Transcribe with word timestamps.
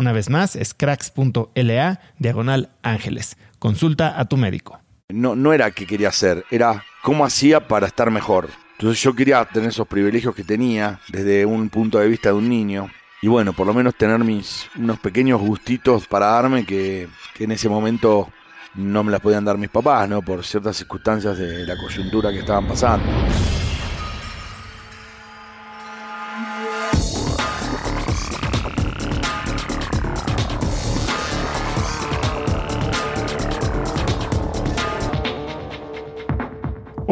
Una 0.00 0.12
vez 0.12 0.30
más, 0.30 0.56
es 0.56 0.72
cracks.la 0.72 2.00
diagonal 2.18 2.70
ángeles. 2.82 3.36
Consulta 3.58 4.18
a 4.18 4.24
tu 4.24 4.38
médico. 4.38 4.80
No, 5.10 5.36
no 5.36 5.52
era 5.52 5.72
qué 5.72 5.86
quería 5.86 6.08
hacer, 6.08 6.46
era 6.50 6.82
cómo 7.02 7.22
hacía 7.22 7.68
para 7.68 7.86
estar 7.86 8.10
mejor. 8.10 8.48
Entonces 8.78 9.02
yo 9.02 9.14
quería 9.14 9.44
tener 9.44 9.68
esos 9.68 9.86
privilegios 9.86 10.34
que 10.34 10.42
tenía 10.42 11.00
desde 11.08 11.44
un 11.44 11.68
punto 11.68 11.98
de 11.98 12.08
vista 12.08 12.30
de 12.30 12.36
un 12.36 12.48
niño. 12.48 12.90
Y 13.20 13.28
bueno, 13.28 13.52
por 13.52 13.66
lo 13.66 13.74
menos 13.74 13.94
tener 13.94 14.20
mis 14.20 14.70
unos 14.74 14.98
pequeños 15.00 15.38
gustitos 15.38 16.06
para 16.06 16.28
darme 16.28 16.64
que, 16.64 17.06
que 17.34 17.44
en 17.44 17.52
ese 17.52 17.68
momento 17.68 18.32
no 18.76 19.04
me 19.04 19.12
las 19.12 19.20
podían 19.20 19.44
dar 19.44 19.58
mis 19.58 19.68
papás, 19.68 20.08
¿no? 20.08 20.22
Por 20.22 20.46
ciertas 20.46 20.78
circunstancias 20.78 21.36
de 21.36 21.66
la 21.66 21.76
coyuntura 21.76 22.30
que 22.30 22.38
estaban 22.38 22.66
pasando. 22.66 23.04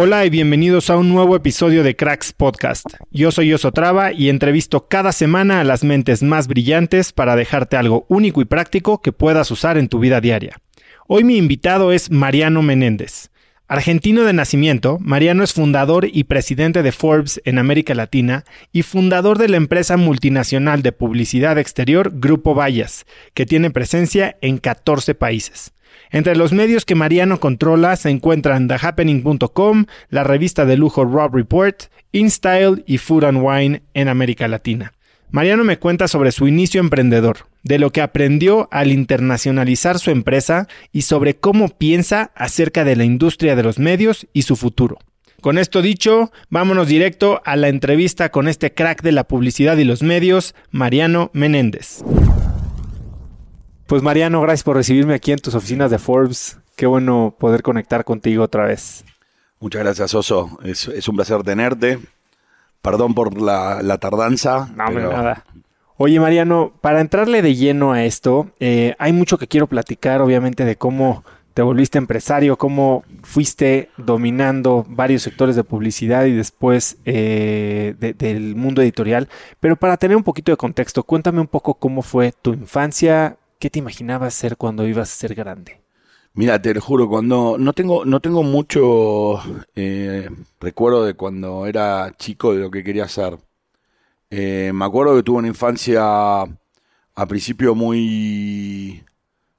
Hola 0.01 0.25
y 0.25 0.31
bienvenidos 0.31 0.91
a 0.91 0.97
un 0.97 1.09
nuevo 1.09 1.35
episodio 1.35 1.83
de 1.83 1.97
Cracks 1.97 2.33
Podcast. 2.33 2.87
Yo 3.11 3.33
soy 3.33 3.53
Osotrava 3.53 4.13
y 4.13 4.29
entrevisto 4.29 4.87
cada 4.87 5.11
semana 5.11 5.59
a 5.59 5.65
las 5.65 5.83
mentes 5.83 6.23
más 6.23 6.47
brillantes 6.47 7.13
para 7.13 7.35
dejarte 7.35 7.77
algo 7.77 8.07
único 8.09 8.41
y 8.41 8.45
práctico 8.45 9.03
que 9.03 9.11
puedas 9.11 9.51
usar 9.51 9.77
en 9.77 9.89
tu 9.89 9.99
vida 9.99 10.21
diaria. 10.21 10.57
Hoy 11.09 11.25
mi 11.25 11.37
invitado 11.37 11.91
es 11.91 12.13
Mariano 12.13 12.63
Menéndez. 12.63 13.31
Argentino 13.67 14.23
de 14.23 14.35
nacimiento, 14.35 14.99
Mariano 15.01 15.43
es 15.43 15.53
fundador 15.53 16.07
y 16.07 16.23
presidente 16.25 16.85
de 16.85 16.93
Forbes 16.93 17.43
en 17.45 17.59
América 17.59 17.93
Latina 17.93 18.45
y 18.73 18.83
fundador 18.83 19.37
de 19.37 19.49
la 19.49 19.57
empresa 19.57 19.97
multinacional 19.97 20.81
de 20.83 20.93
publicidad 20.93 21.59
exterior 21.59 22.13
Grupo 22.15 22.55
Vallas, 22.55 23.05
que 23.35 23.47
tiene 23.47 23.73
presencia 23.73 24.37
en 24.43 24.59
14 24.59 25.17
países. 25.17 25.73
Entre 26.11 26.37
los 26.37 26.53
medios 26.53 26.85
que 26.85 26.95
Mariano 26.95 27.41
controla 27.41 27.97
se 27.97 28.11
encuentran 28.11 28.69
TheHappening.com, 28.69 29.87
la 30.09 30.25
revista 30.25 30.65
de 30.65 30.77
lujo 30.77 31.05
Rob 31.05 31.35
Report, 31.35 31.85
InStyle 32.13 32.83
y 32.87 32.99
Food 32.99 33.25
and 33.25 33.39
Wine 33.43 33.83
en 33.95 34.09
América 34.09 34.49
Latina. 34.49 34.93
Mariano 35.31 35.63
me 35.63 35.79
cuenta 35.79 36.09
sobre 36.09 36.33
su 36.33 36.49
inicio 36.49 36.81
emprendedor, 36.81 37.49
de 37.63 37.79
lo 37.79 37.91
que 37.91 38.01
aprendió 38.01 38.69
al 38.71 38.91
internacionalizar 38.91 39.99
su 39.99 40.11
empresa 40.11 40.69
y 40.91 41.03
sobre 41.03 41.37
cómo 41.37 41.69
piensa 41.69 42.31
acerca 42.35 42.85
de 42.85 42.97
la 42.97 43.05
industria 43.05 43.55
de 43.55 43.63
los 43.63 43.79
medios 43.79 44.27
y 44.33 44.43
su 44.43 44.57
futuro. 44.57 44.99
Con 45.43 45.59
esto 45.59 45.83
dicho, 45.83 46.33
vámonos 46.49 46.89
directo 46.89 47.43
a 47.45 47.57
la 47.57 47.69
entrevista 47.69 48.31
con 48.31 48.49
este 48.49 48.73
crack 48.73 49.03
de 49.03 49.13
la 49.13 49.25
publicidad 49.25 49.77
y 49.77 49.85
los 49.85 50.03
medios, 50.03 50.55
Mariano 50.71 51.31
Menéndez. 51.35 52.03
Pues 53.89 54.03
Mariano, 54.03 54.43
gracias 54.43 54.65
por 54.65 54.77
recibirme 54.77 55.15
aquí 55.15 55.33
en 55.33 55.39
tus 55.39 55.55
oficinas 55.55 55.91
de 55.91 55.99
Forbes. 55.99 56.59
Qué 56.77 56.85
bueno 56.87 57.35
poder 57.39 57.63
conectar 57.63 58.05
contigo 58.05 58.45
otra 58.45 58.67
vez. 58.67 59.03
Muchas 59.61 59.83
gracias, 59.83 60.13
Oso. 60.13 60.59
Es, 60.63 61.09
un 61.09 61.17
placer 61.17 61.43
tenerte. 61.43 61.99
Perdón 62.83 63.15
por 63.15 63.41
la, 63.41 63.97
tardanza. 63.99 64.69
No, 64.77 64.91
nada. 64.91 65.43
Oye, 65.97 66.21
Mariano, 66.21 66.75
para 66.83 67.01
entrarle 67.01 67.41
de 67.41 67.55
lleno 67.55 67.95
a 67.95 68.05
esto, 68.05 68.51
eh, 68.61 68.95
hay 68.99 69.15
mucho 69.15 69.39
que 69.39 69.49
quiero 69.49 69.69
platicar, 69.69 70.21
obviamente, 70.21 70.67
de 70.67 70.77
cómo 70.77 71.25
te 71.55 71.63
volviste 71.63 71.97
empresario, 71.97 72.59
cómo 72.59 73.05
fuiste 73.23 73.89
dominando 73.97 74.85
varios 74.87 75.23
sectores 75.23 75.57
de 75.57 75.65
publicidad 75.65 76.27
y 76.27 76.33
después 76.33 76.99
eh, 77.07 77.95
del 77.99 78.55
mundo 78.55 78.83
editorial. 78.83 79.31
Pero 79.61 79.77
para 79.77 79.97
tener 79.97 80.15
un 80.15 80.25
poquito 80.25 80.53
de 80.53 80.59
contexto, 80.59 81.05
cuéntame 81.05 81.41
un 81.41 81.49
poco 81.49 81.73
cómo 81.73 82.03
fue 82.03 82.33
tu 82.33 82.53
infancia, 82.53 83.39
¿Qué 83.59 83.71
te 83.71 83.81
imaginabas 83.81 84.35
ser 84.35 84.57
cuando 84.57 84.87
ibas 84.87 85.13
a 85.13 85.17
ser 85.17 85.35
grande? 85.35 85.81
Mira, 86.35 86.63
te 86.63 86.73
lo 86.73 86.81
juro, 86.81 87.09
cuando 87.09 87.57
no 87.59 87.73
tengo, 87.73 88.05
no 88.05 88.21
tengo 88.21 88.45
mucho 88.45 89.41
eh, 89.75 90.31
recuerdo 90.61 91.05
de 91.05 91.15
cuando 91.15 91.67
era 91.67 92.15
chico 92.17 92.55
de 92.55 92.61
lo 92.61 92.71
que 92.71 92.85
quería 92.85 93.09
ser. 93.09 93.39
Eh, 94.31 94.71
me 94.73 94.85
acuerdo 94.85 95.17
que 95.17 95.25
tuve 95.25 95.39
una 95.39 95.49
infancia 95.49 96.03
a 96.43 97.27
principio 97.27 97.75
muy, 97.75 99.03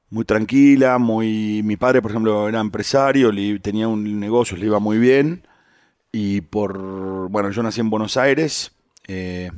muy 0.10 0.26
tranquila, 0.26 0.98
muy. 0.98 1.62
Mi 1.64 1.76
padre, 1.76 2.02
por 2.02 2.12
ejemplo, 2.12 2.48
era 2.48 2.62
empresario, 2.62 3.32
tenía 3.62 3.90
un 3.90 4.20
negocio, 4.20 4.56
le 4.58 4.68
iba 4.68 4.80
muy 4.80 4.98
bien. 4.98 5.46
Y 6.12 6.42
por. 6.42 7.30
Bueno, 7.30 7.52
yo 7.52 7.64
nací 7.64 7.82
en 7.82 7.90
Buenos 7.90 8.16
Aires. 8.16 8.72
Eh, 9.08 9.52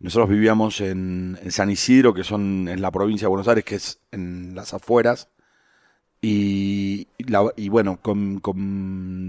nosotros 0.00 0.28
vivíamos 0.28 0.80
en, 0.80 1.38
San 1.50 1.70
Isidro, 1.70 2.14
que 2.14 2.22
son 2.22 2.68
en 2.68 2.80
la 2.80 2.90
provincia 2.90 3.26
de 3.26 3.30
Buenos 3.30 3.48
Aires, 3.48 3.64
que 3.64 3.74
es 3.74 4.00
en 4.12 4.54
las 4.54 4.72
afueras. 4.72 5.28
Y, 6.20 7.08
y 7.56 7.68
bueno, 7.68 7.98
con, 8.00 8.40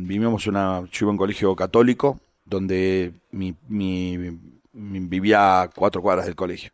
vivíamos 0.07 0.47
una, 0.47 0.81
yo 0.91 1.05
iba 1.05 1.09
a 1.09 1.11
un 1.11 1.17
colegio 1.17 1.55
católico, 1.55 2.19
donde 2.45 3.13
mi, 3.31 3.55
vivía 4.73 5.61
a 5.61 5.67
cuatro 5.69 6.01
cuadras 6.01 6.25
del 6.25 6.35
colegio. 6.35 6.71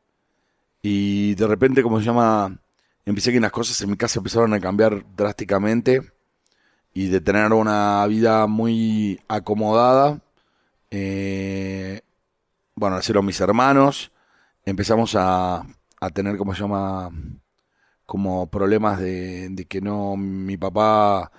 Y 0.82 1.36
de 1.36 1.48
repente, 1.48 1.82
como 1.82 2.00
se 2.00 2.06
llama, 2.06 2.60
empecé 3.06 3.32
que 3.32 3.40
las 3.40 3.52
cosas 3.52 3.80
en 3.82 3.92
mi 3.92 3.98
casa 3.98 4.20
empezaron 4.20 4.54
a 4.54 4.60
cambiar 4.60 5.06
drásticamente. 5.16 6.02
y 6.94 7.08
de 7.10 7.22
tener 7.22 7.52
una 7.54 8.06
vida 8.08 8.48
muy 8.48 9.20
acomodada. 9.28 10.22
Eh, 10.92 12.02
bueno, 12.76 12.98
nacieron 12.98 13.26
mis 13.26 13.40
hermanos, 13.40 14.12
empezamos 14.66 15.16
a, 15.16 15.66
a 16.00 16.10
tener, 16.10 16.38
¿cómo 16.38 16.54
se 16.54 16.62
llama? 16.62 17.10
Como 18.06 18.48
problemas 18.50 19.00
de, 19.00 19.66
que 19.68 19.82
no, 19.82 20.16
mi 20.18 20.58
papá 20.58 21.32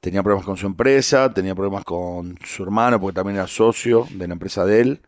tenía 0.00 0.22
problemas 0.22 0.46
con 0.46 0.56
su 0.56 0.66
empresa, 0.66 1.32
tenía 1.34 1.54
problemas 1.54 1.84
con 1.84 2.38
su 2.44 2.62
hermano, 2.62 3.00
porque 3.00 3.16
también 3.16 3.36
era 3.36 3.46
socio 3.46 4.06
de 4.12 4.26
la 4.28 4.34
empresa 4.34 4.64
de 4.64 4.80
él, 4.80 5.02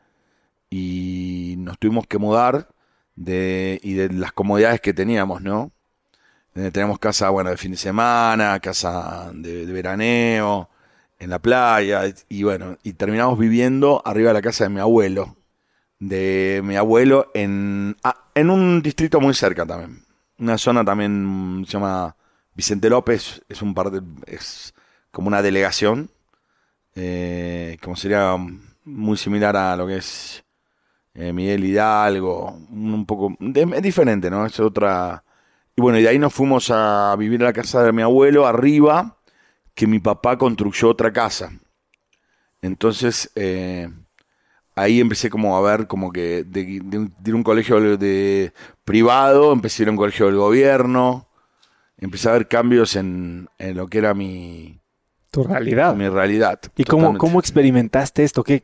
y 0.71 1.55
nos 1.59 1.79
tuvimos 1.79 2.07
que 2.07 2.19
mudar 2.19 2.69
de, 3.17 3.81
y 3.83 3.95
de 3.95 4.11
las 4.11 4.33
comodidades 4.33 4.81
que 4.81 4.93
teníamos, 4.93 5.43
¿no? 5.43 5.73
Eh, 6.55 6.71
tenemos 6.73 6.99
casa, 6.99 7.31
bueno, 7.31 7.51
de 7.51 7.57
fin 7.57 7.71
de 7.71 7.77
semana, 7.77 8.59
casa 8.61 9.31
de, 9.35 9.65
veraneo, 9.67 10.69
en 11.19 11.31
la 11.31 11.39
playa, 11.39 12.03
y 12.29 12.43
bueno, 12.43 12.77
y 12.83 12.95
terminamos 12.95 13.39
viviendo 13.39 14.03
arriba 14.05 14.31
de 14.31 14.35
la 14.35 14.43
casa 14.43 14.65
de 14.65 14.71
mi 14.71 14.81
abuelo, 14.81 15.38
de 15.99 16.61
mi 16.65 16.77
abuelo 16.77 17.31
en, 17.35 17.97
ah, 18.05 18.31
en 18.35 18.51
un 18.51 18.83
distrito 18.83 19.21
muy 19.21 19.35
cerca 19.35 19.67
también, 19.67 20.05
una 20.39 20.59
zona 20.59 20.85
también 20.85 21.65
se 21.67 21.73
llama 21.73 22.17
Vicente 22.55 22.89
López, 22.91 23.43
es 23.49 23.63
un 23.63 23.75
par 23.75 23.91
de, 23.91 24.03
es 24.27 24.75
como 25.11 25.29
una 25.29 25.43
delegación, 25.43 26.11
eh, 26.95 27.77
como 27.83 27.97
sería 27.97 28.37
muy 28.85 29.17
similar 29.17 29.57
a 29.57 29.77
lo 29.77 29.87
que 29.87 29.97
es 29.97 30.45
eh, 31.15 31.33
Miguel 31.33 31.65
Hidalgo, 31.65 32.59
un 32.71 33.05
poco, 33.05 33.37
es 33.41 33.83
diferente, 33.83 34.31
¿no? 34.31 34.47
Es 34.47 34.59
otra... 34.61 35.25
Y 35.75 35.81
bueno, 35.81 35.99
y 35.99 36.03
de 36.03 36.09
ahí 36.09 36.19
nos 36.19 36.33
fuimos 36.33 36.71
a 36.71 37.15
vivir 37.17 37.43
a 37.43 37.47
la 37.47 37.53
casa 37.53 37.83
de 37.83 37.93
mi 37.93 38.03
abuelo, 38.03 38.47
arriba, 38.47 39.19
que 39.75 39.87
mi 39.87 40.01
papá 40.01 40.37
construyó 40.39 40.89
otra 40.89 41.13
casa. 41.13 41.53
Entonces, 42.63 43.31
eh, 43.37 43.89
ahí 44.79 45.01
empecé 45.01 45.31
como 45.31 45.57
a 45.57 45.61
ver 45.61 45.87
como 45.87 46.13
que 46.13 46.45
de, 46.45 46.61
ir 46.61 46.83
a 46.85 47.35
un 47.35 47.43
colegio 47.43 47.97
de, 47.97 48.53
privado, 48.85 49.53
empecé 49.53 49.83
a 49.83 49.85
ir 49.85 49.89
a 49.89 49.93
un 49.93 49.97
colegio 49.97 50.27
del 50.27 50.37
gobierno, 50.37 51.29
empecé 51.99 52.29
a 52.29 52.33
ver 52.33 52.49
cambios 52.49 52.97
en, 52.97 53.49
en 53.59 53.77
lo 53.77 53.89
que 53.89 53.99
era 53.99 54.15
mi... 54.15 54.81
Tu 55.31 55.45
realidad. 55.45 55.95
Mi 55.95 56.09
realidad. 56.09 56.59
¿Y 56.77 56.85
cómo, 56.85 57.19
cómo 57.19 57.39
experimentaste 57.39 58.25
esto? 58.25 58.43
¿Qué, 58.43 58.63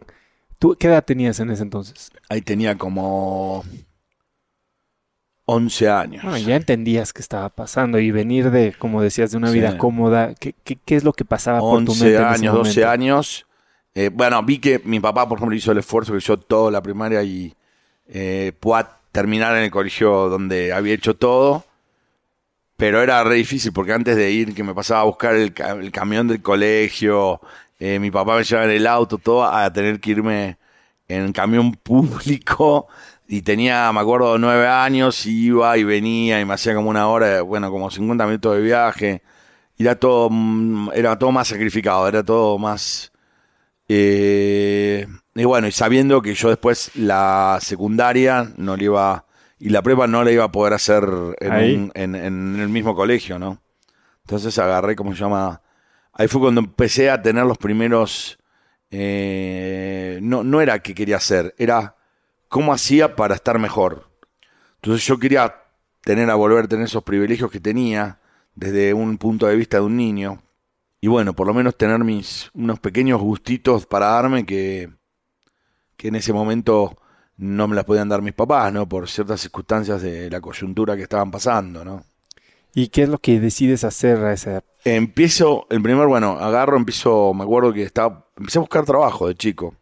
¿Tú 0.58 0.76
qué 0.78 0.86
edad 0.86 1.04
tenías 1.04 1.38
en 1.40 1.50
ese 1.50 1.62
entonces? 1.62 2.10
Ahí 2.30 2.40
tenía 2.40 2.78
como 2.78 3.64
11 5.46 5.88
años. 5.90 6.22
Bueno, 6.24 6.38
ya 6.38 6.56
entendías 6.56 7.12
qué 7.12 7.20
estaba 7.20 7.50
pasando 7.50 7.98
y 7.98 8.10
venir 8.10 8.50
de, 8.50 8.74
como 8.78 9.02
decías, 9.02 9.30
de 9.30 9.36
una 9.36 9.50
vida 9.50 9.76
cómoda. 9.76 10.34
¿Qué, 10.34 10.54
qué, 10.64 10.96
es 10.96 11.04
lo 11.04 11.12
que 11.12 11.26
pasaba 11.26 11.60
por 11.60 11.84
tu 11.84 11.92
mente? 11.92 12.16
11 12.16 12.24
años, 12.24 12.54
12 12.54 12.84
años. 12.84 13.46
Eh, 13.94 14.10
bueno, 14.12 14.42
vi 14.42 14.58
que 14.58 14.80
mi 14.84 14.98
papá, 15.00 15.28
por 15.28 15.38
ejemplo, 15.38 15.56
hizo 15.56 15.72
el 15.72 15.78
esfuerzo 15.78 16.12
que 16.12 16.18
hizo 16.18 16.38
toda 16.38 16.70
la 16.70 16.82
primaria 16.82 17.22
y 17.22 17.54
eh, 18.08 18.52
pueda 18.58 19.00
terminar 19.12 19.56
en 19.56 19.64
el 19.64 19.70
colegio 19.70 20.28
donde 20.28 20.72
había 20.72 20.94
hecho 20.94 21.14
todo. 21.16 21.64
Pero 22.76 23.02
era 23.02 23.22
re 23.22 23.36
difícil 23.36 23.72
porque 23.72 23.92
antes 23.92 24.16
de 24.16 24.30
ir, 24.32 24.54
que 24.54 24.64
me 24.64 24.74
pasaba 24.74 25.02
a 25.02 25.04
buscar 25.04 25.36
el, 25.36 25.52
camión 25.92 26.26
del 26.26 26.42
colegio, 26.42 27.40
eh, 27.78 27.98
mi 28.00 28.10
papá 28.10 28.36
me 28.36 28.44
llevaba 28.44 28.66
en 28.66 28.76
el 28.76 28.86
auto, 28.86 29.18
todo, 29.18 29.44
a 29.44 29.72
tener 29.72 30.00
que 30.00 30.10
irme 30.10 30.58
en 31.08 31.32
camión 31.32 31.72
público. 31.82 32.88
Y 33.28 33.42
tenía, 33.42 33.90
me 33.92 34.00
acuerdo, 34.00 34.38
nueve 34.38 34.66
años, 34.68 35.24
iba 35.26 35.78
y 35.78 35.84
venía 35.84 36.40
y 36.40 36.44
me 36.44 36.54
hacía 36.54 36.74
como 36.74 36.90
una 36.90 37.08
hora, 37.08 37.42
bueno, 37.42 37.70
como 37.70 37.90
50 37.90 38.26
minutos 38.26 38.56
de 38.56 38.62
viaje. 38.62 39.22
Y 39.76 39.84
era 39.84 39.96
todo, 39.98 40.28
mm, 40.30 40.90
era 40.94 41.18
todo 41.18 41.32
más 41.32 41.48
sacrificado, 41.48 42.08
era 42.08 42.22
todo 42.24 42.58
más... 42.58 43.13
Eh, 43.88 45.06
y 45.34 45.44
bueno, 45.44 45.66
y 45.66 45.72
sabiendo 45.72 46.22
que 46.22 46.34
yo 46.34 46.48
después 46.48 46.90
la 46.94 47.58
secundaria 47.60 48.52
no 48.56 48.76
le 48.76 48.84
iba... 48.84 49.26
Y 49.58 49.70
la 49.70 49.82
prueba 49.82 50.06
no 50.06 50.24
la 50.24 50.30
iba 50.30 50.44
a 50.44 50.52
poder 50.52 50.74
hacer 50.74 51.08
en, 51.40 51.90
en, 51.94 52.14
en 52.14 52.60
el 52.60 52.68
mismo 52.68 52.94
colegio, 52.94 53.38
¿no? 53.38 53.62
Entonces 54.22 54.58
agarré, 54.58 54.94
¿cómo 54.94 55.14
se 55.14 55.20
llama? 55.20 55.62
ahí 56.14 56.28
fue 56.28 56.40
cuando 56.40 56.60
empecé 56.60 57.10
a 57.10 57.20
tener 57.20 57.44
los 57.44 57.58
primeros... 57.58 58.38
Eh, 58.90 60.20
no, 60.22 60.44
no 60.44 60.60
era 60.60 60.78
qué 60.78 60.94
quería 60.94 61.16
hacer, 61.16 61.52
era 61.58 61.96
cómo 62.48 62.72
hacía 62.72 63.16
para 63.16 63.34
estar 63.34 63.58
mejor. 63.58 64.08
Entonces 64.76 65.04
yo 65.04 65.18
quería 65.18 65.62
tener 66.02 66.30
a 66.30 66.36
volver 66.36 66.64
a 66.64 66.68
tener 66.68 66.84
esos 66.84 67.02
privilegios 67.02 67.50
que 67.50 67.58
tenía 67.58 68.20
desde 68.54 68.94
un 68.94 69.18
punto 69.18 69.46
de 69.46 69.56
vista 69.56 69.78
de 69.78 69.82
un 69.82 69.96
niño. 69.96 70.43
Y 71.04 71.06
bueno, 71.06 71.34
por 71.34 71.46
lo 71.46 71.52
menos 71.52 71.76
tener 71.76 72.02
mis 72.02 72.50
unos 72.54 72.80
pequeños 72.80 73.20
gustitos 73.20 73.84
para 73.84 74.06
darme 74.06 74.46
que, 74.46 74.88
que 75.98 76.08
en 76.08 76.14
ese 76.14 76.32
momento 76.32 76.96
no 77.36 77.68
me 77.68 77.76
las 77.76 77.84
podían 77.84 78.08
dar 78.08 78.22
mis 78.22 78.32
papás, 78.32 78.72
¿no? 78.72 78.88
Por 78.88 79.06
ciertas 79.10 79.42
circunstancias 79.42 80.00
de 80.00 80.30
la 80.30 80.40
coyuntura 80.40 80.96
que 80.96 81.02
estaban 81.02 81.30
pasando, 81.30 81.84
¿no? 81.84 82.04
¿Y 82.74 82.88
qué 82.88 83.02
es 83.02 83.10
lo 83.10 83.18
que 83.18 83.38
decides 83.38 83.84
hacer 83.84 84.16
a 84.24 84.32
esa 84.32 84.52
edad? 84.52 84.64
Empiezo, 84.82 85.66
el 85.68 85.82
primer, 85.82 86.06
bueno, 86.06 86.38
agarro, 86.38 86.78
empiezo, 86.78 87.34
me 87.34 87.42
acuerdo 87.42 87.74
que 87.74 87.82
estaba, 87.82 88.26
empecé 88.38 88.58
a 88.58 88.62
buscar 88.62 88.86
trabajo 88.86 89.28
de 89.28 89.34
chico. 89.34 89.74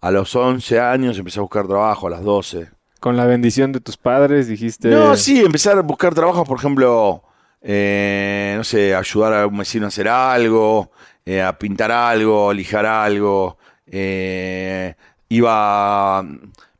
A 0.00 0.12
los 0.12 0.32
11 0.36 0.78
años 0.78 1.18
empecé 1.18 1.40
a 1.40 1.42
buscar 1.42 1.66
trabajo, 1.66 2.06
a 2.06 2.10
las 2.10 2.22
12. 2.22 2.68
¿Con 3.00 3.16
la 3.16 3.26
bendición 3.26 3.72
de 3.72 3.80
tus 3.80 3.96
padres 3.96 4.46
dijiste? 4.46 4.90
No, 4.90 5.16
sí, 5.16 5.40
empezar 5.40 5.76
a 5.76 5.82
buscar 5.82 6.14
trabajo, 6.14 6.44
por 6.44 6.58
ejemplo, 6.58 7.24
eh, 7.62 8.54
no 8.56 8.64
sé, 8.64 8.94
ayudar 8.94 9.34
a 9.34 9.46
un 9.46 9.58
vecino 9.58 9.86
a 9.86 9.88
hacer 9.88 10.08
algo, 10.08 10.92
eh, 11.24 11.42
a 11.42 11.58
pintar 11.58 11.90
algo, 11.90 12.52
lijar 12.52 12.86
algo. 12.86 13.58
Eh, 13.86 14.94
iba, 15.28 16.22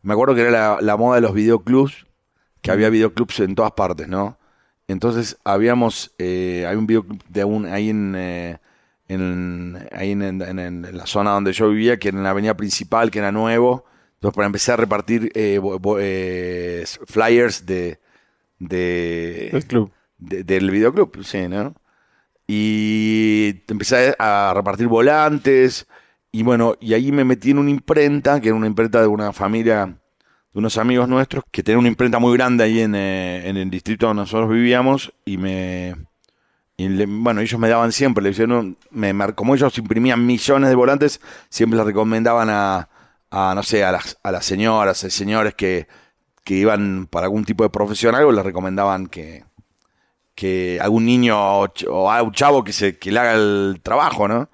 me 0.03 0.13
acuerdo 0.13 0.35
que 0.35 0.43
era 0.43 0.81
la, 0.81 0.97
moda 0.97 1.17
de 1.17 1.23
los 1.23 1.35
videoclubs, 1.35 2.07
que 2.63 2.71
había 2.71 2.89
videoclubs 2.91 3.41
en 3.41 3.55
todas 3.55 3.73
partes, 3.73 4.09
¿no? 4.09 4.39
Entonces 4.89 5.37
habíamos, 5.45 6.15
hay 6.19 6.77
un 6.77 6.87
video 6.87 7.05
de 7.29 7.45
un, 7.45 7.67
ahí 7.67 7.91
en, 7.91 8.15
ahí 9.93 10.13
en, 10.13 10.87
la 10.93 11.07
zona 11.07 11.33
donde 11.33 11.53
yo 11.53 11.69
vivía, 11.71 11.99
que 11.99 12.11
en 12.11 12.23
la 12.23 12.31
avenida 12.31 12.57
principal, 12.57 13.11
que 13.11 13.19
era 13.19 13.33
nuevo. 13.33 13.85
Entonces 14.15 14.37
para 14.37 14.47
empezar 14.47 14.75
a 14.75 14.77
repartir 14.77 15.33
flyers 17.07 17.67
de, 17.67 17.99
de 18.61 19.49
del 19.53 19.67
club. 19.67 19.91
Del 20.19 20.71
videoclub, 20.71 21.25
sí, 21.25 21.49
¿no? 21.49 21.75
Y 22.47 23.63
empecé 23.69 24.15
a 24.19 24.53
repartir 24.55 24.87
volantes 24.89 25.87
y 26.33 26.43
bueno, 26.43 26.77
y 26.81 26.95
ahí 26.95 27.13
me 27.13 27.25
metí 27.25 27.51
en 27.51 27.59
una 27.59 27.71
imprenta, 27.71 28.41
que 28.41 28.49
era 28.49 28.57
una 28.57 28.67
imprenta 28.67 29.01
de 29.01 29.09
una 29.09 29.33
familia 29.33 29.99
unos 30.57 30.79
amigos 30.79 31.07
nuestros 31.07 31.45
que 31.51 31.63
tenían 31.63 31.81
una 31.81 31.89
imprenta 31.89 32.19
muy 32.19 32.35
grande 32.37 32.65
ahí 32.65 32.81
en, 32.81 32.95
eh, 32.95 33.49
el 33.49 33.71
distrito 33.71 34.07
donde 34.07 34.23
nosotros 34.23 34.49
vivíamos 34.49 35.13
y 35.27 35.37
me... 35.37 35.95
bueno, 36.79 37.43
ellos 37.43 37.61
me 37.61 37.69
daban 37.69 37.93
siempre, 37.93 38.25
le 38.25 38.31
hicieron, 38.31 38.79
me, 38.91 39.15
como 39.35 39.55
ellos 39.55 39.77
imprimían 39.77 40.25
millones 40.25 40.71
de 40.71 40.75
volantes, 40.75 41.21
siempre 41.51 41.77
les 41.77 41.87
recomendaban 41.87 42.49
a, 42.51 42.89
a 43.31 43.53
no 43.55 43.63
sé, 43.63 43.85
a 43.85 43.93
las, 43.93 44.19
a 44.23 44.33
las 44.33 44.47
señoras, 44.47 45.05
a 45.05 45.11
señores 45.11 45.55
que, 45.55 45.89
que 46.43 46.55
iban 46.55 47.07
para 47.07 47.27
algún 47.27 47.45
tipo 47.45 47.63
de 47.63 47.71
profesión, 47.71 48.15
algo, 48.15 48.33
les 48.33 48.45
recomendaban 48.45 49.09
que, 49.09 49.45
que 50.37 50.79
algún 50.81 51.07
niño 51.07 51.37
o, 51.37 52.11
a 52.11 52.23
un 52.23 52.33
chavo 52.33 52.63
que, 52.63 52.73
se, 52.73 52.99
que 52.99 53.11
le 53.11 53.19
haga 53.19 53.33
el 53.35 53.81
trabajo, 53.83 54.29
¿no? 54.29 54.49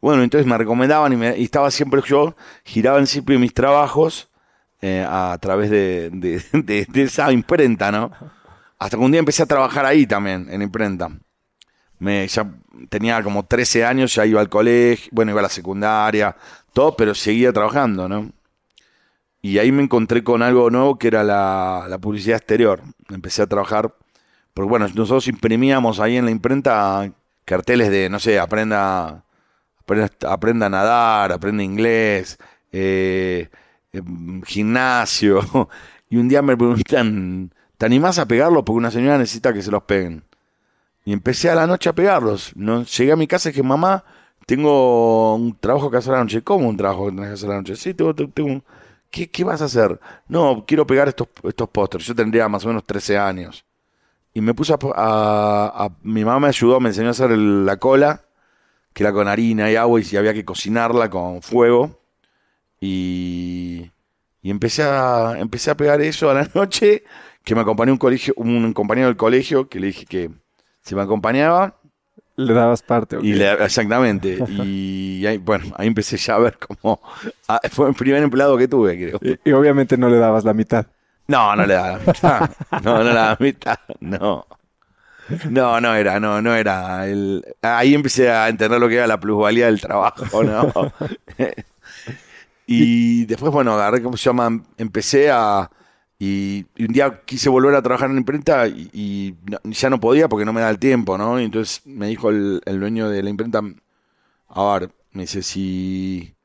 Bueno, 0.00 0.22
entonces 0.22 0.46
me 0.46 0.56
recomendaban 0.56 1.12
y, 1.12 1.16
me, 1.16 1.40
estaba 1.40 1.70
siempre 1.70 2.00
yo, 2.06 2.34
giraban 2.64 3.06
siempre 3.06 3.38
mis 3.38 3.54
trabajos 3.54 4.30
eh, 4.80 5.06
a 5.08 5.36
través 5.40 5.70
de, 5.70 6.10
de, 6.10 7.02
esa 7.02 7.30
imprenta, 7.32 7.92
¿no? 7.92 8.10
Hasta 8.78 8.96
que 8.96 9.02
un 9.02 9.12
día 9.12 9.20
empecé 9.20 9.42
a 9.42 9.46
trabajar 9.46 9.84
ahí 9.86 10.06
también, 10.06 10.48
en 10.50 10.62
imprenta. 10.62 11.10
Me, 11.98 12.26
ya 12.28 12.50
tenía 12.88 13.22
como 13.22 13.44
13 13.44 13.84
años, 13.84 14.14
ya 14.14 14.26
iba 14.26 14.40
al 14.40 14.48
colegio, 14.48 15.10
bueno, 15.12 15.32
iba 15.32 15.40
a 15.40 15.42
la 15.42 15.48
secundaria, 15.48 16.34
todo, 16.72 16.96
pero 16.96 17.14
seguía 17.14 17.52
trabajando, 17.52 18.08
¿no? 18.08 18.30
Y 19.42 19.58
ahí 19.58 19.70
me 19.70 19.82
encontré 19.82 20.24
con 20.24 20.42
algo 20.42 20.70
nuevo 20.70 20.98
que 20.98 21.08
era 21.08 21.22
la, 21.22 21.86
la 21.88 21.98
publicidad 21.98 22.38
exterior. 22.38 22.82
Empecé 23.10 23.42
a 23.42 23.46
trabajar, 23.46 23.94
porque 24.56 24.68
bueno, 24.70 24.88
nosotros 24.88 25.28
imprimíamos 25.28 26.00
ahí 26.00 26.16
en 26.16 26.24
la 26.24 26.32
imprenta 26.32 27.12
carteles 27.44 27.90
de, 27.90 28.08
no 28.08 28.18
sé, 28.18 28.40
aprenda, 28.40 29.22
aprenda, 29.78 30.10
aprenda 30.28 30.66
a 30.66 30.70
nadar, 30.70 31.30
aprenda 31.30 31.62
inglés, 31.62 32.38
eh, 32.72 33.48
Em, 33.96 34.42
gimnasio. 34.42 35.40
Y 36.08 36.18
un 36.18 36.28
día 36.28 36.40
me 36.40 36.56
preguntan, 36.56 37.52
¿te 37.76 37.84
animás 37.84 38.20
a 38.20 38.28
pegarlos? 38.28 38.62
Porque 38.64 38.78
una 38.78 38.92
señora 38.92 39.18
necesita 39.18 39.52
que 39.52 39.60
se 39.60 39.72
los 39.72 39.82
peguen. 39.82 40.22
Y 41.04 41.12
empecé 41.12 41.50
a 41.50 41.56
la 41.56 41.66
noche 41.66 41.88
a 41.90 41.94
pegarlos. 41.94 42.52
No, 42.54 42.84
llegué 42.84 43.10
a 43.10 43.16
mi 43.16 43.26
casa 43.26 43.48
y 43.48 43.52
dije, 43.52 43.64
mamá, 43.64 44.04
tengo 44.46 45.34
un 45.34 45.58
trabajo 45.58 45.90
que 45.90 45.96
hacer 45.96 46.14
a 46.14 46.18
la 46.18 46.22
noche. 46.22 46.42
¿Cómo 46.44 46.68
un 46.68 46.76
trabajo 46.76 47.06
que 47.06 47.12
tenés 47.16 47.30
que 47.30 47.34
hacer 47.34 47.50
a 47.50 47.52
la 47.54 47.58
noche? 47.58 47.74
Sí, 47.74 47.92
tengo, 47.92 48.14
tengo 48.14 48.62
¿Qué, 49.10 49.28
¿Qué, 49.28 49.42
vas 49.42 49.62
a 49.62 49.64
hacer? 49.64 49.98
No, 50.28 50.64
quiero 50.64 50.86
pegar 50.86 51.08
estos, 51.08 51.26
estos 51.42 51.68
pósters. 51.70 52.06
Yo 52.06 52.14
tendría 52.14 52.48
más 52.48 52.64
o 52.64 52.68
menos 52.68 52.84
13 52.84 53.18
años. 53.18 53.65
Y 54.36 54.42
me 54.42 54.52
puse 54.52 54.74
a, 54.94 55.88
Mi 56.02 56.22
mamá 56.22 56.40
me 56.40 56.48
ayudó, 56.48 56.78
me 56.78 56.90
enseñó 56.90 57.08
a 57.08 57.12
hacer 57.12 57.30
la 57.30 57.78
cola 57.78 58.20
que 58.92 59.02
era 59.02 59.10
con 59.10 59.28
harina 59.28 59.70
y 59.70 59.76
agua 59.76 59.98
y 59.98 60.04
si 60.04 60.18
había 60.18 60.34
que 60.34 60.44
cocinarla 60.44 61.08
con 61.08 61.40
fuego. 61.40 62.02
Y, 62.78 63.90
y 64.42 64.50
empecé, 64.50 64.82
a, 64.82 65.36
empecé 65.38 65.70
a 65.70 65.76
pegar 65.78 66.02
eso 66.02 66.28
a 66.28 66.34
la 66.34 66.46
noche, 66.54 67.04
que 67.44 67.54
me 67.54 67.62
acompañó 67.62 67.92
un, 67.92 67.98
colegio, 67.98 68.34
un 68.36 68.74
compañero 68.74 69.06
del 69.06 69.16
colegio 69.16 69.70
que 69.70 69.80
le 69.80 69.86
dije 69.86 70.04
que 70.04 70.30
se 70.82 70.94
me 70.94 71.00
acompañaba. 71.00 71.80
Le 72.36 72.52
dabas 72.52 72.82
parte. 72.82 73.16
Y 73.22 73.40
exactamente. 73.40 74.36
y 74.62 75.24
ahí, 75.24 75.38
bueno, 75.38 75.72
ahí 75.78 75.86
empecé 75.86 76.18
ya 76.18 76.34
a 76.34 76.40
ver 76.40 76.58
cómo... 76.58 77.00
Ah, 77.48 77.62
fue 77.70 77.88
el 77.88 77.94
primer 77.94 78.22
empleado 78.22 78.58
que 78.58 78.68
tuve, 78.68 78.98
creo. 78.98 79.38
Y, 79.46 79.52
obviamente 79.52 79.96
no 79.96 80.10
le 80.10 80.18
dabas 80.18 80.44
la 80.44 80.52
mitad. 80.52 80.86
No, 81.28 81.56
no 81.56 81.66
le 81.66 81.74
daba 81.74 81.98
la 81.98 81.98
mitad. 81.98 82.50
No, 82.82 82.98
no 82.98 83.04
le 83.04 83.12
daba 83.12 83.30
la 83.30 83.36
mitad. 83.40 83.78
No. 84.00 84.46
No, 85.50 85.80
no 85.80 85.94
era, 85.94 86.20
no, 86.20 86.40
no 86.40 86.54
era. 86.54 87.06
El... 87.06 87.44
Ahí 87.62 87.94
empecé 87.94 88.30
a 88.30 88.48
entender 88.48 88.80
lo 88.80 88.88
que 88.88 88.96
era 88.96 89.06
la 89.06 89.18
plusvalía 89.18 89.66
del 89.66 89.80
trabajo, 89.80 90.44
¿no? 90.44 90.72
y 92.66 93.24
después, 93.26 93.52
bueno, 93.52 93.74
agarré, 93.74 94.02
¿cómo 94.02 94.16
se 94.16 94.24
llama? 94.24 94.62
Empecé 94.76 95.30
a... 95.30 95.70
Y, 96.18 96.64
un 96.78 96.92
día 96.92 97.22
quise 97.26 97.48
volver 97.50 97.74
a 97.74 97.82
trabajar 97.82 98.08
en 98.08 98.14
la 98.14 98.20
imprenta 98.20 98.68
y, 98.68 99.34
ya 99.64 99.90
no 99.90 100.00
podía 100.00 100.28
porque 100.28 100.46
no 100.46 100.52
me 100.52 100.62
da 100.62 100.70
el 100.70 100.78
tiempo, 100.78 101.18
¿no? 101.18 101.40
Y 101.40 101.44
entonces 101.44 101.82
me 101.84 102.06
dijo 102.06 102.30
el, 102.30 102.60
dueño 102.64 103.10
de 103.10 103.22
la 103.22 103.30
imprenta, 103.30 103.60
a 104.48 104.78
ver, 104.78 104.90
me 105.12 105.22
dice, 105.22 105.42
si... 105.42 106.35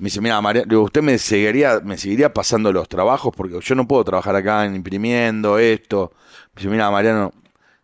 Me 0.00 0.06
dice, 0.06 0.22
mira, 0.22 0.40
María, 0.40 0.64
usted 0.78 1.02
me 1.02 1.18
seguiría, 1.18 1.78
me 1.84 1.98
seguiría 1.98 2.32
pasando 2.32 2.72
los 2.72 2.88
trabajos 2.88 3.34
porque 3.36 3.60
yo 3.60 3.74
no 3.74 3.86
puedo 3.86 4.02
trabajar 4.02 4.34
acá 4.34 4.64
imprimiendo 4.64 5.58
esto. 5.58 6.12
Me 6.54 6.62
dice, 6.62 6.70
mira, 6.70 6.90
Mariano, 6.90 7.34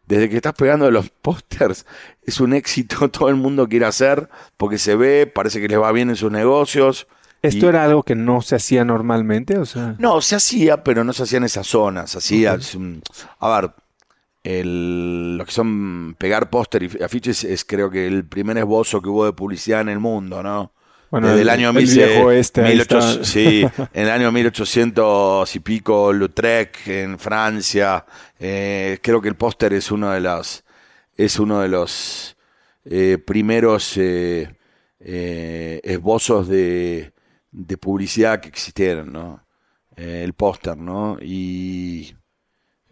desde 0.07 0.31
que 0.31 0.37
estás 0.37 0.55
pegando 0.55 0.91
los 0.91 1.11
pósters, 1.11 1.85
es 2.23 2.41
un 2.41 2.55
éxito, 2.55 3.09
todo 3.11 3.29
el 3.29 3.35
mundo 3.35 3.69
quiere 3.69 3.85
hacer, 3.85 4.31
porque 4.57 4.79
se 4.79 4.97
ve, 4.97 5.27
parece 5.27 5.61
que 5.61 5.69
les 5.69 5.79
va 5.79 5.93
bien 5.93 6.09
en 6.09 6.17
sus 6.17 6.33
negocios. 6.33 7.07
¿Esto 7.43 7.69
era 7.69 7.85
algo 7.85 8.03
que 8.03 8.15
no 8.15 8.41
se 8.41 8.57
hacía 8.57 8.83
normalmente? 8.83 9.59
O 9.59 9.67
sea... 9.67 9.95
No, 9.99 10.23
se 10.23 10.37
hacía, 10.37 10.83
pero 10.83 11.05
no 11.05 11.13
se 11.13 11.25
hacía 11.25 11.37
en 11.37 11.45
esas 11.45 11.67
zonas. 11.67 12.17
Hacía, 12.17 12.57
a 13.41 13.61
ver, 13.61 13.73
el, 14.43 15.37
lo 15.37 15.45
que 15.45 15.53
son 15.53 16.17
pegar 16.19 16.49
póster 16.49 16.83
y 16.83 17.03
afiches 17.03 17.45
es 17.45 17.67
creo 17.67 17.91
que 17.91 18.07
el 18.07 18.25
primer 18.25 18.57
esbozo 18.57 19.03
que 19.03 19.11
hubo 19.11 19.27
de 19.27 19.35
publicidad 19.35 19.83
en 19.83 19.91
el 19.91 20.01
mundo, 20.01 20.43
¿no? 20.43 20.73
Bueno, 21.11 21.29
Desde 21.29 21.43
el, 21.43 21.49
año 21.51 21.71
el 21.71 21.79
este, 21.79 23.25
sí, 23.25 23.65
en 23.93 24.03
el 24.03 24.11
año 24.11 24.33
1800 24.33 25.55
y 25.55 25.61
pico, 25.61 26.13
Lautrec 26.13 26.89
en 26.89 27.19
Francia. 27.19 28.05
Eh, 28.41 28.99
creo 29.03 29.23
que 29.23 29.29
el 29.29 29.37
póster 29.37 29.73
es 29.73 29.91
uno 29.93 30.11
de 30.11 30.21
los 30.21 30.65
es 31.17 31.39
uno 31.39 31.61
de 31.61 31.69
los 31.69 32.37
eh, 32.85 33.19
primeros 33.25 33.97
eh, 33.97 34.51
esbozos 34.99 36.49
de, 36.49 37.13
de, 37.53 37.79
publicidad 37.79 38.41
que 38.41 38.49
existieron, 38.49 39.13
¿no? 39.13 39.47
el 39.97 40.35
póster, 40.35 40.77
¿no? 40.77 41.17
Y, 41.23 42.15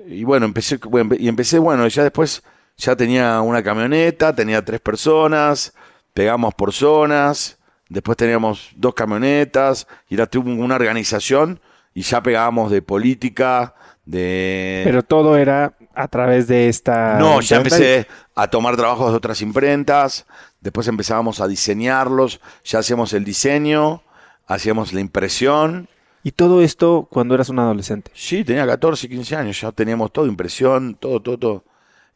y 0.07 0.25
bueno, 0.25 0.47
empecé 0.47 0.79
y 1.19 1.29
empecé 1.29 1.59
bueno, 1.59 1.87
ya 1.89 2.05
después 2.05 2.43
ya 2.77 2.97
tenía 2.97 3.41
una 3.41 3.63
camioneta, 3.63 4.35
tenía 4.35 4.65
tres 4.65 4.81
personas, 4.81 5.75
pegamos 6.15 6.55
por 6.55 6.73
zonas. 6.73 7.59
Después 7.89 8.17
teníamos 8.17 8.71
dos 8.77 8.95
camionetas 8.95 9.87
y 10.09 10.15
era 10.15 10.29
una 10.35 10.75
organización 10.77 11.61
y 11.95 12.03
ya 12.03 12.23
pegábamos 12.23 12.71
de 12.71 12.83
política, 12.83 13.75
de... 14.05 14.83
Pero 14.85 15.03
todo 15.03 15.37
era 15.37 15.75
a 15.95 16.09
través 16.09 16.49
de 16.49 16.69
esta... 16.69 17.19
No, 17.19 17.41
ya 17.41 17.59
empecé 17.59 18.07
a 18.35 18.49
tomar 18.49 18.77
trabajos 18.77 19.11
de 19.11 19.17
otras 19.17 19.41
imprentas, 19.43 20.27
después 20.61 20.89
empezábamos 20.89 21.41
a 21.41 21.47
diseñarlos, 21.47 22.41
ya 22.65 22.81
hacíamos 22.81 23.13
el 23.13 23.25
diseño, 23.25 24.03
hacíamos 24.47 24.93
la 24.93 25.01
impresión. 25.01 25.89
¿Y 26.23 26.33
todo 26.33 26.63
esto 26.63 27.07
cuando 27.11 27.35
eras 27.35 27.51
un 27.51 27.59
adolescente? 27.59 28.11
Sí, 28.15 28.45
tenía 28.45 28.67
14, 28.67 29.09
15 29.09 29.37
años, 29.37 29.61
ya 29.61 29.71
teníamos 29.73 30.13
todo, 30.13 30.27
impresión, 30.27 30.95
todo, 30.95 31.21
todo, 31.21 31.39
todo. 31.39 31.65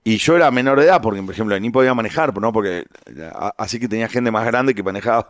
Y 0.03 0.17
yo 0.17 0.37
era 0.37 0.51
menor 0.51 0.81
de 0.81 0.87
edad, 0.87 1.03
porque, 1.03 1.23
por 1.23 1.35
ejemplo, 1.35 1.59
ni 1.61 1.69
podía 1.71 1.93
manejar, 1.93 2.37
¿no? 2.41 2.53
Porque 2.53 2.87
así 3.59 3.79
que 3.79 3.89
tenía 3.89 4.09
gente 4.09 4.31
más 4.31 4.47
grande 4.47 4.75
que 4.75 4.83
manejaba. 4.83 5.29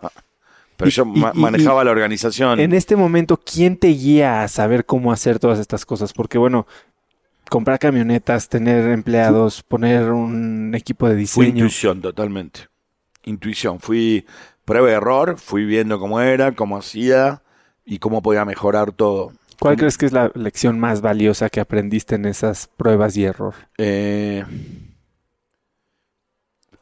Pero 0.79 0.91
yo 0.91 1.05
manejaba 1.05 1.83
la 1.83 1.91
organización. 1.91 2.61
En 2.61 2.73
este 2.73 2.95
momento, 2.95 3.37
¿quién 3.37 3.77
te 3.77 3.89
guía 3.89 4.45
a 4.45 4.49
saber 4.49 4.87
cómo 4.87 5.11
hacer 5.13 5.41
todas 5.41 5.59
estas 5.59 5.85
cosas? 5.85 6.13
Porque, 6.13 6.39
bueno, 6.39 6.69
comprar 7.51 7.81
camionetas, 7.81 8.49
tener 8.49 8.89
empleados, 8.91 9.65
poner 9.65 10.13
un 10.13 10.73
equipo 10.77 11.09
de 11.09 11.17
diseño. 11.17 11.47
Fui 11.47 11.49
intuición, 11.49 12.01
totalmente. 12.01 12.69
Intuición. 13.25 13.81
Fui 13.81 14.25
prueba 14.65 14.89
y 14.89 14.93
error, 14.93 15.37
fui 15.37 15.65
viendo 15.65 15.99
cómo 15.99 16.21
era, 16.21 16.53
cómo 16.53 16.77
hacía 16.77 17.43
y 17.85 17.99
cómo 17.99 18.23
podía 18.23 18.45
mejorar 18.45 18.93
todo. 18.93 19.33
¿Cuál 19.59 19.77
crees 19.77 19.99
que 19.99 20.07
es 20.07 20.13
la 20.13 20.31
lección 20.37 20.79
más 20.79 21.01
valiosa 21.01 21.51
que 21.51 21.59
aprendiste 21.59 22.15
en 22.15 22.25
esas 22.27 22.69
pruebas 22.69 23.17
y 23.17 23.25
error? 23.25 23.55
Eh, 23.79 24.45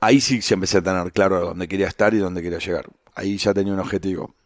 ahí 0.00 0.20
sí 0.20 0.42
se 0.42 0.52
empecé 0.52 0.78
a 0.78 0.82
tener 0.82 1.10
claro 1.12 1.40
dónde 1.40 1.66
quería 1.66 1.88
estar 1.88 2.12
y 2.12 2.18
dónde 2.18 2.42
quería 2.42 2.58
llegar. 2.58 2.84
Ahí 3.16 3.38
ya 3.38 3.52
tenía 3.52 3.72
un 3.72 3.80
objetivo. 3.80 4.36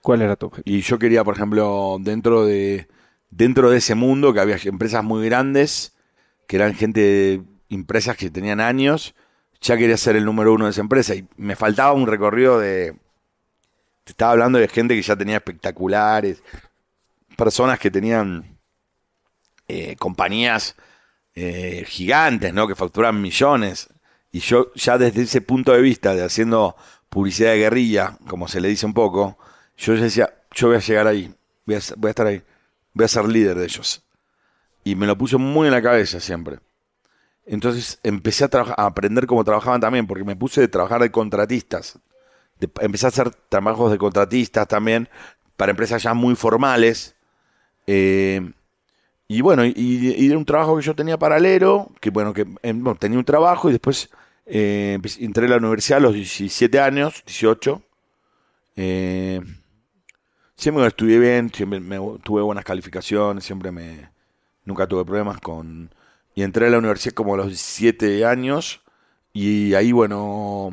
¿Cuál 0.00 0.22
era 0.22 0.34
tu 0.34 0.46
objetivo? 0.46 0.76
Y 0.76 0.80
yo 0.80 0.98
quería, 0.98 1.22
por 1.22 1.36
ejemplo, 1.36 1.98
dentro 2.00 2.46
de, 2.46 2.88
dentro 3.30 3.70
de 3.70 3.78
ese 3.78 3.94
mundo 3.94 4.32
que 4.32 4.40
había 4.40 4.56
empresas 4.64 5.04
muy 5.04 5.24
grandes, 5.26 5.94
que 6.48 6.56
eran 6.56 6.74
gente, 6.74 7.42
empresas 7.68 8.16
que 8.16 8.30
tenían 8.30 8.58
años, 8.58 9.14
ya 9.60 9.76
quería 9.76 9.98
ser 9.98 10.16
el 10.16 10.24
número 10.24 10.54
uno 10.54 10.64
de 10.64 10.70
esa 10.70 10.80
empresa. 10.80 11.14
Y 11.14 11.28
me 11.36 11.54
faltaba 11.56 11.92
un 11.92 12.06
recorrido 12.06 12.58
de... 12.58 12.96
Te 14.04 14.12
estaba 14.12 14.32
hablando 14.32 14.58
de 14.58 14.66
gente 14.66 14.96
que 14.96 15.02
ya 15.02 15.14
tenía 15.14 15.36
espectaculares, 15.36 16.42
personas 17.36 17.78
que 17.78 17.90
tenían 17.90 18.58
eh, 19.68 19.94
compañías 19.96 20.74
eh, 21.34 21.84
gigantes, 21.86 22.52
¿no? 22.54 22.66
Que 22.66 22.74
facturan 22.74 23.20
millones. 23.20 23.88
Y 24.32 24.40
yo 24.40 24.72
ya 24.74 24.96
desde 24.96 25.22
ese 25.22 25.42
punto 25.42 25.72
de 25.72 25.82
vista, 25.82 26.14
de 26.14 26.24
haciendo 26.24 26.76
publicidad 27.10 27.50
de 27.50 27.58
guerrilla, 27.58 28.16
como 28.26 28.48
se 28.48 28.60
le 28.60 28.68
dice 28.68 28.86
un 28.86 28.94
poco, 28.94 29.36
yo 29.76 29.94
decía, 29.94 30.32
yo 30.54 30.68
voy 30.68 30.76
a 30.76 30.80
llegar 30.80 31.06
ahí, 31.06 31.34
voy 31.66 31.74
a, 31.74 31.78
estar 31.78 32.26
ahí, 32.26 32.42
voy 32.94 33.04
a 33.04 33.08
ser 33.08 33.28
líder 33.28 33.58
de 33.58 33.64
ellos. 33.64 34.02
Y 34.82 34.94
me 34.94 35.06
lo 35.06 35.18
puso 35.18 35.38
muy 35.38 35.66
en 35.66 35.72
la 35.72 35.82
cabeza 35.82 36.20
siempre. 36.20 36.60
Entonces 37.44 37.98
empecé 38.02 38.44
a, 38.44 38.48
a 38.76 38.86
aprender 38.86 39.26
cómo 39.26 39.44
trabajaban 39.44 39.80
también, 39.80 40.06
porque 40.06 40.24
me 40.24 40.36
puse 40.36 40.62
de 40.62 40.68
trabajar 40.68 41.02
de 41.02 41.10
contratistas. 41.10 41.98
empecé 42.80 43.06
a 43.06 43.08
hacer 43.08 43.30
trabajos 43.50 43.92
de 43.92 43.98
contratistas 43.98 44.66
también 44.66 45.08
para 45.56 45.70
empresas 45.70 46.02
ya 46.02 46.14
muy 46.14 46.36
formales 46.36 47.14
eh, 47.92 48.52
y 49.26 49.40
bueno, 49.40 49.64
y, 49.64 50.26
era 50.26 50.38
un 50.38 50.44
trabajo 50.44 50.76
que 50.76 50.82
yo 50.82 50.94
tenía 50.94 51.18
paralelo, 51.18 51.90
que 52.00 52.10
bueno, 52.10 52.32
que 52.32 52.46
em, 52.62 52.84
tenía 52.96 53.18
un 53.18 53.24
trabajo 53.24 53.68
y 53.68 53.72
después 53.72 54.10
eh, 54.50 54.98
entré 55.20 55.46
a 55.46 55.50
la 55.50 55.56
universidad 55.56 55.98
a 55.98 56.00
los 56.00 56.14
17 56.14 56.80
años, 56.80 57.22
18. 57.24 57.82
Eh, 58.76 59.40
siempre 60.56 60.86
estudié 60.86 61.18
bien, 61.18 61.52
siempre 61.52 61.80
tuve 62.22 62.42
buenas 62.42 62.64
calificaciones, 62.64 63.44
siempre 63.44 63.70
me 63.70 64.10
nunca 64.64 64.86
tuve 64.86 65.04
problemas 65.04 65.40
con 65.40 65.94
y 66.34 66.42
entré 66.42 66.66
a 66.66 66.70
la 66.70 66.78
universidad 66.78 67.14
como 67.14 67.34
a 67.34 67.38
los 67.38 67.46
17 67.46 68.24
años 68.24 68.82
y 69.32 69.74
ahí 69.74 69.90
bueno 69.90 70.70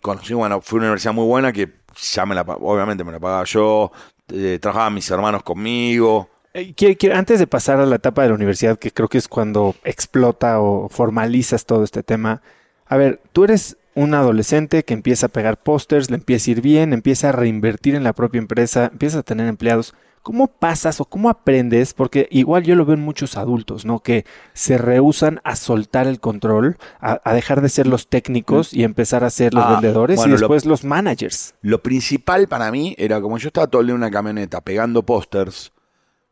conocí 0.00 0.34
bueno 0.34 0.60
fue 0.60 0.78
una 0.78 0.86
universidad 0.86 1.14
muy 1.14 1.26
buena 1.26 1.52
que 1.52 1.70
ya 2.12 2.26
me 2.26 2.34
la 2.34 2.42
obviamente 2.42 3.04
me 3.04 3.12
la 3.12 3.20
pagaba 3.20 3.44
yo 3.44 3.92
eh, 4.32 4.58
trabajaban 4.60 4.94
mis 4.94 5.10
hermanos 5.10 5.42
conmigo. 5.42 6.28
Eh, 6.54 6.74
antes 7.12 7.38
de 7.38 7.46
pasar 7.46 7.80
a 7.80 7.86
la 7.86 7.96
etapa 7.96 8.22
de 8.22 8.28
la 8.28 8.34
universidad, 8.34 8.78
que 8.78 8.90
creo 8.90 9.08
que 9.08 9.18
es 9.18 9.28
cuando 9.28 9.74
explota 9.84 10.60
o 10.60 10.88
formalizas 10.88 11.64
todo 11.64 11.84
este 11.84 12.02
tema, 12.02 12.42
a 12.88 12.96
ver, 12.96 13.20
tú 13.32 13.44
eres 13.44 13.76
un 13.94 14.14
adolescente 14.14 14.84
que 14.84 14.94
empieza 14.94 15.26
a 15.26 15.28
pegar 15.30 15.60
pósters, 15.62 16.10
le 16.10 16.16
empieza 16.16 16.50
a 16.50 16.52
ir 16.52 16.60
bien, 16.60 16.92
empieza 16.92 17.28
a 17.30 17.32
reinvertir 17.32 17.94
en 17.94 18.04
la 18.04 18.12
propia 18.12 18.38
empresa, 18.38 18.90
empieza 18.92 19.18
a 19.18 19.22
tener 19.22 19.48
empleados. 19.48 19.94
¿Cómo 20.22 20.46
pasas 20.46 21.00
o 21.00 21.04
cómo 21.04 21.30
aprendes? 21.30 21.94
Porque 21.94 22.28
igual 22.30 22.62
yo 22.62 22.74
lo 22.74 22.84
veo 22.84 22.94
en 22.94 23.02
muchos 23.02 23.36
adultos, 23.36 23.84
¿no? 23.84 24.00
Que 24.00 24.24
se 24.52 24.78
rehusan 24.78 25.40
a 25.42 25.56
soltar 25.56 26.06
el 26.06 26.20
control, 26.20 26.76
a, 27.00 27.34
dejar 27.34 27.60
de 27.60 27.68
ser 27.68 27.86
los 27.86 28.08
técnicos 28.08 28.74
y 28.74 28.84
empezar 28.84 29.24
a 29.24 29.30
ser 29.30 29.54
los 29.54 29.64
ah, 29.64 29.72
vendedores 29.72 30.24
y 30.26 30.30
después 30.30 30.64
los 30.64 30.84
managers. 30.84 31.54
Lo 31.62 31.82
principal 31.82 32.46
para 32.46 32.70
mí 32.70 32.94
era 32.98 33.20
como 33.20 33.38
yo 33.38 33.48
estaba 33.48 33.68
todo 33.68 33.80
el 33.80 33.88
día 33.88 33.94
en 33.94 34.02
una 34.02 34.10
camioneta 34.10 34.60
pegando 34.60 35.02
pósters. 35.02 35.72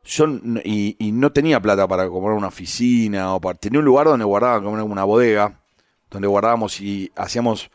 Yo 0.04 0.26
y, 0.62 0.96
no 1.12 1.32
tenía 1.32 1.60
plata 1.60 1.88
para 1.88 2.08
comprar 2.08 2.36
una 2.36 2.48
oficina 2.48 3.34
o 3.34 3.40
para 3.40 3.58
tenía 3.58 3.80
un 3.80 3.86
lugar 3.86 4.06
donde 4.06 4.24
guardaba 4.24 4.62
como 4.62 4.84
una 4.84 5.04
bodega 5.04 5.58
donde 6.16 6.28
guardábamos 6.28 6.80
y 6.80 7.12
hacíamos 7.16 7.70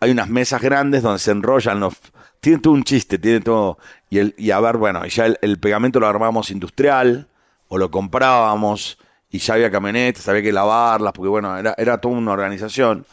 hay 0.00 0.10
unas 0.10 0.28
mesas 0.28 0.62
grandes 0.62 1.02
donde 1.02 1.18
se 1.18 1.32
enrollan 1.32 1.80
los 1.80 1.94
tiene 2.40 2.58
todo 2.58 2.74
un 2.74 2.84
chiste, 2.84 3.18
tiene 3.18 3.40
todo. 3.40 3.78
Y, 4.10 4.18
el, 4.18 4.34
y 4.38 4.50
a 4.50 4.60
ver, 4.60 4.76
bueno, 4.76 5.04
ya 5.06 5.26
el, 5.26 5.58
pegamento 5.58 6.00
lo 6.00 6.06
armábamos 6.06 6.50
industrial, 6.50 7.28
o 7.68 7.78
lo 7.78 7.90
comprábamos, 7.90 8.98
y 9.30 9.38
ya 9.38 9.54
había 9.54 9.70
camionetas, 9.70 10.28
había 10.28 10.42
que 10.42 10.52
lavarlas, 10.52 11.12
porque 11.12 11.28
bueno, 11.28 11.56
era, 11.56 11.74
era 11.76 12.00
toda 12.00 12.16
una 12.16 12.32
organización. 12.32 13.04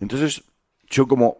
Entonces, 0.00 0.42
yo 0.88 1.06
como 1.06 1.38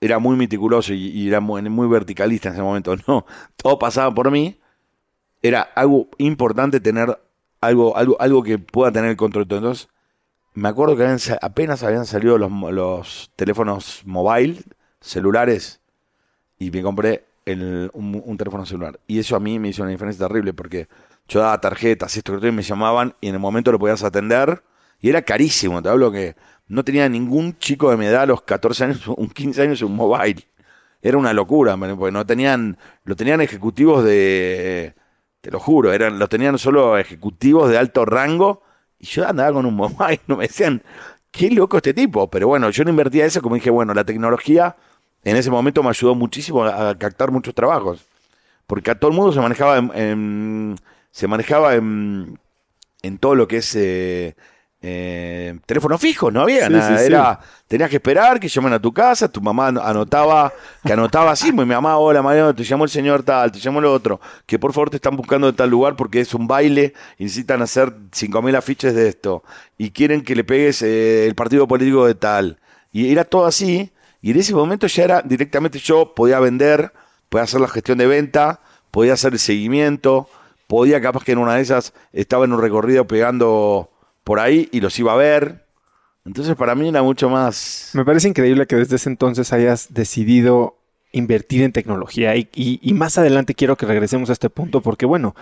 era 0.00 0.18
muy 0.18 0.36
meticuloso 0.36 0.92
y, 0.92 1.06
y 1.08 1.28
era 1.28 1.40
muy, 1.40 1.62
muy 1.62 1.86
verticalista 1.86 2.48
en 2.48 2.54
ese 2.54 2.62
momento. 2.62 2.96
No, 3.06 3.24
todo 3.56 3.78
pasaba 3.78 4.12
por 4.12 4.30
mí. 4.30 4.58
Era 5.40 5.62
algo 5.62 6.08
importante 6.18 6.80
tener 6.80 7.18
algo, 7.60 7.96
algo, 7.96 8.20
algo 8.20 8.42
que 8.42 8.58
pueda 8.58 8.92
tener 8.92 9.10
el 9.10 9.16
control. 9.16 9.44
Entonces, 9.44 9.88
me 10.54 10.68
acuerdo 10.68 10.96
que 10.96 11.02
habían 11.04 11.18
apenas 11.40 11.82
habían 11.82 12.06
salido 12.06 12.38
los, 12.38 12.50
los 12.72 13.30
teléfonos 13.36 14.02
mobile, 14.04 14.60
celulares, 15.00 15.80
y 16.58 16.70
me 16.70 16.82
compré 16.82 17.24
el- 17.46 17.90
un, 17.94 18.36
teléfono 18.36 18.66
celular. 18.66 19.00
Y 19.06 19.18
eso 19.18 19.36
a 19.36 19.40
mí 19.40 19.58
me 19.58 19.68
hizo 19.68 19.82
una 19.82 19.90
diferencia 19.90 20.26
terrible 20.28 20.52
porque 20.52 20.88
yo 21.28 21.40
daba 21.40 21.60
tarjetas, 21.60 22.16
esto 22.16 22.38
que 22.40 22.52
me 22.52 22.62
llamaban 22.62 23.14
y 23.20 23.28
en 23.28 23.34
el 23.34 23.40
momento 23.40 23.72
lo 23.72 23.78
podías 23.78 24.04
atender 24.04 24.62
y 25.00 25.08
era 25.10 25.22
carísimo. 25.22 25.82
Te 25.82 25.88
hablo 25.88 26.12
que 26.12 26.36
no 26.68 26.84
tenía 26.84 27.08
ningún 27.08 27.58
chico 27.58 27.90
de 27.90 27.96
mi 27.96 28.06
edad 28.06 28.22
a 28.22 28.26
los 28.26 28.42
14 28.42 28.84
años, 28.84 29.06
un 29.08 29.28
15 29.28 29.62
años, 29.62 29.82
un 29.82 29.96
mobile. 29.96 30.44
Era 31.02 31.18
una 31.18 31.32
locura, 31.32 31.76
porque 31.76 32.12
no 32.12 32.24
tenían, 32.26 32.78
lo 33.04 33.16
tenían 33.16 33.40
ejecutivos 33.40 34.04
de, 34.04 34.94
te 35.40 35.50
lo 35.50 35.58
juro, 35.58 35.92
eran, 35.92 36.18
lo 36.18 36.28
tenían 36.28 36.58
solo 36.58 36.96
ejecutivos 36.98 37.70
de 37.70 37.78
alto 37.78 38.04
rango 38.04 38.62
y 39.02 39.06
yo 39.06 39.28
andaba 39.28 39.52
con 39.52 39.66
un 39.66 39.74
mobile, 39.74 40.20
no 40.28 40.36
me 40.36 40.46
decían, 40.46 40.82
qué 41.32 41.50
loco 41.50 41.76
este 41.78 41.92
tipo. 41.92 42.30
Pero 42.30 42.48
bueno, 42.48 42.70
yo 42.70 42.84
no 42.84 42.90
invertía 42.90 43.26
eso, 43.26 43.42
como 43.42 43.56
dije, 43.56 43.70
bueno, 43.70 43.94
la 43.94 44.04
tecnología 44.04 44.76
en 45.24 45.36
ese 45.36 45.50
momento 45.50 45.82
me 45.82 45.90
ayudó 45.90 46.14
muchísimo 46.14 46.64
a, 46.64 46.96
captar 46.96 47.32
muchos 47.32 47.54
trabajos. 47.54 48.06
Porque 48.66 48.92
a 48.92 48.94
todo 48.98 49.10
el 49.10 49.16
mundo 49.16 49.32
se 49.32 49.40
manejaba 49.40 49.78
en- 49.78 50.76
se 51.10 51.28
manejaba 51.28 51.74
en, 51.74 52.38
en 53.02 53.18
todo 53.18 53.34
lo 53.34 53.48
que 53.48 53.58
es 53.58 53.74
eh, 53.76 54.36
eh, 54.84 55.58
teléfono 55.64 55.96
fijo, 55.96 56.30
no 56.30 56.40
había 56.42 56.66
Sí, 56.66 56.72
nada. 56.72 56.98
sí, 56.98 57.04
sí. 57.04 57.06
Era, 57.12 57.38
tenías 57.68 57.88
que 57.88 57.96
esperar 57.96 58.40
que 58.40 58.48
llamen 58.48 58.72
a 58.72 58.80
tu 58.80 58.92
casa, 58.92 59.30
tu 59.30 59.40
mamá 59.40 59.68
an- 59.68 59.78
anotaba, 59.78 60.52
que 60.84 60.92
anotaba 60.92 61.30
así, 61.30 61.52
mi 61.52 61.64
mamá, 61.64 61.96
hola 61.98 62.20
Mariano, 62.20 62.52
te 62.54 62.64
llamó 62.64 62.84
el 62.84 62.90
señor 62.90 63.22
tal, 63.22 63.52
te 63.52 63.60
llamó 63.60 63.78
el 63.78 63.84
otro, 63.86 64.20
que 64.44 64.58
por 64.58 64.72
favor 64.72 64.90
te 64.90 64.96
están 64.96 65.16
buscando 65.16 65.46
de 65.46 65.52
tal 65.52 65.70
lugar 65.70 65.94
porque 65.94 66.20
es 66.20 66.34
un 66.34 66.48
baile, 66.48 66.94
y 67.16 67.24
necesitan 67.24 67.62
hacer 67.62 67.92
5.000 68.10 68.56
afiches 68.56 68.92
de 68.94 69.08
esto, 69.08 69.44
y 69.78 69.90
quieren 69.92 70.22
que 70.22 70.34
le 70.34 70.42
pegues 70.44 70.82
eh, 70.82 71.26
el 71.26 71.34
partido 71.36 71.68
político 71.68 72.04
de 72.06 72.14
tal. 72.16 72.58
Y 72.90 73.10
era 73.12 73.24
todo 73.24 73.46
así, 73.46 73.92
y 74.20 74.32
en 74.32 74.38
ese 74.40 74.52
momento 74.52 74.86
ya 74.88 75.04
era 75.04 75.22
directamente 75.22 75.78
yo 75.78 76.12
podía 76.14 76.40
vender, 76.40 76.92
podía 77.28 77.44
hacer 77.44 77.60
la 77.60 77.68
gestión 77.68 77.98
de 77.98 78.06
venta, 78.06 78.60
podía 78.90 79.12
hacer 79.14 79.32
el 79.32 79.38
seguimiento, 79.38 80.28
podía 80.66 81.00
capaz 81.00 81.22
que 81.24 81.32
en 81.32 81.38
una 81.38 81.54
de 81.54 81.62
esas 81.62 81.92
estaba 82.12 82.44
en 82.44 82.52
un 82.52 82.60
recorrido 82.60 83.06
pegando 83.06 83.90
por 84.24 84.40
ahí 84.40 84.68
y 84.72 84.80
los 84.80 84.98
iba 84.98 85.12
a 85.12 85.16
ver. 85.16 85.66
Entonces 86.24 86.54
para 86.56 86.74
mí 86.74 86.88
era 86.88 87.02
mucho 87.02 87.28
más... 87.28 87.90
Me 87.94 88.04
parece 88.04 88.28
increíble 88.28 88.66
que 88.66 88.76
desde 88.76 88.96
ese 88.96 89.08
entonces 89.08 89.52
hayas 89.52 89.92
decidido 89.92 90.78
invertir 91.10 91.62
en 91.62 91.72
tecnología 91.72 92.36
y, 92.36 92.48
y- 92.54 92.78
y 92.82 92.94
más 92.94 93.18
adelante 93.18 93.54
quiero 93.54 93.76
que 93.76 93.86
regresemos 93.86 94.30
a 94.30 94.32
este 94.32 94.48
punto 94.48 94.80
porque 94.80 95.04
bueno, 95.04 95.34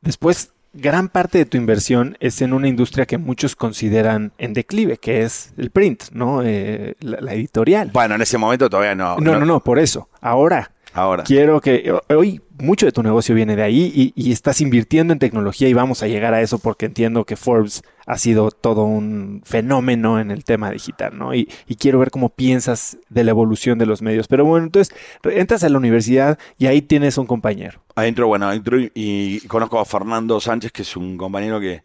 después 0.00 0.52
gran 0.72 1.08
parte 1.08 1.38
de 1.38 1.46
tu 1.46 1.56
inversión 1.56 2.16
es 2.20 2.40
en 2.42 2.52
una 2.52 2.68
industria 2.68 3.04
que 3.04 3.18
muchos 3.18 3.56
consideran 3.56 4.30
en 4.38 4.52
declive, 4.54 4.98
que 4.98 5.22
es 5.22 5.52
el 5.56 5.70
print, 5.70 6.04
¿no? 6.12 6.42
Eh, 6.44 6.94
la, 7.00 7.20
la 7.20 7.34
editorial. 7.34 7.90
Bueno, 7.92 8.14
en 8.14 8.22
ese 8.22 8.38
momento 8.38 8.70
todavía 8.70 8.94
no. 8.94 9.16
No, 9.18 9.36
no, 9.36 9.44
no, 9.44 9.58
por 9.64 9.80
eso. 9.80 10.08
Ahora, 10.20 10.70
Ahora. 10.92 11.22
quiero 11.24 11.60
que 11.60 11.92
hoy 12.08 12.40
mucho 12.58 12.84
de 12.84 12.92
tu 12.92 13.02
negocio 13.02 13.34
viene 13.34 13.56
de 13.56 13.62
ahí 13.62 13.92
y, 13.94 14.12
y 14.16 14.32
estás 14.32 14.60
invirtiendo 14.60 15.12
en 15.12 15.18
tecnología 15.18 15.68
y 15.68 15.72
vamos 15.72 16.02
a 16.02 16.08
llegar 16.08 16.34
a 16.34 16.42
eso 16.42 16.58
porque 16.58 16.86
entiendo 16.86 17.24
que 17.24 17.36
Forbes 17.36 17.82
ha 18.06 18.18
sido 18.18 18.50
todo 18.50 18.84
un 18.84 19.40
fenómeno 19.44 20.20
en 20.20 20.30
el 20.30 20.44
tema 20.44 20.70
digital, 20.70 21.16
¿no? 21.16 21.32
Y, 21.34 21.48
y 21.66 21.76
quiero 21.76 21.98
ver 22.00 22.10
cómo 22.10 22.28
piensas 22.28 22.98
de 23.08 23.24
la 23.24 23.30
evolución 23.30 23.78
de 23.78 23.86
los 23.86 24.02
medios. 24.02 24.26
Pero 24.28 24.44
bueno, 24.44 24.66
entonces 24.66 24.94
entras 25.24 25.64
a 25.64 25.68
la 25.68 25.78
universidad 25.78 26.38
y 26.58 26.66
ahí 26.66 26.82
tienes 26.82 27.16
un 27.18 27.26
compañero. 27.26 27.80
Adentro, 27.94 28.26
bueno, 28.26 28.52
entro 28.52 28.78
y, 28.78 28.90
y 28.94 29.40
conozco 29.46 29.78
a 29.78 29.84
Fernando 29.84 30.40
Sánchez, 30.40 30.72
que 30.72 30.82
es 30.82 30.96
un 30.96 31.16
compañero 31.16 31.60
que, 31.60 31.82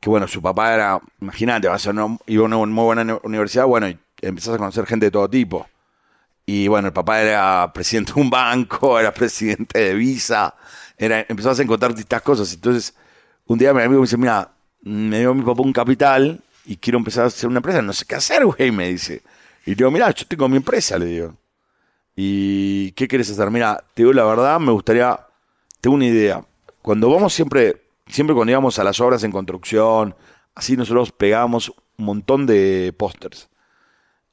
que 0.00 0.10
bueno, 0.10 0.26
su 0.26 0.42
papá 0.42 0.74
era, 0.74 1.00
imagínate, 1.20 1.68
vas 1.68 1.86
a 1.86 1.90
una, 1.90 2.18
iba 2.26 2.42
a 2.42 2.46
una 2.46 2.56
muy 2.56 2.84
buena 2.84 3.02
uni- 3.02 3.20
universidad, 3.22 3.66
bueno, 3.66 3.88
y 3.88 3.96
empezás 4.20 4.54
a 4.54 4.58
conocer 4.58 4.84
gente 4.86 5.06
de 5.06 5.12
todo 5.12 5.30
tipo. 5.30 5.66
Y 6.52 6.66
bueno, 6.66 6.88
el 6.88 6.92
papá 6.92 7.22
era 7.22 7.72
presidente 7.72 8.12
de 8.12 8.20
un 8.20 8.28
banco, 8.28 8.98
era 8.98 9.14
presidente 9.14 9.78
de 9.78 9.94
Visa, 9.94 10.52
era, 10.98 11.24
empezás 11.28 11.60
a 11.60 11.62
encontrar 11.62 11.92
distintas 11.92 12.22
cosas. 12.22 12.52
Entonces, 12.52 12.92
un 13.46 13.56
día 13.56 13.72
mi 13.72 13.82
amigo 13.82 14.00
me 14.00 14.06
dice, 14.06 14.16
mira, 14.16 14.50
me 14.82 15.20
dio 15.20 15.32
mi 15.32 15.42
papá 15.42 15.62
un 15.62 15.72
capital 15.72 16.40
y 16.64 16.76
quiero 16.76 16.98
empezar 16.98 17.22
a 17.22 17.26
hacer 17.28 17.48
una 17.48 17.58
empresa, 17.58 17.80
no 17.82 17.92
sé 17.92 18.04
qué 18.04 18.16
hacer, 18.16 18.44
güey, 18.44 18.72
me 18.72 18.88
dice. 18.88 19.22
Y 19.64 19.70
le 19.70 19.76
digo, 19.76 19.92
mira, 19.92 20.10
yo 20.10 20.26
tengo 20.26 20.48
mi 20.48 20.56
empresa, 20.56 20.98
le 20.98 21.04
digo. 21.04 21.36
¿Y 22.16 22.90
qué 22.92 23.06
quieres 23.06 23.30
hacer? 23.30 23.48
Mira, 23.52 23.84
te 23.94 24.02
digo 24.02 24.12
la 24.12 24.24
verdad, 24.24 24.58
me 24.58 24.72
gustaría, 24.72 25.20
tengo 25.80 25.94
una 25.94 26.06
idea. 26.06 26.44
Cuando 26.82 27.10
vamos 27.10 27.32
siempre, 27.32 27.80
siempre 28.08 28.34
cuando 28.34 28.50
íbamos 28.50 28.76
a 28.80 28.82
las 28.82 28.98
obras 28.98 29.22
en 29.22 29.30
construcción, 29.30 30.16
así 30.56 30.76
nosotros 30.76 31.12
pegábamos 31.12 31.68
un 31.96 32.06
montón 32.06 32.44
de 32.44 32.92
pósters. 32.98 33.48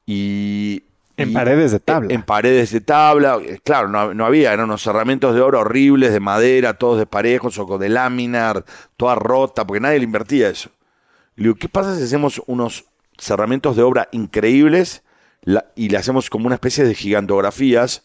Y... 0.04 0.82
En 1.18 1.30
y- 1.30 1.34
paredes 1.34 1.72
de 1.72 1.80
tabla. 1.80 2.14
En 2.14 2.22
paredes 2.22 2.70
de 2.72 2.80
tabla, 2.80 3.38
eh, 3.44 3.58
claro, 3.62 3.88
no, 3.88 4.14
no 4.14 4.24
había, 4.24 4.52
eran 4.52 4.66
unos 4.66 4.86
herramientas 4.86 5.34
de 5.34 5.40
oro 5.40 5.60
horribles, 5.60 6.12
de 6.12 6.20
madera, 6.20 6.74
todos 6.74 6.98
desparejos, 6.98 7.58
o 7.58 7.76
de 7.78 7.88
lámina, 7.88 8.54
toda 8.96 9.14
rota, 9.16 9.66
porque 9.66 9.80
nadie 9.80 9.98
le 9.98 10.04
invertía 10.04 10.48
eso. 10.48 10.70
Le 11.36 11.44
digo, 11.44 11.56
¿qué 11.56 11.68
pasa 11.68 11.94
si 11.96 12.02
hacemos 12.04 12.40
unos 12.46 12.84
cerramientos 13.18 13.76
de 13.76 13.82
obra 13.82 14.08
increíbles 14.12 15.02
la- 15.42 15.66
y 15.76 15.88
le 15.88 15.96
hacemos 15.98 16.30
como 16.30 16.46
una 16.46 16.54
especie 16.54 16.84
de 16.84 16.94
gigantografías 16.94 18.04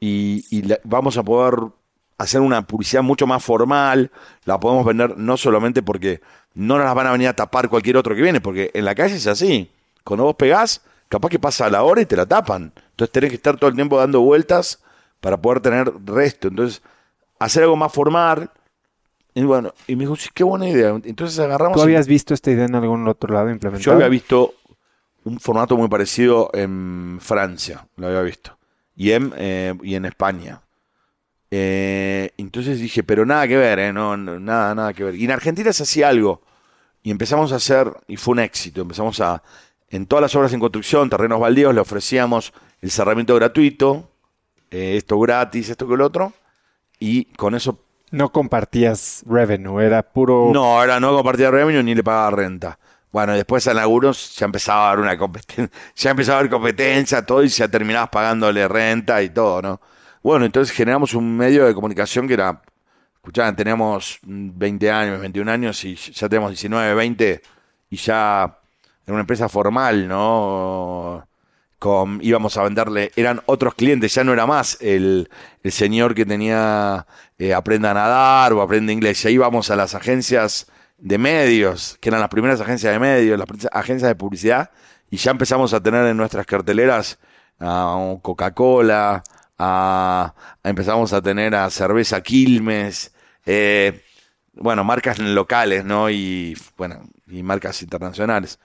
y, 0.00 0.44
y 0.50 0.62
la- 0.62 0.80
vamos 0.84 1.16
a 1.16 1.22
poder 1.22 1.54
hacer 2.18 2.40
una 2.40 2.66
publicidad 2.66 3.02
mucho 3.02 3.26
más 3.26 3.42
formal, 3.44 4.10
la 4.44 4.58
podemos 4.60 4.84
vender 4.86 5.16
no 5.16 5.36
solamente 5.36 5.82
porque 5.82 6.20
no 6.54 6.76
nos 6.76 6.84
las 6.84 6.94
van 6.94 7.06
a 7.08 7.12
venir 7.12 7.28
a 7.28 7.34
tapar 7.34 7.68
cualquier 7.68 7.96
otro 7.96 8.14
que 8.14 8.22
viene, 8.22 8.40
porque 8.40 8.70
en 8.74 8.84
la 8.84 8.94
calle 8.94 9.16
es 9.16 9.26
así. 9.26 9.70
Cuando 10.04 10.24
vos 10.24 10.36
pegás, 10.36 10.82
capaz 11.12 11.28
que 11.28 11.38
pasa 11.38 11.68
la 11.68 11.82
hora 11.82 12.00
y 12.00 12.06
te 12.06 12.16
la 12.16 12.24
tapan. 12.24 12.72
Entonces 12.74 13.12
tenés 13.12 13.28
que 13.28 13.36
estar 13.36 13.58
todo 13.58 13.68
el 13.68 13.76
tiempo 13.76 13.98
dando 13.98 14.22
vueltas 14.22 14.82
para 15.20 15.36
poder 15.36 15.60
tener 15.60 15.92
resto. 16.06 16.48
Entonces, 16.48 16.80
hacer 17.38 17.64
algo 17.64 17.76
más 17.76 17.92
formal. 17.92 18.50
Y 19.34 19.42
bueno, 19.42 19.74
y 19.86 19.94
me 19.94 20.04
dijo, 20.04 20.16
sí, 20.16 20.30
qué 20.32 20.42
buena 20.42 20.66
idea. 20.66 20.98
Entonces 21.04 21.38
agarramos... 21.38 21.76
¿Tú 21.76 21.82
habías 21.82 22.06
visto 22.06 22.32
esta 22.32 22.50
idea 22.50 22.64
en 22.64 22.74
algún 22.76 23.06
otro 23.06 23.34
lado 23.34 23.50
implementada? 23.50 23.84
Yo 23.84 23.92
había 23.92 24.08
visto 24.08 24.54
un 25.24 25.38
formato 25.38 25.76
muy 25.76 25.88
parecido 25.88 26.48
en 26.54 27.18
Francia, 27.20 27.86
lo 27.96 28.06
había 28.06 28.22
visto, 28.22 28.56
y 28.96 29.12
en, 29.12 29.34
eh, 29.36 29.74
y 29.82 29.96
en 29.96 30.06
España. 30.06 30.62
Eh, 31.50 32.30
entonces 32.38 32.80
dije, 32.80 33.02
pero 33.02 33.26
nada 33.26 33.46
que 33.46 33.58
ver, 33.58 33.78
eh, 33.78 33.92
no, 33.92 34.16
no, 34.16 34.40
nada, 34.40 34.74
nada 34.74 34.94
que 34.94 35.04
ver. 35.04 35.14
Y 35.14 35.24
en 35.26 35.30
Argentina 35.30 35.72
se 35.74 35.82
hacía 35.82 36.08
algo, 36.08 36.40
y 37.02 37.10
empezamos 37.10 37.52
a 37.52 37.56
hacer, 37.56 37.92
y 38.08 38.16
fue 38.16 38.32
un 38.32 38.40
éxito, 38.40 38.80
empezamos 38.80 39.20
a, 39.20 39.42
en 39.92 40.06
todas 40.06 40.22
las 40.22 40.34
obras 40.34 40.52
en 40.54 40.58
construcción, 40.58 41.10
terrenos 41.10 41.38
baldíos, 41.38 41.74
le 41.74 41.80
ofrecíamos 41.80 42.52
el 42.80 42.90
cerramiento 42.90 43.34
gratuito, 43.34 44.10
eh, 44.70 44.96
esto 44.96 45.20
gratis, 45.20 45.68
esto 45.68 45.86
que 45.86 45.96
lo 45.96 46.06
otro, 46.06 46.32
y 46.98 47.26
con 47.26 47.54
eso 47.54 47.84
No 48.10 48.32
compartías 48.32 49.22
revenue, 49.26 49.84
era 49.84 50.02
puro... 50.02 50.50
no, 50.52 50.78
ahora 50.78 50.98
no 50.98 51.14
compartía 51.14 51.50
revenue 51.50 51.82
ni 51.82 51.94
le 51.94 52.02
pagaba 52.02 52.30
renta. 52.30 52.78
Bueno, 53.12 53.34
después 53.34 53.66
en 53.66 53.76
algunos 53.76 54.34
ya 54.36 54.46
empezaba 54.46 54.88
a 54.88 54.92
haber 54.92 55.04
una 55.04 55.18
competencia, 55.18 55.70
ya 55.94 56.10
empezaba 56.10 56.36
a 56.36 56.40
haber 56.40 56.50
competencia, 56.50 57.24
todo, 57.26 57.44
y 57.44 57.48
ya 57.48 57.68
terminabas 57.68 58.08
pagándole 58.08 58.66
renta 58.68 59.22
y 59.22 59.28
todo, 59.28 59.60
¿no? 59.60 59.80
Bueno, 60.22 60.46
entonces 60.46 60.74
generamos 60.74 61.12
un 61.12 61.36
medio 61.36 61.66
de 61.66 61.74
comunicación 61.74 62.26
que 62.26 62.34
era, 62.34 62.62
escuchaban, 63.16 63.54
teníamos 63.54 64.18
20 64.22 64.90
años, 64.90 65.20
21 65.20 65.50
años 65.50 65.84
y 65.84 65.96
ya 65.96 66.28
tenemos 66.30 66.50
19, 66.50 66.94
20 66.94 67.42
y 67.90 67.96
ya 67.96 68.58
era 69.06 69.14
una 69.14 69.20
empresa 69.20 69.48
formal, 69.48 70.08
¿no? 70.08 71.26
Con, 71.78 72.20
íbamos 72.22 72.56
a 72.56 72.62
venderle, 72.62 73.10
eran 73.16 73.40
otros 73.46 73.74
clientes, 73.74 74.14
ya 74.14 74.22
no 74.22 74.32
era 74.32 74.46
más 74.46 74.78
el, 74.80 75.28
el 75.64 75.72
señor 75.72 76.14
que 76.14 76.24
tenía 76.24 77.06
eh, 77.38 77.54
aprenda 77.54 77.90
a 77.90 77.94
nadar 77.94 78.52
o 78.52 78.62
aprende 78.62 78.92
inglés, 78.92 79.20
ya 79.22 79.30
íbamos 79.30 79.68
a 79.70 79.74
las 79.76 79.94
agencias 79.96 80.68
de 80.98 81.18
medios, 81.18 81.98
que 82.00 82.08
eran 82.10 82.20
las 82.20 82.28
primeras 82.28 82.60
agencias 82.60 82.92
de 82.92 83.00
medios, 83.00 83.36
las 83.36 83.48
agencias 83.72 84.08
de 84.08 84.14
publicidad, 84.14 84.70
y 85.10 85.16
ya 85.16 85.32
empezamos 85.32 85.74
a 85.74 85.82
tener 85.82 86.06
en 86.06 86.16
nuestras 86.16 86.46
carteleras 86.46 87.18
a 87.58 88.16
Coca-Cola, 88.22 89.24
a, 89.58 90.34
a- 90.62 90.68
empezamos 90.68 91.12
a 91.12 91.20
tener 91.20 91.54
a 91.56 91.68
cerveza 91.70 92.20
Quilmes, 92.22 93.12
eh, 93.44 94.02
bueno, 94.54 94.84
marcas 94.84 95.18
locales, 95.18 95.84
¿no? 95.84 96.10
Y 96.10 96.56
bueno, 96.76 97.02
y 97.26 97.42
marcas 97.42 97.82
internacionales. 97.82 98.58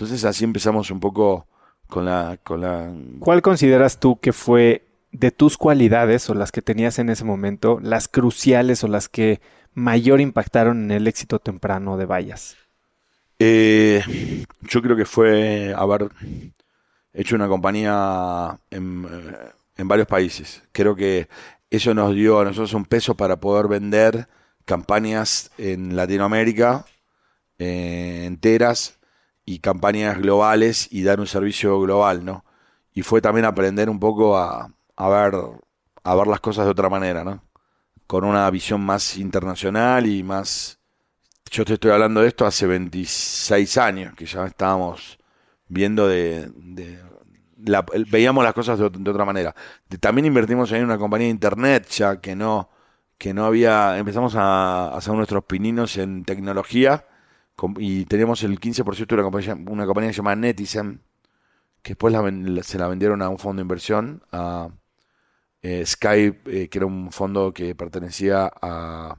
Entonces 0.00 0.24
así 0.24 0.44
empezamos 0.44 0.90
un 0.90 0.98
poco 0.98 1.46
con 1.86 2.06
la, 2.06 2.38
con 2.42 2.62
la 2.62 2.90
¿Cuál 3.18 3.42
consideras 3.42 4.00
tú 4.00 4.18
que 4.18 4.32
fue 4.32 4.86
de 5.12 5.30
tus 5.30 5.58
cualidades 5.58 6.30
o 6.30 6.34
las 6.34 6.52
que 6.52 6.62
tenías 6.62 6.98
en 6.98 7.10
ese 7.10 7.24
momento, 7.24 7.78
las 7.82 8.08
cruciales 8.08 8.82
o 8.82 8.88
las 8.88 9.10
que 9.10 9.42
mayor 9.74 10.22
impactaron 10.22 10.84
en 10.84 10.90
el 10.90 11.06
éxito 11.06 11.38
temprano 11.38 11.98
de 11.98 12.06
Vallas? 12.06 12.56
Eh, 13.38 14.46
yo 14.62 14.80
creo 14.80 14.96
que 14.96 15.04
fue 15.04 15.74
haber 15.76 16.08
hecho 17.12 17.36
una 17.36 17.48
compañía 17.48 18.58
en, 18.70 19.04
eh, 19.04 19.50
en 19.76 19.86
varios 19.86 20.08
países. 20.08 20.62
Creo 20.72 20.96
que 20.96 21.28
eso 21.68 21.92
nos 21.92 22.14
dio 22.14 22.40
a 22.40 22.44
nosotros 22.44 22.72
un 22.72 22.86
peso 22.86 23.18
para 23.18 23.38
poder 23.38 23.68
vender 23.68 24.28
campañas 24.64 25.50
en 25.58 25.94
Latinoamérica 25.94 26.86
eh, 27.58 28.24
enteras 28.24 28.96
y 29.54 29.58
campañas 29.60 30.18
globales 30.18 30.88
y 30.90 31.02
dar 31.02 31.20
un 31.20 31.26
servicio 31.26 31.80
global, 31.80 32.24
¿no? 32.24 32.44
Y 32.94 33.02
fue 33.02 33.20
también 33.22 33.46
aprender 33.46 33.90
un 33.90 34.00
poco 34.00 34.38
a, 34.38 34.72
a 34.96 35.08
ver 35.08 35.34
a 36.04 36.14
ver 36.14 36.26
las 36.26 36.40
cosas 36.40 36.64
de 36.66 36.70
otra 36.72 36.88
manera, 36.88 37.24
¿no? 37.24 37.42
Con 38.06 38.24
una 38.24 38.50
visión 38.50 38.80
más 38.82 39.16
internacional 39.18 40.06
y 40.06 40.22
más 40.22 40.78
yo 41.50 41.64
te 41.64 41.74
estoy 41.74 41.90
hablando 41.92 42.22
de 42.22 42.28
esto 42.28 42.46
hace 42.46 42.66
26 42.66 43.78
años, 43.78 44.14
que 44.16 44.26
ya 44.26 44.46
estábamos 44.46 45.18
viendo 45.68 46.08
de, 46.08 46.50
veíamos 48.10 48.44
las 48.44 48.54
cosas 48.54 48.78
de, 48.78 48.86
ot- 48.86 48.96
de 49.02 49.10
otra 49.10 49.24
manera. 49.24 49.54
También 50.00 50.26
invertimos 50.26 50.70
en 50.72 50.84
una 50.84 50.98
compañía 50.98 51.26
de 51.26 51.32
internet, 51.32 51.88
ya 51.90 52.20
que 52.20 52.34
no, 52.36 52.70
que 53.18 53.34
no 53.34 53.44
había, 53.44 53.98
empezamos 53.98 54.34
a 54.36 54.94
hacer 54.96 55.14
nuestros 55.14 55.44
pininos 55.44 55.96
en 55.96 56.24
tecnología 56.24 57.04
y 57.78 58.04
teníamos 58.06 58.42
el 58.42 58.60
15% 58.60 59.06
de 59.06 59.14
una 59.14 59.22
compañía, 59.24 59.54
una 59.54 59.86
compañía 59.86 60.10
llamada 60.12 60.36
Netizen, 60.36 61.02
que 61.82 61.92
después 61.92 62.12
la 62.12 62.62
se 62.62 62.78
la 62.78 62.88
vendieron 62.88 63.22
a 63.22 63.28
un 63.28 63.38
fondo 63.38 63.60
de 63.60 63.64
inversión, 63.64 64.22
a 64.32 64.70
eh, 65.62 65.84
Skype, 65.86 66.62
eh, 66.62 66.68
que 66.68 66.78
era 66.78 66.86
un 66.86 67.12
fondo 67.12 67.52
que 67.52 67.74
pertenecía 67.74 68.50
a, 68.62 69.16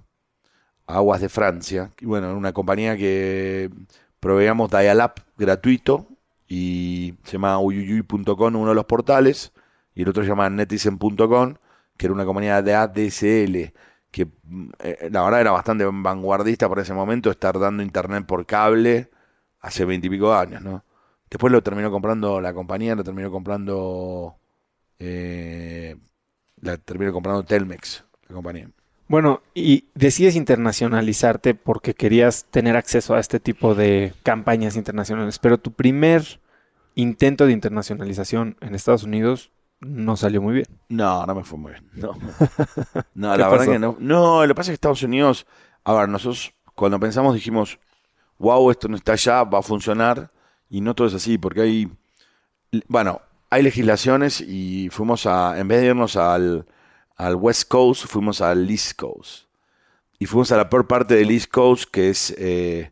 a 0.88 0.96
Aguas 0.96 1.22
de 1.22 1.30
Francia. 1.30 1.92
Y 2.00 2.06
bueno, 2.06 2.28
era 2.28 2.38
una 2.38 2.54
compañía 2.54 2.98
que 2.98 3.70
proveíamos 4.20 4.70
dial-up 4.72 5.14
gratuito 5.38 6.08
y 6.48 7.16
se 7.24 7.34
llama 7.34 7.60
uyuyuy.com, 7.60 8.56
uno 8.56 8.70
de 8.70 8.76
los 8.76 8.86
portales, 8.86 9.54
y 9.96 10.04
el 10.04 10.10
otro 10.10 10.24
se 10.24 10.30
llama 10.30 10.50
netizen.com, 10.50 11.56
que 11.98 12.06
era 12.06 12.14
una 12.14 12.26
compañía 12.26 12.62
de 12.62 12.76
ADSL, 12.76 13.74
que 14.12 14.26
mm, 14.26 14.70
eh, 14.80 15.10
la 15.12 15.24
verdad 15.24 15.42
era 15.42 15.52
bastante 15.52 15.86
vanguardista 15.86 16.68
por 16.68 16.80
ese 16.80 16.94
momento, 16.94 17.32
estar 17.32 17.58
dando 17.60 17.82
internet 17.84 18.26
por 18.26 18.46
cable 18.46 19.10
hace 19.60 19.86
veintipico 19.86 20.34
años, 20.34 20.62
¿no? 20.62 20.84
Después 21.30 21.52
lo 21.52 21.64
terminó 21.64 21.90
comprando 21.92 22.42
la 22.42 22.54
compañía, 22.54 22.94
lo 22.96 23.04
terminó 23.04 23.32
comprando 23.32 24.36
eh, 25.00 25.96
la 26.62 26.78
terminó 26.78 27.12
comprando 27.12 27.44
Telmex, 27.44 28.06
la 28.28 28.36
compañía. 28.36 28.70
Bueno, 29.08 29.42
y 29.54 29.86
decides 29.96 30.36
internacionalizarte 30.36 31.56
porque 31.56 31.96
querías 31.96 32.46
tener 32.46 32.78
acceso 32.78 33.16
a 33.16 33.20
este 33.20 33.40
tipo 33.40 33.76
de 33.76 34.14
campañas 34.24 34.76
internacionales, 34.76 35.40
pero 35.40 35.58
tu 35.58 35.72
primer 35.74 36.40
intento 36.96 37.46
de 37.46 37.54
internacionalización 37.54 38.58
en 38.62 38.76
Estados 38.76 39.04
Unidos 39.04 39.52
no 39.82 40.16
salió 40.16 40.42
muy 40.42 40.54
bien. 40.54 40.68
No, 40.90 41.26
no 41.26 41.36
me 41.36 41.44
fue 41.44 41.58
muy 41.58 41.72
bien. 41.72 41.90
No, 41.94 42.14
no 43.16 43.32
¿Qué 43.32 43.38
la 43.38 43.50
verdad 43.50 43.66
que 43.66 43.80
no. 43.80 43.98
No, 44.00 44.42
lo 44.46 44.48
que 44.48 44.56
pasa 44.56 44.72
es 44.72 44.74
que 44.74 44.76
Estados 44.76 45.04
Unidos, 45.04 45.46
a 45.84 45.94
ver, 45.94 46.08
nosotros 46.08 46.54
cuando 46.76 47.00
pensamos 47.00 47.34
dijimos, 47.34 47.80
wow, 48.38 48.72
esto 48.72 48.88
no 48.88 48.96
está 48.96 49.14
allá, 49.14 49.44
va 49.44 49.60
a 49.60 49.64
funcionar, 49.64 50.32
y 50.70 50.82
no 50.82 50.96
todo 50.96 51.08
es 51.08 51.14
así, 51.14 51.38
porque 51.38 51.62
hay, 51.62 51.92
bueno, 52.88 53.22
hay 53.50 53.64
legislaciones 53.64 54.42
y 54.42 54.90
fuimos 54.92 55.26
a, 55.26 55.60
en 55.60 55.68
vez 55.68 55.82
de 55.82 55.88
irnos 55.88 56.16
al, 56.16 56.66
al 57.18 57.36
West 57.36 57.68
Coast, 57.68 58.06
fuimos 58.08 58.42
al 58.42 58.70
East 58.70 58.98
Coast. 58.98 59.46
Y 60.18 60.28
fuimos 60.28 60.52
a 60.52 60.58
la 60.58 60.70
peor 60.70 60.88
parte 60.88 61.16
del 61.16 61.32
East 61.32 61.52
Coast, 61.52 61.90
que 61.92 62.10
es, 62.10 62.34
eh, 62.38 62.92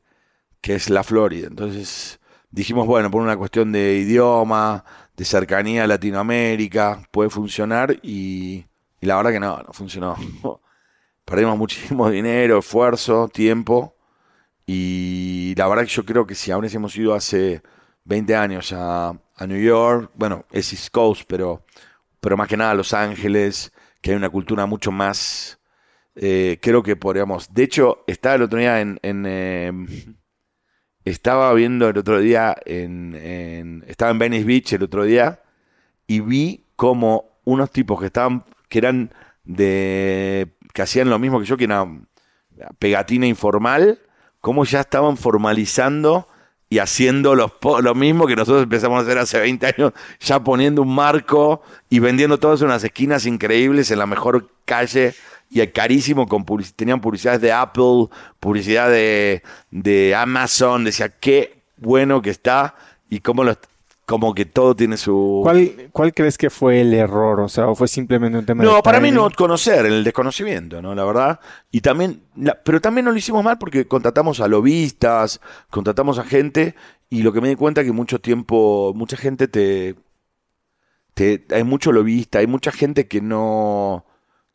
que 0.62 0.74
es 0.74 0.90
la 0.90 1.04
Florida. 1.04 1.48
Entonces 1.48 2.20
dijimos, 2.52 2.88
bueno, 2.88 3.12
por 3.12 3.22
una 3.22 3.38
cuestión 3.38 3.72
de 3.72 3.98
idioma, 3.98 4.84
de 5.20 5.26
cercanía 5.26 5.84
a 5.84 5.88
Latinoamérica, 5.88 7.04
puede 7.12 7.30
funcionar 7.30 8.00
y, 8.02 8.66
y 9.02 9.06
la 9.06 9.18
verdad 9.18 9.32
que 9.32 9.40
no, 9.42 9.58
no 9.58 9.74
funcionó. 9.74 10.16
Perdimos 11.26 11.58
muchísimo 11.58 12.10
dinero, 12.10 12.60
esfuerzo, 12.60 13.28
tiempo 13.28 13.98
y 14.66 15.54
la 15.58 15.68
verdad 15.68 15.84
que 15.84 15.90
yo 15.90 16.06
creo 16.06 16.26
que 16.26 16.36
si 16.36 16.52
aún 16.52 16.64
hemos 16.66 16.96
ido 16.96 17.14
hace 17.14 17.62
20 18.06 18.34
años 18.34 18.72
a, 18.72 19.10
a 19.10 19.48
New 19.48 19.62
York, 19.62 20.10
bueno, 20.16 20.46
es 20.52 20.72
East 20.72 20.90
Coast, 20.90 21.24
pero, 21.28 21.66
pero 22.22 22.38
más 22.38 22.48
que 22.48 22.56
nada 22.56 22.72
a 22.72 22.76
Los 22.76 22.94
Ángeles, 22.94 23.74
que 24.02 24.12
hay 24.12 24.16
una 24.16 24.30
cultura 24.30 24.66
mucho 24.68 24.90
más, 24.90 25.60
eh, 26.16 26.60
creo 26.62 26.82
que 26.82 26.96
podríamos, 26.96 27.54
de 27.54 27.64
hecho, 27.64 28.06
estaba 28.08 28.36
el 28.36 28.44
otro 28.44 28.58
día 28.58 28.80
en... 28.80 29.00
eh, 29.04 29.72
estaba 31.12 31.54
viendo 31.54 31.88
el 31.90 31.98
otro 31.98 32.20
día 32.20 32.56
en, 32.66 33.84
estaba 33.88 34.12
en 34.12 34.20
Venice 34.20 34.46
Beach 34.46 34.74
el 34.74 34.84
otro 34.84 35.04
día 35.04 35.42
y 36.08 36.20
vi 36.20 36.66
como 36.76 37.40
unos 37.46 37.72
tipos 37.72 38.00
que 38.00 38.08
estaban 38.08 38.44
que 38.68 38.80
eran 38.80 39.14
de 39.44 40.48
que 40.74 40.82
hacían 40.82 41.10
lo 41.10 41.20
mismo 41.20 41.40
que 41.40 41.46
yo 41.46 41.58
que 41.58 41.66
era 41.66 41.86
pegatina 42.80 43.28
informal 43.28 44.00
como 44.42 44.66
ya 44.66 44.82
estaban 44.82 45.18
formalizando 45.18 46.28
y 46.70 46.80
haciendo 46.80 47.36
los 47.36 47.52
lo 47.82 47.96
mismo 47.96 48.28
que 48.28 48.36
nosotros 48.36 48.64
empezamos 48.64 49.00
a 49.00 49.02
hacer 49.02 49.18
hace 49.18 49.40
20 49.40 49.66
años, 49.66 49.94
ya 50.20 50.44
poniendo 50.44 50.84
un 50.84 50.94
marco 50.94 51.64
y 51.90 52.00
vendiendo 52.00 52.38
todas 52.38 52.62
unas 52.62 52.84
esquinas 52.84 53.26
increíbles 53.26 53.90
en 53.90 54.00
la 54.00 54.06
mejor 54.06 54.50
calle 54.66 55.16
y 55.50 55.66
carísimo, 55.68 56.28
con 56.28 56.46
publici- 56.46 56.74
tenían 56.76 57.02
publicidades 57.02 57.42
de 57.42 57.52
Apple, 57.52 58.08
publicidad 58.40 58.90
de, 58.90 59.42
de 59.72 60.16
Amazon, 60.16 60.84
decía 60.84 61.10
qué 61.10 61.64
bueno 61.78 62.22
que 62.22 62.30
está 62.30 62.76
y 63.10 63.20
cómo 63.22 63.44
lo, 63.44 63.58
como 64.06 64.34
que 64.34 64.46
todo 64.46 64.76
tiene 64.76 64.98
su... 64.98 65.42
¿Cuál, 65.44 65.90
¿Cuál 65.92 66.14
crees 66.14 66.38
que 66.38 66.50
fue 66.50 66.82
el 66.82 66.94
error? 66.94 67.40
O 67.40 67.50
sea, 67.50 67.68
¿o 67.68 67.76
fue 67.76 67.88
simplemente 67.88 68.38
un 68.38 68.46
tema 68.46 68.64
de 68.64 68.70
No, 68.70 68.82
para 68.84 69.00
mí 69.00 69.12
no 69.12 69.30
conocer, 69.32 69.86
el 69.86 70.04
desconocimiento, 70.04 70.82
¿no? 70.82 70.94
La 70.96 71.04
verdad. 71.06 71.40
Y 71.72 71.82
también, 71.82 72.22
la- 72.36 72.60
pero 72.64 72.80
también 72.82 73.06
no 73.06 73.12
lo 73.12 73.18
hicimos 73.18 73.44
mal 73.44 73.58
porque 73.58 73.88
contratamos 73.88 74.40
a 74.42 74.48
lobistas, 74.48 75.40
contratamos 75.70 76.18
a 76.20 76.24
gente 76.24 76.76
y 77.10 77.22
lo 77.24 77.34
que 77.34 77.42
me 77.42 77.50
di 77.50 77.56
cuenta 77.56 77.84
que 77.84 77.92
mucho 77.92 78.20
tiempo, 78.20 78.94
mucha 78.96 79.18
gente 79.18 79.48
te, 79.48 79.96
te, 81.14 81.46
hay 81.52 81.64
mucho 81.64 81.92
lobista, 81.92 82.40
hay 82.40 82.48
mucha 82.48 82.72
gente 82.72 83.08
que 83.08 83.22
no, 83.22 84.06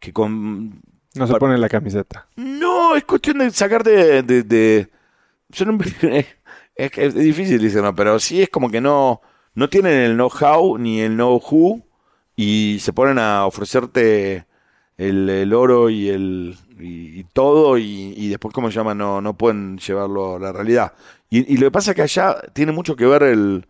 que 0.04 0.12
con, 0.12 0.80
No 1.14 1.26
se 1.26 1.34
pone 1.34 1.58
la 1.58 1.68
camiseta. 1.68 2.28
no, 2.36 2.96
es 2.96 3.04
cuestión 3.04 3.38
de 3.38 3.50
sacar 3.50 3.82
de, 3.82 4.22
de, 4.22 4.88
es, 6.74 6.90
que 6.90 7.06
es 7.06 7.14
difícil 7.14 7.60
decirlo, 7.60 7.94
pero 7.94 8.18
sí 8.18 8.42
es 8.42 8.50
como 8.50 8.70
que 8.70 8.80
no, 8.80 9.20
no 9.54 9.68
tienen 9.68 9.92
el 9.92 10.14
know-how 10.14 10.78
ni 10.78 11.00
el 11.00 11.14
know-who 11.14 11.82
y 12.36 12.78
se 12.80 12.92
ponen 12.92 13.18
a 13.18 13.46
ofrecerte 13.46 14.46
el, 14.96 15.28
el 15.28 15.52
oro 15.52 15.90
y 15.90 16.08
el 16.08 16.56
y, 16.78 17.20
y 17.20 17.24
todo 17.32 17.78
y, 17.78 18.14
y 18.16 18.28
después 18.28 18.52
cómo 18.52 18.70
se 18.70 18.76
llama 18.76 18.94
no 18.94 19.20
no 19.20 19.34
pueden 19.36 19.78
llevarlo 19.78 20.36
a 20.36 20.38
la 20.40 20.52
realidad. 20.52 20.92
Y, 21.30 21.52
y 21.52 21.56
lo 21.56 21.66
que 21.66 21.70
pasa 21.70 21.92
es 21.92 21.96
que 21.96 22.02
allá 22.02 22.36
tiene 22.52 22.72
mucho 22.72 22.96
que 22.96 23.06
ver 23.06 23.22
el 23.22 23.66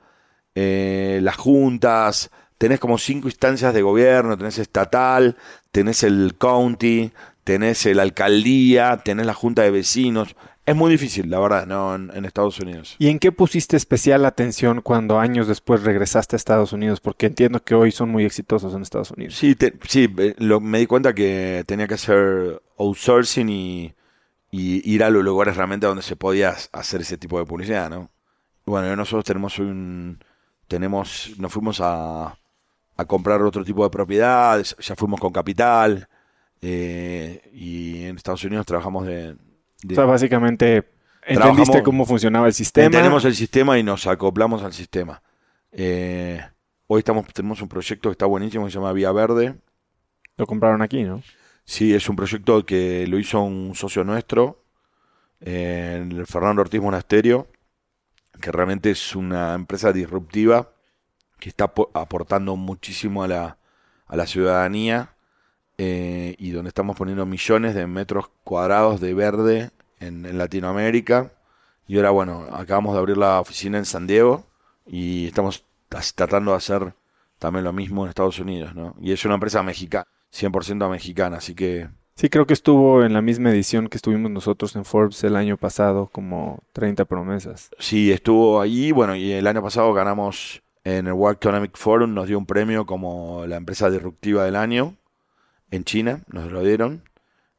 eh, 0.55 1.20
las 1.23 1.37
juntas 1.37 2.31
tenés 2.64 2.81
como 2.81 2.96
cinco 2.98 3.29
instancias 3.29 3.74
de 3.74 3.83
gobierno 3.83 4.37
tenés 4.38 4.59
estatal 4.59 5.37
tenés 5.72 6.03
el 6.03 6.35
county 6.38 7.12
tenés 7.44 7.85
el 7.87 7.98
alcaldía 8.00 9.03
tenés 9.05 9.27
la 9.27 9.35
junta 9.35 9.62
de 9.62 9.70
vecinos 9.70 10.35
es 10.66 10.74
muy 10.74 10.90
difícil 10.90 11.29
la 11.29 11.38
verdad 11.40 11.66
no 11.66 11.94
en, 11.94 12.11
en 12.14 12.24
Estados 12.24 12.59
Unidos 12.61 12.96
¿Y 12.98 13.09
en 13.09 13.18
qué 13.18 13.33
pusiste 13.33 13.77
especial 13.77 14.24
atención 14.24 14.81
cuando 14.81 15.18
años 15.18 15.46
después 15.46 15.83
regresaste 15.83 16.37
a 16.37 16.38
Estados 16.38 16.72
Unidos? 16.72 17.00
Porque 17.00 17.27
entiendo 17.27 17.61
que 17.62 17.74
hoy 17.74 17.90
son 17.92 18.09
muy 18.09 18.24
exitosos 18.24 18.72
en 18.74 18.81
Estados 18.83 19.11
Unidos. 19.11 19.35
Sí, 19.35 19.55
te- 19.57 19.74
sí 19.87 20.09
eh, 20.18 20.35
lo- 20.38 20.61
me 20.61 20.79
di 20.79 20.87
cuenta 20.87 21.12
que 21.14 21.64
tenía 21.66 21.87
que 21.87 21.94
hacer 22.00 22.62
outsourcing 22.79 23.48
y, 23.50 23.94
y 24.50 24.90
ir 24.94 25.03
a 25.05 25.11
los 25.11 25.22
lugares 25.22 25.57
realmente 25.57 25.87
donde 25.87 26.03
se 26.03 26.16
podía 26.16 26.55
hacer 26.72 27.03
ese 27.03 27.18
tipo 27.18 27.38
de 27.38 27.44
publicidad, 27.44 27.90
¿no? 27.90 28.11
Bueno, 28.64 28.94
nosotros 28.96 29.24
tenemos 29.27 29.59
un... 29.59 30.18
tenemos 30.68 31.33
Nos 31.38 31.53
fuimos 31.53 31.81
a, 31.83 32.38
a 32.97 33.05
comprar 33.05 33.43
otro 33.43 33.65
tipo 33.65 33.83
de 33.85 33.91
propiedades, 33.91 34.77
ya 34.79 34.95
fuimos 34.95 35.21
con 35.21 35.33
capital 35.33 36.09
eh, 36.61 37.51
y 37.53 38.05
en 38.05 38.17
Estados 38.17 38.45
Unidos 38.45 38.67
trabajamos 38.67 39.07
de... 39.07 39.35
de- 39.83 39.93
O 39.93 39.95
sea, 39.95 40.05
básicamente 40.05 40.85
entendiste 41.27 41.83
cómo 41.83 42.07
funcionaba 42.07 42.47
el 42.47 42.55
sistema. 42.55 42.91
tenemos 42.91 43.25
el 43.25 43.35
sistema 43.35 43.79
y 43.79 43.83
nos 43.83 44.07
acoplamos 44.07 44.63
al 44.63 44.73
sistema. 44.73 45.23
Eh, 45.73 46.41
hoy 46.87 46.99
estamos 47.01 47.27
tenemos 47.33 47.61
un 47.63 47.69
proyecto 47.69 48.09
que 48.09 48.13
está 48.13 48.27
buenísimo, 48.27 48.65
que 48.65 48.71
se 48.71 48.79
llama 48.79 48.93
Vía 48.93 49.11
Verde. 49.13 49.57
Lo 50.37 50.47
compraron 50.47 50.83
aquí, 50.83 51.03
¿no? 51.03 51.23
Sí, 51.65 51.95
es 51.95 52.09
un 52.09 52.17
proyecto 52.17 52.65
que 52.67 53.07
lo 53.07 53.19
hizo 53.19 53.41
un 53.43 53.75
socio 53.75 54.05
nuestro, 54.05 54.63
eh, 55.41 56.07
el 56.09 56.27
Fernando 56.27 56.63
Ortiz 56.63 56.81
Monasterio, 56.81 57.49
que 58.41 58.53
realmente 58.53 58.91
es 58.91 59.17
una 59.17 59.55
empresa 59.55 59.93
disruptiva 59.93 60.71
que 61.38 61.49
está 61.49 61.64
apo- 61.75 61.90
aportando 61.94 62.57
muchísimo 62.57 63.23
a 63.23 63.29
la, 63.29 63.59
a 64.07 64.16
la 64.16 64.27
ciudadanía 64.27 65.14
eh, 65.79 66.37
y 66.38 66.51
donde 66.51 66.68
estamos 66.68 66.97
poniendo 66.97 67.27
millones 67.27 67.75
de 67.75 67.87
metros 67.87 68.31
cuadrados 68.44 69.01
de 69.01 69.14
verde 69.14 69.70
en, 70.01 70.27
en 70.27 70.38
Latinoamérica. 70.38 71.33
Y 71.87 71.97
ahora, 71.97 72.11
bueno, 72.11 72.47
acabamos 72.53 72.94
de 72.94 72.99
abrir 73.01 73.16
la 73.16 73.40
oficina 73.40 73.79
en 73.79 73.85
San 73.85 74.07
Diego 74.07 74.47
y 74.87 75.27
estamos 75.27 75.64
tratando 76.14 76.53
de 76.53 76.57
hacer 76.57 76.94
también 77.38 77.64
lo 77.64 77.73
mismo 77.73 78.05
en 78.05 78.09
Estados 78.09 78.38
Unidos, 78.38 78.75
¿no? 78.75 78.94
Y 79.01 79.12
es 79.12 79.25
una 79.25 79.35
empresa 79.35 79.62
mexicana, 79.62 80.07
100% 80.33 80.88
mexicana, 80.90 81.37
así 81.38 81.55
que... 81.55 81.88
Sí, 82.16 82.29
creo 82.31 82.47
que 82.47 82.55
estuvo 82.55 83.03
en 83.05 83.12
la 83.12 83.20
misma 83.23 83.51
edición 83.51 83.88
que 83.88 83.97
estuvimos 83.99 84.31
nosotros 84.31 84.77
en 84.77 84.85
Forbes 84.85 85.25
el 85.25 85.35
año 85.37 85.57
pasado, 85.57 86.09
como 86.12 86.62
30 86.73 87.05
promesas. 87.07 87.70
Sí, 87.79 88.12
estuvo 88.12 88.61
ahí, 88.61 88.92
bueno, 88.92 89.16
y 89.16 89.33
el 89.33 89.47
año 89.49 89.62
pasado 89.62 89.92
ganamos 89.92 90.62
en 90.85 91.07
el 91.07 91.14
World 91.14 91.38
Economic 91.38 91.77
Forum, 91.77 92.14
nos 92.14 92.29
dio 92.29 92.38
un 92.38 92.47
premio 92.47 92.87
como 92.87 93.47
la 93.47 93.57
empresa 93.57 93.90
disruptiva 93.90 94.44
del 94.44 94.57
año 94.57 94.97
en 95.70 95.85
China, 95.85 96.23
nos 96.29 96.53
lo 96.53 96.62
dieron, 96.62 97.09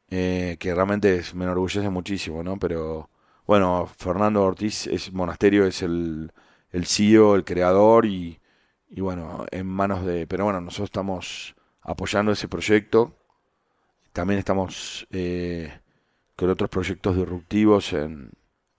eh, 0.10 0.58
que 0.60 0.74
realmente 0.74 1.22
me 1.34 1.46
enorgullece 1.46 1.90
muchísimo, 1.90 2.44
¿no? 2.44 2.58
Pero 2.60 3.10
bueno, 3.48 3.88
Fernando 3.98 4.44
Ortiz 4.44 4.88
es 4.88 5.12
Monasterio, 5.12 5.66
es 5.66 5.82
el, 5.82 6.32
el 6.72 6.86
CEO, 6.86 7.36
el 7.36 7.44
creador 7.44 8.06
y, 8.06 8.40
y 8.90 9.02
bueno, 9.02 9.46
en 9.52 9.68
manos 9.68 10.06
de... 10.06 10.28
Pero 10.28 10.46
bueno, 10.46 10.62
nosotros 10.62 10.88
estamos 10.88 11.56
apoyando 11.82 12.32
ese 12.32 12.48
proyecto. 12.48 13.16
También 14.14 14.40
estamos 14.40 15.08
eh, 15.12 15.80
con 16.36 16.50
otros 16.50 16.70
proyectos 16.70 17.16
disruptivos 17.18 17.94
en, 17.94 18.32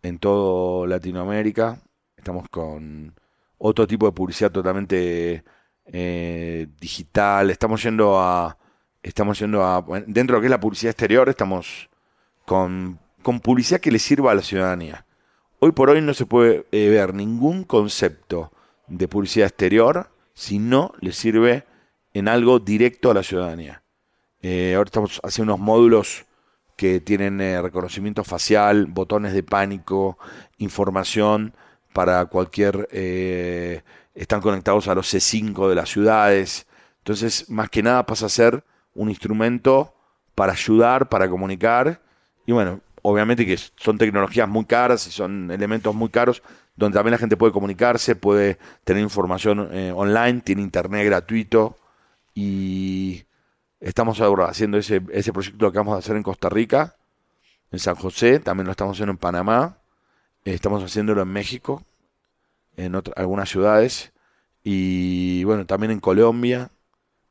en 0.03 0.19
todo 0.19 0.87
Latinoamérica. 0.87 1.83
Estamos 2.17 2.49
con 2.49 3.15
otro 3.59 3.87
tipo 3.87 4.07
de 4.07 4.13
publicidad 4.13 4.53
totalmente 4.53 5.45
eh, 5.87 6.67
digital. 6.81 7.51
Estamos 7.51 7.83
yendo 7.83 8.19
a... 8.19 8.57
Estamos 9.03 9.39
yendo 9.39 9.65
a... 9.65 9.85
Dentro 10.07 10.35
de 10.35 10.39
lo 10.39 10.41
que 10.41 10.47
es 10.47 10.51
la 10.51 10.61
publicidad 10.61 10.91
exterior, 10.91 11.29
estamos 11.29 11.89
con, 12.45 12.99
con 13.23 13.41
publicidad 13.41 13.81
que 13.81 13.93
le 13.93 13.99
sirva 13.99 14.33
a 14.33 14.35
la 14.35 14.43
ciudadanía. 14.43 15.07
Hoy 15.61 15.73
por 15.73 15.91
hoy 15.91 16.01
no 16.03 16.13
se 16.13 16.27
puede 16.27 16.67
eh, 16.73 16.89
ver 16.89 17.15
ningún 17.15 17.65
concepto 17.65 18.53
de 18.89 19.09
publicidad 19.09 19.49
exterior 19.49 20.11
si 20.35 20.59
no 20.59 20.93
le 21.01 21.13
sirve 21.13 21.65
en 22.15 22.29
algo 22.29 22.59
directo 22.59 23.11
a 23.11 23.15
la 23.15 23.23
ciudadanía. 23.23 23.83
Eh, 24.43 24.75
ahora 24.77 24.89
estamos 24.89 25.21
haciendo 25.23 25.55
unos 25.55 25.65
módulos 25.65 26.27
que 26.77 27.01
tienen 27.01 27.39
reconocimiento 27.63 28.23
facial, 28.23 28.87
botones 28.87 29.33
de 29.33 29.43
pánico, 29.43 30.19
información 30.59 31.55
para 31.97 32.27
cualquier... 32.27 32.87
Eh, 32.93 33.81
están 34.15 34.43
conectados 34.43 34.87
a 34.87 34.95
los 34.95 35.13
C5 35.13 35.67
de 35.67 35.75
las 35.75 35.89
ciudades. 35.89 36.67
Entonces, 36.99 37.49
más 37.49 37.71
que 37.71 37.83
nada 37.83 38.05
pasa 38.05 38.27
a 38.27 38.29
ser 38.29 38.63
un 38.95 39.09
instrumento 39.09 39.95
para 40.35 40.53
ayudar, 40.53 41.09
para 41.09 41.27
comunicar. 41.27 42.03
Y 42.45 42.53
bueno, 42.53 42.81
obviamente 43.01 43.47
que 43.47 43.57
son 43.77 43.97
tecnologías 43.97 44.47
muy 44.47 44.67
caras 44.67 45.07
y 45.07 45.11
son 45.11 45.51
elementos 45.51 45.95
muy 45.95 46.11
caros, 46.11 46.43
donde 46.77 46.97
también 46.97 47.13
la 47.13 47.19
gente 47.19 47.39
puede 47.39 47.53
comunicarse, 47.53 48.15
puede 48.15 48.59
tener 48.85 49.03
información 49.03 49.71
eh, 49.73 49.91
online, 49.95 50.43
tiene 50.43 50.61
internet 50.61 51.07
gratuito 51.07 51.79
y 52.35 53.25
estamos 53.81 54.21
ahora 54.21 54.49
haciendo 54.49 54.77
ese, 54.77 55.01
ese 55.13 55.33
proyecto 55.33 55.73
que 55.73 55.79
vamos 55.79 55.95
a 55.95 55.99
hacer 55.99 56.15
en 56.15 56.23
Costa 56.23 56.51
Rica, 56.51 56.97
en 57.71 57.79
San 57.79 57.95
José, 57.95 58.39
también 58.39 58.67
lo 58.67 58.73
estamos 58.73 58.97
haciendo 58.97 59.13
en 59.13 59.19
Panamá, 59.19 59.79
estamos 60.55 60.83
haciéndolo 60.83 61.23
en 61.23 61.29
México, 61.29 61.83
en 62.77 63.01
algunas 63.17 63.49
ciudades 63.49 64.13
y 64.63 65.45
bueno, 65.45 65.67
también 65.67 65.93
en 65.93 66.01
Colombia. 66.01 66.71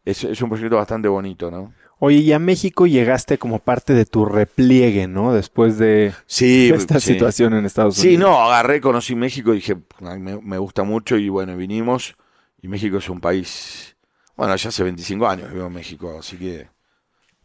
Es, 0.04 0.24
es 0.24 0.42
un 0.42 0.50
proyecto 0.50 0.76
bastante 0.76 1.08
bonito, 1.08 1.50
¿no? 1.50 1.74
Oye, 1.98 2.18
y 2.18 2.34
a 2.34 2.40
México 2.40 2.88
llegaste 2.88 3.38
como 3.38 3.60
parte 3.60 3.94
de 3.94 4.06
tu 4.06 4.26
repliegue, 4.26 5.08
¿no? 5.08 5.34
Después 5.34 5.78
de 5.78 6.14
sí, 6.26 6.70
esta 6.74 7.00
situación 7.00 7.54
en 7.54 7.66
Estados 7.66 7.98
Unidos. 7.98 8.14
Sí, 8.14 8.18
no, 8.18 8.40
agarré, 8.44 8.82
conocí 8.82 9.16
México 9.16 9.54
y 9.54 9.58
dije, 9.58 9.78
me, 10.02 10.40
me, 10.42 10.58
gusta 10.58 10.84
mucho 10.84 11.18
y 11.18 11.30
bueno, 11.30 11.56
vinimos. 11.56 12.16
Y 12.62 12.68
México 12.68 12.98
es 12.98 13.10
un 13.10 13.22
país, 13.22 13.96
bueno, 14.36 14.56
ya 14.56 14.70
hace 14.70 14.84
25 14.84 15.28
años 15.28 15.52
vivo 15.54 15.68
en 15.68 15.74
México, 15.74 16.18
así 16.20 16.38
que 16.38 16.68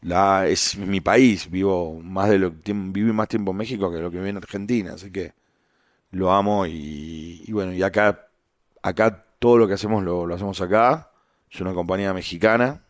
la 0.02 0.46
es 0.46 0.76
mi 0.76 1.00
país, 1.00 1.50
vivo 1.50 2.00
más 2.02 2.30
de 2.30 2.38
lo 2.38 2.50
viví 2.50 3.12
más 3.12 3.28
tiempo 3.28 3.50
en 3.50 3.58
México 3.58 3.92
que 3.92 3.98
lo 3.98 4.10
que 4.10 4.16
viví 4.16 4.30
en 4.30 4.38
Argentina, 4.38 4.94
así 4.94 5.10
que 5.10 5.32
lo 6.10 6.32
amo 6.32 6.66
y, 6.66 7.42
y 7.46 7.52
bueno, 7.52 7.72
y 7.72 7.82
acá, 7.82 8.28
acá 8.82 9.24
todo 9.38 9.58
lo 9.58 9.66
que 9.66 9.74
hacemos 9.74 10.02
lo, 10.02 10.26
lo 10.26 10.34
hacemos 10.34 10.60
acá. 10.60 11.10
Es 11.50 11.60
una 11.60 11.74
compañía 11.74 12.14
mexicana 12.14 12.84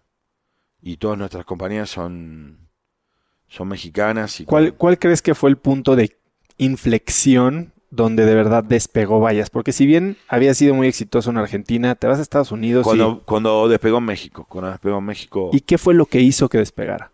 y 0.83 0.97
todas 0.99 1.17
nuestras 1.17 1.45
compañías 1.45 1.89
son, 1.89 2.69
son 3.49 3.69
mexicanas. 3.69 4.41
Y 4.41 4.45
¿Cuál, 4.45 4.75
¿Cuál 4.75 4.99
crees 4.99 5.23
que 5.23 5.35
fue 5.35 5.51
el 5.51 5.57
punto 5.57 5.97
de 5.97 6.17
inflexión 6.59 7.73
donde 7.91 8.27
de 8.27 8.35
verdad 8.35 8.63
despegó 8.63 9.21
Vallas? 9.21 9.49
Porque 9.49 9.73
si 9.73 9.87
bien 9.87 10.17
había 10.29 10.53
sido 10.53 10.75
muy 10.75 10.89
exitoso 10.89 11.31
en 11.31 11.39
Argentina, 11.39 11.95
te 11.95 12.07
vas 12.07 12.19
a 12.19 12.23
Estados 12.23 12.53
Unidos 12.53 12.85
cuando, 12.85 13.21
y... 13.23 13.25
Cuando 13.25 13.69
despegó 13.69 13.99
en 13.99 14.05
México, 14.05 14.47
cuando 14.49 14.71
despegó 14.71 14.99
en 14.99 15.05
México... 15.05 15.51
¿Y 15.53 15.61
qué 15.61 15.79
fue 15.79 15.95
lo 15.95 16.05
que 16.07 16.21
hizo 16.21 16.49
que 16.49 16.59
despegara? 16.59 17.13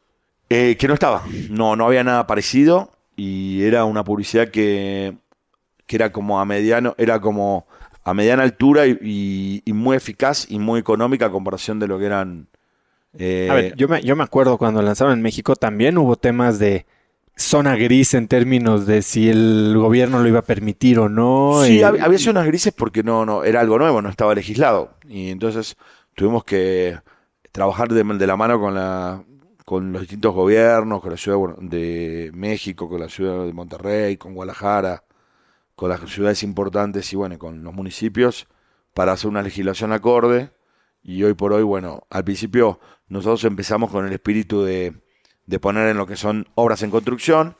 Eh, 0.48 0.76
que 0.78 0.86
no 0.86 0.94
estaba, 0.94 1.24
no, 1.50 1.74
no 1.74 1.86
había 1.86 2.04
nada 2.04 2.26
parecido 2.26 2.92
y 3.16 3.62
era 3.62 3.84
una 3.84 4.04
publicidad 4.04 4.48
que, 4.48 5.16
que 5.86 5.96
era 5.96 6.12
como 6.12 6.40
a 6.40 6.44
mediano, 6.44 6.94
era 6.98 7.20
como 7.20 7.66
a 8.04 8.14
mediana 8.14 8.42
altura 8.42 8.86
y, 8.86 9.62
y, 9.64 9.72
muy 9.72 9.96
eficaz 9.96 10.46
y 10.48 10.58
muy 10.58 10.78
económica 10.80 11.26
a 11.26 11.30
comparación 11.30 11.80
de 11.80 11.88
lo 11.88 11.98
que 11.98 12.06
eran 12.06 12.48
eh, 13.18 13.48
a 13.50 13.54
ver, 13.54 13.76
yo 13.76 13.88
me, 13.88 14.02
yo 14.02 14.14
me 14.14 14.24
acuerdo 14.24 14.58
cuando 14.58 14.82
lanzaron 14.82 15.14
en 15.14 15.22
México 15.22 15.56
también 15.56 15.96
hubo 15.98 16.16
temas 16.16 16.58
de 16.58 16.86
zona 17.34 17.76
gris 17.76 18.14
en 18.14 18.28
términos 18.28 18.86
de 18.86 19.02
si 19.02 19.28
el 19.28 19.74
gobierno 19.76 20.20
lo 20.20 20.28
iba 20.28 20.40
a 20.40 20.44
permitir 20.44 20.98
o 20.98 21.08
no. 21.08 21.62
Sí, 21.64 21.78
y, 21.78 21.82
había 21.82 22.18
zonas 22.18 22.46
grises 22.46 22.72
porque 22.72 23.02
no, 23.02 23.26
no, 23.26 23.44
era 23.44 23.60
algo 23.60 23.78
nuevo, 23.78 24.02
no 24.02 24.08
estaba 24.08 24.34
legislado. 24.34 24.90
Y 25.08 25.30
entonces 25.30 25.76
tuvimos 26.14 26.44
que 26.44 26.98
trabajar 27.52 27.88
de, 27.88 28.02
de 28.02 28.26
la 28.26 28.36
mano 28.36 28.60
con 28.60 28.74
la 28.74 29.22
con 29.64 29.92
los 29.92 30.02
distintos 30.02 30.32
gobiernos, 30.32 31.00
con 31.00 31.10
la 31.10 31.16
ciudad 31.16 31.56
de 31.58 32.30
México, 32.32 32.88
con 32.88 33.00
la 33.00 33.08
ciudad 33.08 33.44
de 33.44 33.52
Monterrey, 33.52 34.16
con 34.16 34.32
Guadalajara, 34.32 35.02
con 35.76 35.90
las 35.90 36.00
ciudades 36.10 36.42
importantes 36.42 37.12
y 37.12 37.16
bueno, 37.16 37.38
con 37.38 37.62
los 37.62 37.74
municipios 37.74 38.48
para 38.94 39.12
hacer 39.12 39.28
una 39.28 39.42
legislación 39.42 39.92
acorde. 39.92 40.50
Y 41.02 41.22
hoy 41.22 41.34
por 41.34 41.52
hoy, 41.52 41.62
bueno, 41.62 42.06
al 42.10 42.24
principio 42.24 42.80
nosotros 43.08 43.44
empezamos 43.44 43.90
con 43.90 44.06
el 44.06 44.12
espíritu 44.12 44.64
de, 44.64 44.94
de 45.44 45.60
poner 45.60 45.88
en 45.88 45.98
lo 45.98 46.06
que 46.06 46.16
son 46.16 46.48
obras 46.54 46.82
en 46.82 46.90
construcción, 46.90 47.56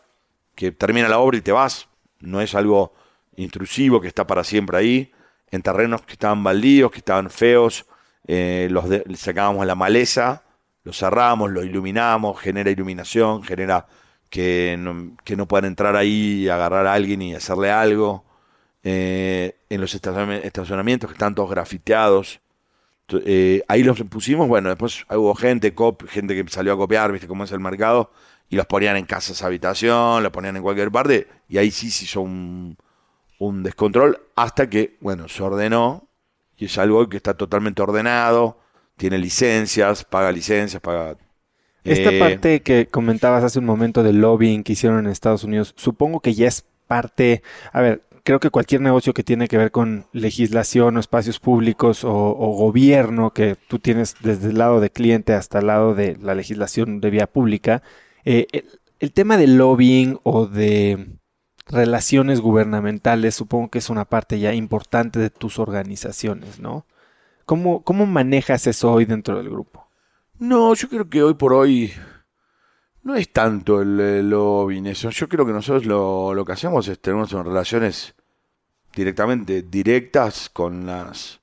que 0.54 0.72
termina 0.72 1.08
la 1.08 1.18
obra 1.18 1.36
y 1.36 1.42
te 1.42 1.52
vas. 1.52 1.88
No 2.18 2.40
es 2.40 2.54
algo 2.54 2.94
intrusivo 3.36 4.00
que 4.00 4.08
está 4.08 4.26
para 4.26 4.42
siempre 4.42 4.78
ahí. 4.78 5.12
En 5.50 5.62
terrenos 5.62 6.02
que 6.02 6.14
estaban 6.14 6.42
baldíos, 6.42 6.90
que 6.90 6.98
estaban 6.98 7.30
feos, 7.30 7.86
eh, 8.26 8.66
los 8.70 8.88
de, 8.88 9.04
sacábamos 9.16 9.64
la 9.66 9.74
maleza, 9.76 10.42
lo 10.82 10.92
cerramos, 10.92 11.50
lo 11.50 11.62
iluminamos, 11.62 12.40
genera 12.40 12.70
iluminación, 12.70 13.42
genera 13.44 13.86
que 14.30 14.76
no, 14.78 15.16
que 15.24 15.36
no 15.36 15.46
puedan 15.46 15.66
entrar 15.66 15.96
ahí 15.96 16.44
y 16.44 16.48
agarrar 16.48 16.86
a 16.86 16.94
alguien 16.94 17.22
y 17.22 17.34
hacerle 17.34 17.70
algo. 17.70 18.24
Eh, 18.82 19.56
en 19.68 19.80
los 19.80 19.94
estacionamientos 19.94 21.10
que 21.10 21.14
están 21.14 21.34
todos 21.34 21.50
grafiteados, 21.50 22.40
eh, 23.24 23.62
ahí 23.68 23.82
los 23.82 24.00
pusimos, 24.04 24.48
bueno, 24.48 24.68
después 24.68 25.04
hubo 25.10 25.34
gente, 25.34 25.74
cop, 25.74 26.08
gente 26.08 26.34
que 26.34 26.48
salió 26.50 26.72
a 26.72 26.76
copiar, 26.76 27.12
viste 27.12 27.26
cómo 27.28 27.44
es 27.44 27.52
el 27.52 27.60
mercado, 27.60 28.10
y 28.48 28.56
los 28.56 28.66
ponían 28.66 28.96
en 28.96 29.04
casas 29.06 29.42
habitación, 29.42 30.22
los 30.22 30.32
ponían 30.32 30.56
en 30.56 30.62
cualquier 30.62 30.90
parte, 30.90 31.26
y 31.48 31.58
ahí 31.58 31.70
sí 31.70 31.90
se 31.90 32.04
hizo 32.04 32.20
un, 32.20 32.76
un 33.38 33.62
descontrol 33.62 34.20
hasta 34.36 34.68
que, 34.68 34.96
bueno, 35.00 35.28
se 35.28 35.42
ordenó, 35.42 36.08
y 36.56 36.66
es 36.66 36.78
algo 36.78 37.08
que 37.08 37.16
está 37.16 37.34
totalmente 37.34 37.82
ordenado, 37.82 38.60
tiene 38.96 39.18
licencias, 39.18 40.04
paga 40.04 40.32
licencias, 40.32 40.80
paga... 40.80 41.16
Esta 41.86 42.10
eh, 42.10 42.18
parte 42.18 42.60
que 42.60 42.86
comentabas 42.86 43.44
hace 43.44 43.58
un 43.58 43.64
momento 43.64 44.02
del 44.02 44.20
lobbying 44.20 44.62
que 44.62 44.72
hicieron 44.72 45.00
en 45.00 45.06
Estados 45.06 45.44
Unidos, 45.44 45.74
supongo 45.76 46.20
que 46.20 46.34
ya 46.34 46.48
es 46.48 46.64
parte, 46.86 47.42
a 47.72 47.80
ver, 47.80 48.02
creo 48.26 48.40
que 48.40 48.50
cualquier 48.50 48.80
negocio 48.80 49.14
que 49.14 49.22
tiene 49.22 49.46
que 49.48 49.56
ver 49.56 49.70
con 49.70 50.06
legislación 50.12 50.96
o 50.96 51.00
espacios 51.00 51.38
públicos 51.38 52.04
o, 52.04 52.12
o, 52.12 52.56
gobierno 52.56 53.32
que 53.32 53.56
tú 53.68 53.78
tienes 53.78 54.16
desde 54.20 54.50
el 54.50 54.58
lado 54.58 54.80
de 54.80 54.90
cliente 54.90 55.32
hasta 55.32 55.60
el 55.60 55.68
lado 55.68 55.94
de 55.94 56.16
la 56.20 56.34
legislación 56.34 57.00
de 57.00 57.10
vía 57.10 57.28
pública, 57.28 57.82
eh, 58.24 58.46
el, 58.52 58.64
el, 58.98 59.12
tema 59.12 59.36
del 59.36 59.56
lobbying 59.56 60.18
o 60.24 60.46
de 60.46 61.18
relaciones 61.66 62.40
gubernamentales 62.40 63.34
supongo 63.34 63.70
que 63.70 63.78
es 63.78 63.90
una 63.90 64.04
parte 64.04 64.38
ya 64.40 64.52
importante 64.54 65.18
de 65.20 65.30
tus 65.30 65.58
organizaciones, 65.60 66.58
¿no? 66.58 66.84
¿Cómo, 67.44 67.84
cómo 67.84 68.06
manejas 68.06 68.66
eso 68.66 68.92
hoy 68.92 69.04
dentro 69.04 69.36
del 69.36 69.48
grupo? 69.48 69.85
No, 70.38 70.74
yo 70.74 70.88
creo 70.88 71.08
que 71.08 71.22
hoy 71.22 71.34
por 71.34 71.54
hoy 71.54 71.92
no 73.02 73.14
es 73.14 73.32
tanto 73.32 73.80
el, 73.80 73.98
el 74.00 74.30
lobbying 74.30 74.86
eso. 74.86 75.08
Yo 75.10 75.28
creo 75.28 75.46
que 75.46 75.52
nosotros 75.52 75.86
lo, 75.86 76.34
lo 76.34 76.44
que 76.44 76.52
hacemos 76.52 76.88
es 76.88 77.00
tenemos 77.00 77.32
relaciones 77.32 78.14
directamente 78.94 79.62
directas 79.62 80.50
con 80.50 80.86
las 80.86 81.40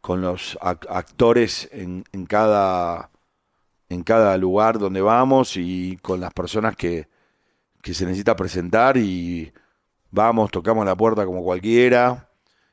con 0.00 0.20
los 0.20 0.58
actores 0.60 1.68
en, 1.72 2.04
en, 2.12 2.26
cada 2.26 3.10
en 3.88 4.02
cada 4.02 4.36
lugar 4.36 4.78
donde 4.78 5.00
vamos 5.00 5.56
y 5.56 5.98
con 6.02 6.20
las 6.20 6.32
personas 6.34 6.76
que, 6.76 7.08
que 7.82 7.94
se 7.94 8.04
necesita 8.04 8.36
presentar 8.36 8.96
y 8.96 9.52
vamos, 10.10 10.50
tocamos 10.50 10.84
la 10.84 10.96
puerta 10.96 11.24
como 11.24 11.42
cualquiera. 11.44 12.28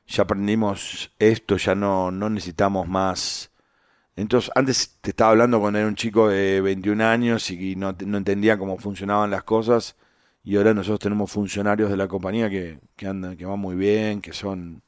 ya 0.06 0.24
aprendimos 0.24 1.12
esto, 1.18 1.56
ya 1.56 1.74
no, 1.74 2.10
no 2.10 2.28
necesitamos 2.30 2.88
más. 2.88 3.51
Entonces, 4.16 4.50
antes 4.54 4.98
te 5.00 5.10
estaba 5.10 5.30
hablando 5.30 5.60
cuando 5.60 5.78
era 5.78 5.88
un 5.88 5.94
chico 5.96 6.28
de 6.28 6.60
21 6.60 7.04
años 7.04 7.50
y 7.50 7.76
no, 7.76 7.96
no 8.06 8.18
entendía 8.18 8.58
cómo 8.58 8.78
funcionaban 8.78 9.30
las 9.30 9.44
cosas. 9.44 9.96
Y 10.44 10.56
ahora 10.56 10.74
nosotros 10.74 11.00
tenemos 11.00 11.30
funcionarios 11.30 11.90
de 11.90 11.96
la 11.96 12.08
compañía 12.08 12.50
que, 12.50 12.78
que 12.96 13.06
andan, 13.06 13.36
que 13.36 13.46
van 13.46 13.58
muy 13.58 13.76
bien, 13.76 14.20
que 14.20 14.32
son, 14.32 14.82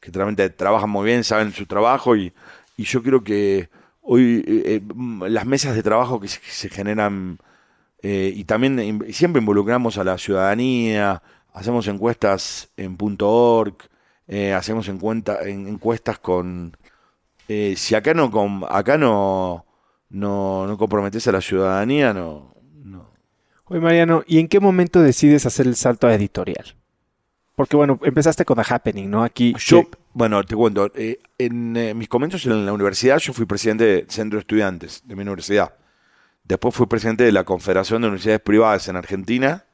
que 0.00 0.10
realmente 0.10 0.48
trabajan 0.50 0.90
muy 0.90 1.06
bien, 1.06 1.24
saben 1.24 1.52
su 1.52 1.66
trabajo 1.66 2.16
y, 2.16 2.32
y 2.76 2.84
yo 2.84 3.02
creo 3.02 3.24
que 3.24 3.70
hoy 4.06 4.44
eh, 4.46 4.62
eh, 4.76 5.28
las 5.28 5.46
mesas 5.46 5.74
de 5.74 5.82
trabajo 5.82 6.20
que 6.20 6.28
se, 6.28 6.68
generan 6.68 7.38
eh, 8.02 8.32
y 8.34 8.44
también 8.44 9.04
siempre 9.12 9.40
involucramos 9.40 9.98
a 9.98 10.04
la 10.04 10.18
ciudadanía, 10.18 11.22
hacemos 11.52 11.88
encuestas 11.88 12.70
en 12.76 12.96
.org, 13.20 13.76
hacemos 14.54 14.88
encuestas 14.88 16.18
con 16.18 16.76
si 17.48 17.94
acá 17.94 18.14
no 18.14 18.30
acá 18.68 18.98
no, 18.98 19.64
no 20.10 20.66
no 20.66 20.78
comprometes 20.78 21.26
a 21.28 21.32
la 21.32 21.40
ciudadanía 21.40 22.12
no 22.12 22.54
no 22.82 23.10
Oye 23.66 23.80
Mariano, 23.80 24.22
¿y 24.26 24.38
en 24.38 24.48
qué 24.48 24.60
momento 24.60 25.02
decides 25.02 25.44
hacer 25.44 25.66
el 25.66 25.74
salto 25.74 26.06
a 26.06 26.14
editorial? 26.14 26.76
Porque 27.56 27.74
bueno, 27.74 27.98
empezaste 28.02 28.44
con 28.44 28.58
The 28.58 28.64
Happening, 28.68 29.10
¿no? 29.10 29.24
Aquí. 29.24 29.54
Yo, 29.58 29.88
bueno, 30.12 30.44
te 30.44 30.54
cuento. 30.54 30.92
Eh, 30.94 31.18
en 31.38 31.74
eh, 31.76 31.94
mis 31.94 32.06
comienzos 32.06 32.44
en 32.44 32.66
la 32.66 32.72
universidad, 32.72 33.18
yo 33.18 33.32
fui 33.32 33.46
presidente 33.46 33.84
del 33.84 34.10
Centro 34.10 34.36
de 34.36 34.42
Estudiantes 34.42 35.02
de 35.04 35.16
mi 35.16 35.22
universidad. 35.22 35.74
Después 36.44 36.74
fui 36.74 36.86
presidente 36.86 37.24
de 37.24 37.32
la 37.32 37.44
Confederación 37.44 38.02
de 38.02 38.08
Universidades 38.08 38.42
Privadas 38.42 38.86
en 38.88 38.96
Argentina. 38.96 39.64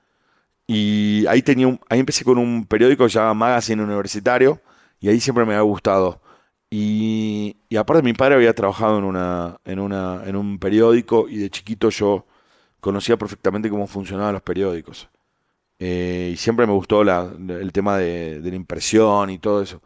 Y 0.66 1.26
ahí 1.26 1.42
tenía 1.42 1.66
un, 1.66 1.80
ahí 1.88 1.98
empecé 1.98 2.24
con 2.24 2.38
un 2.38 2.64
periódico 2.66 3.08
llamado 3.08 3.34
Magazine 3.34 3.82
Universitario. 3.82 4.60
Y 5.00 5.08
ahí 5.08 5.20
siempre 5.20 5.44
me 5.44 5.52
había 5.52 5.62
gustado. 5.62 6.22
Y, 6.74 7.58
y 7.68 7.76
aparte 7.76 8.02
mi 8.02 8.14
padre 8.14 8.36
había 8.36 8.54
trabajado 8.54 8.96
en 8.96 9.04
una, 9.04 9.58
en 9.66 9.78
una, 9.78 10.22
en 10.24 10.36
un 10.36 10.58
periódico 10.58 11.28
y 11.28 11.36
de 11.36 11.50
chiquito 11.50 11.90
yo 11.90 12.24
conocía 12.80 13.18
perfectamente 13.18 13.68
cómo 13.68 13.86
funcionaban 13.86 14.32
los 14.32 14.42
periódicos. 14.42 15.10
Eh, 15.78 16.30
y 16.32 16.36
siempre 16.38 16.66
me 16.66 16.72
gustó 16.72 17.02
el 17.02 17.72
tema 17.72 17.98
de, 17.98 18.40
la 18.42 18.56
impresión 18.56 19.28
y 19.28 19.38
todo 19.38 19.62
eso. 19.62 19.82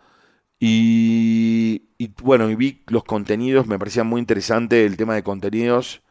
Y, 0.60 1.88
bueno, 2.22 2.50
y 2.50 2.54
vi 2.54 2.84
los 2.86 3.04
contenidos, 3.04 3.66
me 3.66 3.78
parecía 3.80 4.04
muy 4.04 4.20
interesante 4.20 4.86
el 4.86 4.96
tema 4.96 5.14
de 5.16 5.24
contenidos 5.24 6.02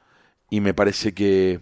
y 0.50 0.60
me 0.62 0.74
parece 0.74 1.14
que, 1.14 1.62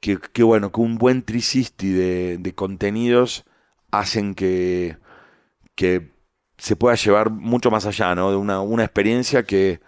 que, 0.00 0.42
bueno, 0.44 0.70
que 0.72 0.80
un 0.80 0.98
buen 0.98 1.22
360 1.24 2.40
de, 2.42 2.54
contenidos 2.54 3.44
hacen 3.90 4.34
que, 4.36 4.98
que 5.74 6.15
se 6.58 6.76
pueda 6.76 6.96
llevar 6.96 7.30
mucho 7.30 7.70
más 7.70 7.86
allá, 7.86 8.14
¿no? 8.14 8.30
De 8.30 8.36
una, 8.36 8.60
una 8.60 8.84
experiencia 8.84 9.44
que 9.44 9.80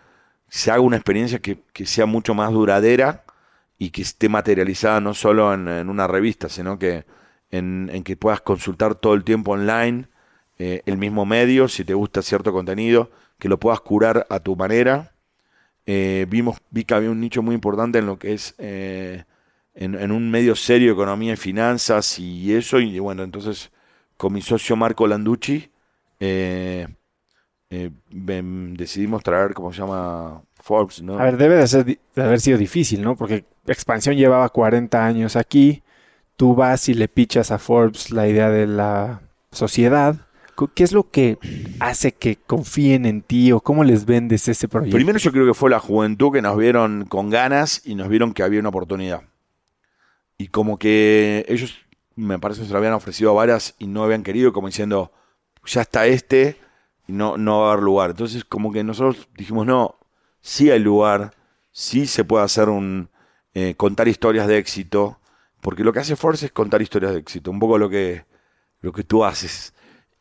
se 0.48 0.70
haga 0.70 0.81
una 0.81 0.96
experiencia 0.96 1.38
que, 1.40 1.62
que, 1.72 1.87
sea 1.87 2.07
mucho 2.07 2.35
más 2.35 2.52
duradera 2.52 3.24
y 3.78 3.90
que 3.90 4.02
esté 4.02 4.28
materializada 4.28 5.00
no 5.00 5.14
solo 5.14 5.52
en, 5.52 5.68
en 5.68 5.88
una 5.90 6.07
revista, 6.07 6.48
sino 6.48 6.78
que 6.78 7.04
en, 7.50 8.02
que 8.04 8.16
puedas 8.16 8.40
consultar 8.40 8.94
todo 8.94 9.14
el 9.14 9.24
tiempo 9.24 9.52
online 9.52 10.07
eh, 10.59 10.83
el 10.87 10.98
mismo 10.98 11.24
medio, 11.24 11.68
si 11.68 11.85
te 11.85 11.94
gusta 11.94 12.22
cierto 12.22 12.52
contenido, 12.52 13.11
que 13.38 13.48
lo 13.48 13.59
puedas 13.59 13.81
curar 13.81 14.26
a 14.28 14.40
tu 14.40 14.57
manera. 14.57 15.12
Eh, 15.87 16.26
vimos, 16.28 16.59
vi 16.70 16.85
que 16.85 16.94
había 16.94 17.11
un 17.11 17.20
nicho 17.20 17.42
muy 17.42 17.54
importante 17.54 17.98
en 17.98 18.07
lo 18.07 18.18
que 18.18 18.35
es 18.35 18.54
eh, 18.59 19.24
en, 19.74 20.11
un 20.11 20.31
medio 20.31 20.57
serio, 20.57 20.92
economía 20.92 21.35
y 21.35 21.37
finanzas 21.37 22.18
y 22.18 22.52
eso. 22.54 22.81
Y 22.81 22.98
bueno, 22.98 23.22
entonces 23.22 23.70
con 24.16 24.33
mi 24.33 24.42
socio 24.42 24.76
Marco 24.76 25.07
Landucci 25.07 25.70
decidimos 27.68 29.22
traer, 29.22 29.54
¿cómo 29.54 29.72
se 29.72 29.81
llama? 29.81 30.42
Forbes, 30.61 31.02
¿no? 31.02 31.18
A 31.18 31.24
ver, 31.24 31.37
debe 31.37 31.57
de, 31.57 31.66
ser, 31.66 31.85
de 31.85 32.22
haber 32.22 32.40
sido 32.40 32.59
difícil, 32.59 33.02
¿no? 33.02 33.16
Porque 33.16 33.44
Expansión 33.66 34.16
llevaba 34.16 34.48
40 34.48 35.04
años 35.04 35.37
aquí 35.37 35.83
tú 36.38 36.54
vas 36.54 36.88
y 36.88 36.94
le 36.94 37.09
pichas 37.09 37.50
a 37.50 37.59
Forbes 37.59 38.11
la 38.11 38.26
idea 38.28 38.48
de 38.48 38.66
la 38.66 39.20
sociedad. 39.50 40.16
¿Qué 40.74 40.85
es 40.85 40.92
lo 40.92 41.11
que 41.11 41.38
hace 41.78 42.12
que 42.12 42.37
confíen 42.37 43.07
en 43.07 43.22
ti 43.22 43.52
o 43.52 43.61
cómo 43.61 43.85
les 43.85 44.07
vendes 44.07 44.48
ese 44.48 44.66
proyecto? 44.66 44.96
Primero 44.96 45.18
yo 45.18 45.31
creo 45.31 45.46
que 45.46 45.54
fue 45.54 45.68
la 45.68 45.78
juventud 45.78 46.33
que 46.33 46.42
nos 46.42 46.57
vieron 46.57 47.04
con 47.07 47.28
ganas 47.28 47.83
y 47.85 47.94
nos 47.96 48.09
vieron 48.09 48.33
que 48.33 48.42
había 48.42 48.61
una 48.61 48.70
oportunidad. 48.70 49.22
Y 50.37 50.48
como 50.48 50.78
que 50.78 51.44
ellos, 51.48 51.74
me 52.14 52.38
parece 52.38 52.64
se 52.64 52.72
lo 52.72 52.78
habían 52.78 52.94
ofrecido 52.94 53.31
a 53.31 53.35
varias 53.35 53.74
y 53.78 53.88
no 53.88 54.04
habían 54.04 54.22
querido, 54.22 54.52
como 54.52 54.68
diciendo, 54.68 55.12
ya 55.68 55.83
está 55.83 56.07
este 56.07 56.57
y 57.07 57.12
no, 57.12 57.37
no 57.37 57.61
va 57.61 57.70
a 57.70 57.72
haber 57.72 57.85
lugar. 57.85 58.11
Entonces 58.11 58.44
como 58.44 58.72
que 58.72 58.85
nosotros 58.85 59.28
dijimos, 59.37 59.66
no, 59.66 59.96
sí 60.40 60.70
hay 60.70 60.81
lugar, 60.81 61.35
sí 61.72 62.07
se 62.07 62.24
puede 62.24 62.44
hacer 62.44 62.68
un, 62.68 63.11
eh, 63.54 63.74
contar 63.76 64.09
historias 64.09 64.46
de 64.46 64.59
éxito 64.59 65.18
porque 65.61 65.85
lo 65.85 65.92
que 65.92 66.00
hace 66.00 66.16
Force 66.16 66.46
es 66.46 66.52
contar 66.52 66.83
historias 66.83 67.12
de 67.12 67.18
éxito, 67.18 67.50
un 67.50 67.59
poco 67.59 67.78
lo 67.78 67.88
que, 67.88 68.24
lo 68.81 68.92
que 68.92 69.04
tú 69.04 69.24
haces. 69.24 69.74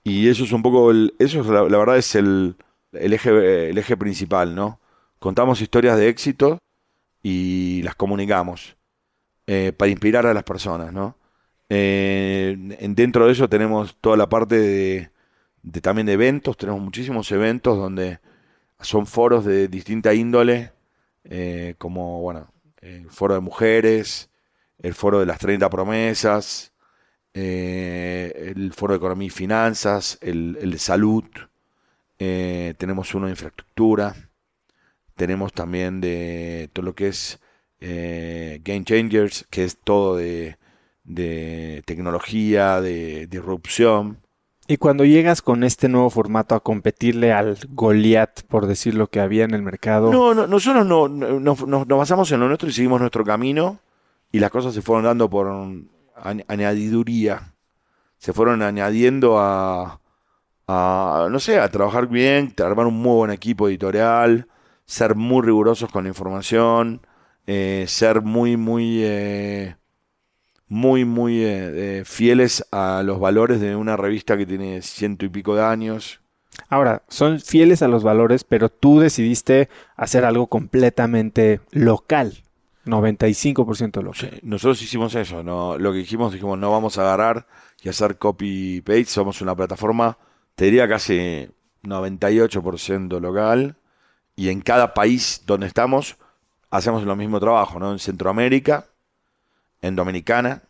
Y 0.04 0.30
eso 0.30 0.44
es 0.44 0.52
un 0.52 0.62
poco, 0.62 0.92
el, 0.92 1.14
eso 1.20 1.42
es 1.42 1.48
la, 1.48 1.64
verdad 1.64 1.98
es 1.98 2.16
el, 2.16 2.56
el, 2.94 3.14
eje, 3.14 3.70
el 3.70 3.78
eje 3.78 3.98
principal, 3.98 4.56
¿no? 4.56 4.80
Contamos 5.20 5.62
historias 5.62 5.98
de 5.98 6.10
éxito 6.10 6.60
y 7.22 7.82
las 7.84 7.96
comunicamos 7.96 8.78
eh, 9.48 9.74
para 9.76 9.92
inspirar 9.92 10.26
a 10.26 10.34
las 10.34 10.44
personas, 10.44 10.94
¿no? 10.94 11.18
Eh, 11.70 12.56
dentro 12.90 13.26
de 13.26 13.34
eso 13.34 13.50
tenemos 13.50 13.98
toda 14.00 14.16
la 14.16 14.30
parte 14.30 14.58
de, 14.58 15.12
de, 15.64 15.82
también 15.82 16.08
de 16.08 16.14
eventos, 16.14 16.58
tenemos 16.58 16.82
muchísimos 16.82 17.32
eventos 17.32 17.78
donde 17.78 18.20
son 18.80 19.08
foros 19.08 19.46
de 19.46 19.68
distinta 19.68 20.14
índole, 20.14 20.72
eh, 21.24 21.76
como, 21.78 22.22
bueno, 22.22 22.52
el 22.82 23.10
foro 23.10 23.34
de 23.34 23.42
mujeres, 23.42 24.30
el 24.80 24.94
foro 24.94 25.20
de 25.20 25.26
las 25.26 25.40
30 25.40 25.70
promesas, 25.70 26.74
eh, 27.34 28.54
el 28.56 28.74
foro 28.74 28.94
de 28.94 28.98
economía 28.98 29.28
y 29.28 29.32
finanzas, 29.32 30.18
el, 30.22 30.54
de 30.54 30.80
salud, 30.80 31.26
eh, 32.20 32.74
tenemos 32.78 33.14
uno 33.14 33.26
de 33.28 33.32
infraestructura, 33.32 34.16
tenemos 35.16 35.54
también 35.54 36.00
de 36.02 36.70
todo 36.74 36.86
lo 36.86 36.96
que 36.96 37.10
es 37.10 37.40
Game 37.80 38.84
Changers, 38.86 39.46
que 39.50 39.64
es 39.64 39.78
todo 39.78 40.16
de, 40.16 40.58
de 41.08 41.84
tecnología, 41.86 42.82
de 42.82 43.28
disrupción. 43.28 44.20
Y 44.68 44.78
cuando 44.78 45.06
llegas 45.06 45.42
con 45.42 45.64
este 45.64 45.88
nuevo 45.88 46.10
formato 46.10 46.54
a 46.54 46.60
competirle 46.60 47.32
al 47.32 47.58
Goliath, 47.70 48.44
por 48.44 48.68
decir 48.68 48.96
lo 48.96 49.08
que 49.08 49.22
había 49.22 49.46
en 49.46 49.54
el 49.54 49.62
mercado. 49.62 50.12
No, 50.12 50.34
no 50.34 50.46
nosotros 50.46 50.86
no, 50.86 51.08
nos 51.08 51.88
basamos 51.88 52.30
en 52.32 52.42
lo 52.42 52.48
nuestro 52.48 52.68
y 52.68 52.74
seguimos 52.74 53.00
nuestro 53.00 53.24
camino 53.24 53.80
y 54.32 54.40
las 54.40 54.52
cosas 54.52 54.74
se 54.74 54.82
fueron 54.82 55.06
dando 55.06 55.30
por 55.30 55.48
añadiduría. 56.48 57.54
Se 58.18 58.34
fueron 58.34 58.62
añadiendo 58.62 59.40
a, 59.40 60.02
a, 60.68 61.28
no 61.32 61.40
sé, 61.40 61.60
a 61.60 61.70
trabajar 61.70 62.08
bien, 62.08 62.54
armar 62.64 62.88
un 62.88 62.96
muy 62.96 63.16
buen 63.16 63.32
equipo 63.32 63.70
editorial, 63.70 64.48
ser 64.86 65.16
muy 65.16 65.44
rigurosos 65.46 65.90
con 65.92 66.04
la 66.04 66.10
información, 66.10 67.02
eh, 67.46 67.86
ser 67.88 68.22
muy, 68.22 68.58
muy, 68.58 69.02
eh, 69.04 69.76
muy, 70.70 71.06
muy 71.06 71.44
eh, 71.44 72.04
fieles 72.06 72.66
a 72.72 73.02
los 73.04 73.20
valores 73.20 73.62
de 73.62 73.76
una 73.76 73.96
revista 73.98 74.38
que 74.38 74.46
tiene 74.46 74.82
ciento 74.82 75.26
y 75.26 75.30
pico 75.30 75.56
de 75.56 75.64
años. 75.64 76.20
Ahora, 76.70 77.04
son 77.08 77.40
fieles 77.40 77.82
a 77.82 77.88
los 77.88 78.04
valores, 78.04 78.44
pero 78.44 78.70
tú 78.70 79.00
decidiste 79.00 79.70
hacer 79.96 80.26
algo 80.26 80.48
completamente 80.48 81.62
local. 81.72 82.34
95% 82.86 84.02
lo 84.02 84.14
sí, 84.14 84.30
nosotros 84.44 84.82
hicimos 84.82 85.14
eso, 85.16 85.44
no, 85.44 85.78
lo 85.78 85.92
que 85.92 86.00
dijimos, 86.00 86.32
dijimos, 86.32 86.58
no 86.58 86.72
vamos 86.72 86.98
a 86.98 87.02
agarrar 87.02 87.46
y 87.82 87.90
hacer 87.90 88.18
copy-paste, 88.18 89.06
somos 89.06 89.42
una 89.42 89.56
plataforma, 89.56 90.18
te 90.56 90.66
diría 90.66 90.88
casi 90.88 91.50
98% 91.84 93.20
local, 93.20 93.76
y 94.38 94.50
en 94.50 94.62
cada 94.62 94.94
país 94.94 95.44
donde 95.46 95.68
estamos 95.68 96.16
hacemos 96.70 97.04
lo 97.04 97.16
mismo 97.16 97.40
trabajo, 97.40 97.80
¿no? 97.80 97.92
En 97.92 98.00
Centroamérica, 98.00 98.86
en 99.82 99.96
Dominicana, 99.96 100.64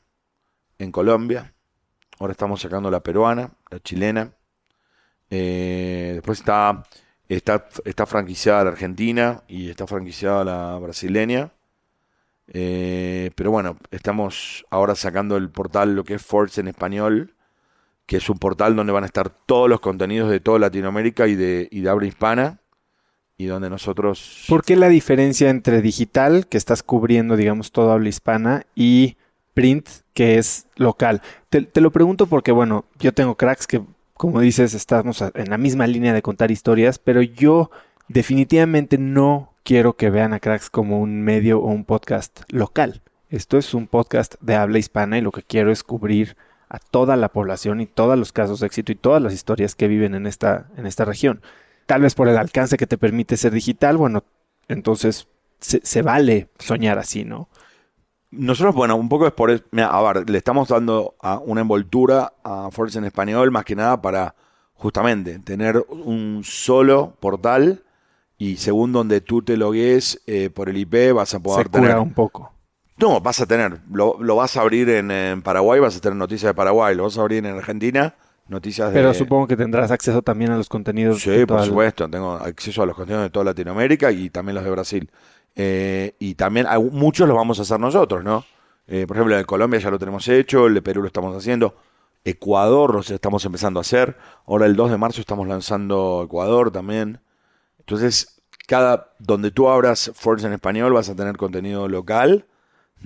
en 0.80 0.92
Colombia, 0.92 1.54
ahora 2.20 2.32
estamos 2.32 2.62
sacando 2.62 2.92
la 2.92 3.02
peruana, 3.02 3.52
la 3.70 3.80
chilena, 3.80 4.32
eh, 5.30 6.12
después 6.16 6.40
está, 6.40 6.84
está, 7.28 7.68
está 7.86 8.06
franquiciada 8.06 8.64
la 8.64 8.72
argentina 8.72 9.44
y 9.48 9.70
está 9.70 9.88
franquiciada 9.88 10.44
la 10.44 10.78
brasileña. 10.80 11.52
Eh, 12.54 13.32
pero 13.36 13.52
bueno, 13.52 13.78
estamos 13.92 14.66
ahora 14.70 14.96
sacando 14.96 15.36
el 15.36 15.50
portal, 15.50 15.96
lo 15.96 16.04
que 16.04 16.16
es 16.16 16.22
Force 16.26 16.62
en 16.62 16.70
español, 16.70 17.36
que 18.06 18.18
es 18.18 18.30
un 18.30 18.40
portal 18.40 18.76
donde 18.76 18.94
van 18.94 19.04
a 19.04 19.08
estar 19.08 19.30
todos 19.30 19.70
los 19.70 19.82
contenidos 19.82 20.30
de 20.30 20.40
toda 20.40 20.60
Latinoamérica 20.60 21.28
y 21.28 21.36
de, 21.36 21.68
y 21.72 21.82
de 21.82 21.90
habla 21.90 22.08
hispana. 22.08 22.60
Y 23.38 23.46
nosotros... 23.46 24.46
¿Por 24.48 24.64
qué 24.64 24.76
la 24.76 24.90
diferencia 24.90 25.50
entre 25.50 25.82
digital, 25.82 26.48
que 26.48 26.58
estás 26.58 26.82
cubriendo, 26.82 27.36
digamos, 27.36 27.72
toda 27.72 27.94
habla 27.94 28.10
hispana, 28.10 28.66
y 28.76 29.18
print, 29.54 29.88
que 30.14 30.38
es 30.38 30.68
local? 30.76 31.22
Te, 31.50 31.62
te 31.62 31.82
lo 31.82 31.92
pregunto 31.92 32.28
porque, 32.28 32.52
bueno, 32.52 32.86
yo 33.00 33.14
tengo 33.14 33.36
cracks 33.36 33.68
que 33.68 33.82
como 34.18 34.40
dices, 34.40 34.74
estamos 34.74 35.22
en 35.22 35.50
la 35.50 35.60
misma 35.60 35.86
línea 35.86 36.12
de 36.12 36.24
contar 36.24 36.50
historias, 36.50 36.98
pero 36.98 37.22
yo 37.22 37.70
definitivamente 38.08 38.98
no 38.98 39.54
quiero 39.64 39.94
que 39.94 40.10
vean 40.10 40.34
a 40.34 40.40
Cracks 40.40 40.72
como 40.72 41.00
un 41.00 41.22
medio 41.22 41.60
o 41.60 41.68
un 41.68 41.86
podcast 41.86 42.42
local. 42.50 43.02
Esto 43.30 43.58
es 43.60 43.76
un 43.76 43.88
podcast 43.88 44.36
de 44.42 44.56
habla 44.56 44.80
hispana 44.80 45.20
y 45.20 45.22
lo 45.22 45.32
que 45.32 45.44
quiero 45.44 45.72
es 45.72 45.84
cubrir 45.84 46.36
a 46.68 46.80
toda 46.80 47.16
la 47.16 47.30
población 47.30 47.80
y 47.80 47.86
todos 47.86 48.18
los 48.18 48.32
casos 48.32 48.60
de 48.60 48.68
éxito 48.68 48.92
y 48.92 48.96
todas 48.96 49.22
las 49.22 49.34
historias 49.34 49.76
que 49.76 49.88
viven 49.88 50.16
en 50.16 50.26
esta, 50.26 50.68
en 50.78 50.88
esta 50.88 51.06
región. 51.06 51.42
Tal 51.88 52.02
vez 52.02 52.14
por 52.14 52.28
el 52.28 52.38
alcance 52.38 52.78
que 52.78 52.86
te 52.86 53.00
permite 53.00 53.36
ser 53.36 53.52
digital, 53.52 53.98
bueno, 53.98 54.24
entonces 54.68 55.28
se, 55.60 56.02
vale 56.04 56.50
soñar 56.60 57.00
así, 57.00 57.26
¿no? 57.26 57.50
Nosotros, 58.30 58.76
bueno, 58.76 58.96
un 58.96 59.10
poco 59.10 59.26
es 59.26 59.34
por... 59.34 59.50
a 59.52 60.14
ver, 60.14 60.30
le 60.30 60.38
estamos 60.38 60.68
dando 60.68 61.16
a 61.20 61.40
una 61.40 61.62
envoltura 61.62 62.34
a 62.44 62.70
Force 62.72 63.00
en 63.00 63.06
español, 63.06 63.50
más 63.50 63.66
que 63.66 63.76
nada 63.76 64.00
para 64.00 64.36
justamente 64.74 65.40
tener 65.40 65.84
un 65.90 66.42
solo 66.44 67.16
portal 67.20 67.84
y 68.38 68.58
según 68.58 68.92
donde 68.92 69.22
tú 69.22 69.42
te 69.42 69.58
logues 69.58 70.22
eh, 70.28 70.50
por 70.50 70.70
el 70.70 70.78
IP 70.78 71.14
vas 71.14 71.34
a 71.34 71.40
poder 71.40 71.66
Se 71.66 71.72
tener... 71.72 71.98
un 71.98 72.14
poco. 72.14 72.54
No, 72.98 73.22
vas 73.22 73.40
a 73.42 73.46
tener, 73.46 73.80
lo, 73.92 74.18
vas 74.36 74.58
a 74.58 74.62
abrir 74.62 74.90
en, 74.90 75.42
Paraguay, 75.44 75.80
vas 75.80 75.96
a 75.96 76.02
tener 76.02 76.18
noticias 76.18 76.50
de 76.50 76.56
Paraguay, 76.56 76.96
lo 76.96 77.04
vas 77.04 77.18
a 77.18 77.22
abrir 77.22 77.46
en 77.46 77.56
Argentina, 77.56 78.16
noticias 78.50 78.90
de... 78.90 78.94
Pero 78.94 79.14
supongo 79.14 79.48
que 79.48 79.58
tendrás 79.58 79.92
acceso 79.92 80.22
también 80.22 80.52
a 80.52 80.58
los 80.58 80.70
contenidos. 80.70 81.22
Sí, 81.22 81.46
por 81.46 81.64
supuesto, 81.64 82.10
tengo 82.10 82.34
acceso 82.34 82.84
a 82.84 82.86
los 82.86 82.96
contenidos 82.96 83.24
de 83.24 83.30
toda 83.30 83.46
Latinoamérica 83.46 84.12
y 84.12 84.30
también 84.30 84.56
los 84.56 84.64
de 84.64 84.72
Brasil. 84.72 85.12
Eh, 85.56 86.16
y 86.20 86.36
también 86.36 86.68
muchos 86.92 87.28
los 87.28 87.36
vamos 87.36 87.60
a 87.60 87.64
hacer 87.64 87.80
nosotros, 87.80 88.24
¿no? 88.24 88.46
Eh, 88.88 89.06
por 89.08 89.18
ejemplo, 89.18 89.36
el 89.36 89.42
de 89.42 89.46
Colombia 89.46 89.80
ya 89.80 89.90
lo 89.90 90.00
tenemos 90.00 90.28
hecho, 90.28 90.68
el 90.68 90.76
de 90.76 90.82
Perú 90.82 91.02
lo 91.02 91.08
estamos 91.08 91.36
haciendo, 91.36 91.76
Ecuador 92.24 92.94
lo 92.94 93.02
estamos 93.02 93.44
empezando 93.44 93.80
a 93.80 93.82
hacer, 93.82 94.18
ahora 94.46 94.66
el 94.66 94.76
2 94.76 94.92
de 94.92 94.98
marzo 94.98 95.20
estamos 95.20 95.48
lanzando 95.48 96.24
Ecuador 96.26 96.72
también. 96.72 97.20
Entonces, 97.80 98.42
cada 98.68 99.14
donde 99.20 99.50
tú 99.52 99.70
abras 99.70 100.12
Force 100.14 100.46
en 100.46 100.54
español 100.54 100.94
vas 100.94 101.10
a 101.10 101.16
tener 101.16 101.38
contenido 101.38 101.88
local 101.88 102.46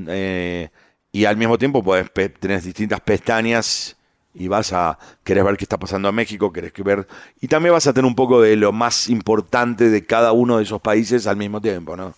eh, 0.08 0.70
y 1.12 1.26
al 1.26 1.38
mismo 1.38 1.58
tiempo 1.58 1.84
puedes 1.84 2.12
tener 2.12 2.62
distintas 2.62 3.00
pestañas 3.02 3.96
y 4.34 4.48
vas 4.48 4.74
a 4.74 4.98
querer 5.24 5.44
ver 5.44 5.58
qué 5.58 5.66
está 5.66 5.78
pasando 5.78 6.10
en 6.10 6.16
México, 6.16 6.54
querés 6.54 6.74
ver 6.84 7.08
y 7.40 7.48
también 7.48 7.74
vas 7.74 7.88
a 7.88 7.94
tener 7.94 8.08
un 8.08 8.16
poco 8.16 8.42
de 8.42 8.56
lo 8.56 8.72
más 8.72 9.10
importante 9.10 9.90
de 9.90 10.06
cada 10.06 10.32
uno 10.32 10.58
de 10.58 10.64
esos 10.64 10.82
países 10.82 11.28
al 11.28 11.38
mismo 11.38 11.62
tiempo, 11.62 11.98
¿no? 11.98 12.14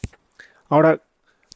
Ahora, 0.70 1.02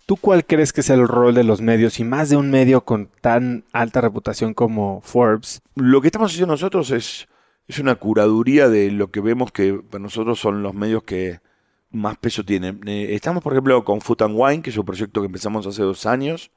¿tú 0.06 0.18
cuál 0.18 0.46
crees 0.46 0.74
que 0.74 0.82
es 0.82 0.90
el 0.90 1.08
rol 1.08 1.36
de 1.36 1.44
los 1.44 1.62
medios 1.62 2.00
y 2.00 2.04
más 2.04 2.30
de 2.30 2.38
un 2.38 2.50
medio 2.50 2.82
con 2.82 3.10
tan 3.22 3.64
alta 3.72 4.02
reputación 4.02 4.54
como 4.54 5.02
Forbes? 5.02 5.62
Lo 5.76 6.02
que 6.02 6.08
estamos 6.08 6.32
haciendo 6.32 6.54
nosotros 6.54 6.92
es, 6.92 7.28
es 7.68 7.80
una 7.80 7.96
curaduría 7.96 8.70
de 8.70 8.92
lo 8.92 9.12
que 9.12 9.22
vemos 9.22 9.52
que 9.52 9.74
para 9.74 10.02
nosotros 10.02 10.40
son 10.40 10.64
los 10.64 10.74
medios 10.74 11.04
que 11.04 11.40
más 11.92 12.18
peso 12.18 12.44
tienen. 12.44 12.82
Eh, 12.88 13.16
estamos, 13.16 13.44
por 13.44 13.54
ejemplo, 13.54 13.84
con 13.84 14.02
Food 14.02 14.24
and 14.24 14.36
Wine, 14.38 14.62
que 14.62 14.70
es 14.70 14.78
un 14.78 14.86
proyecto 14.86 15.22
que 15.22 15.28
empezamos 15.28 15.66
hace 15.68 15.82
dos 15.82 16.06
años. 16.06 16.52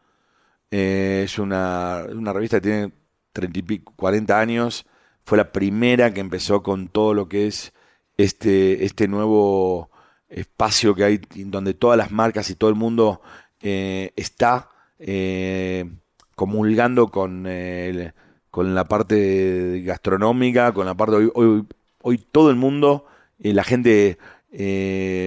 Eh, 0.70 1.22
es 1.24 1.38
una, 1.38 2.04
una, 2.12 2.32
revista 2.32 2.58
que 2.58 2.68
tiene 2.68 2.92
30 3.32 3.74
y 3.74 3.78
40 3.78 4.38
años. 4.40 4.86
Fue 5.24 5.38
la 5.38 5.52
primera 5.52 6.12
que 6.12 6.20
empezó 6.20 6.62
con 6.62 6.88
todo 6.88 7.14
lo 7.14 7.28
que 7.28 7.46
es 7.46 7.72
este, 8.16 8.84
este 8.84 9.08
nuevo 9.08 9.90
espacio 10.28 10.94
que 10.94 11.04
hay 11.04 11.20
donde 11.46 11.74
todas 11.74 11.98
las 11.98 12.10
marcas 12.10 12.50
y 12.50 12.54
todo 12.54 12.70
el 12.70 12.76
mundo 12.76 13.20
eh, 13.60 14.12
está 14.16 14.68
eh, 14.98 15.90
comulgando 16.34 17.08
con, 17.08 17.46
con 18.50 18.74
la 18.74 18.84
parte 18.86 19.82
gastronómica, 19.84 20.72
con 20.72 20.86
la 20.86 20.94
parte 20.94 21.16
hoy, 21.16 21.30
hoy, 21.34 21.66
hoy 22.02 22.18
todo 22.18 22.50
el 22.50 22.56
mundo, 22.56 23.06
eh, 23.38 23.52
la 23.52 23.64
gente 23.64 24.18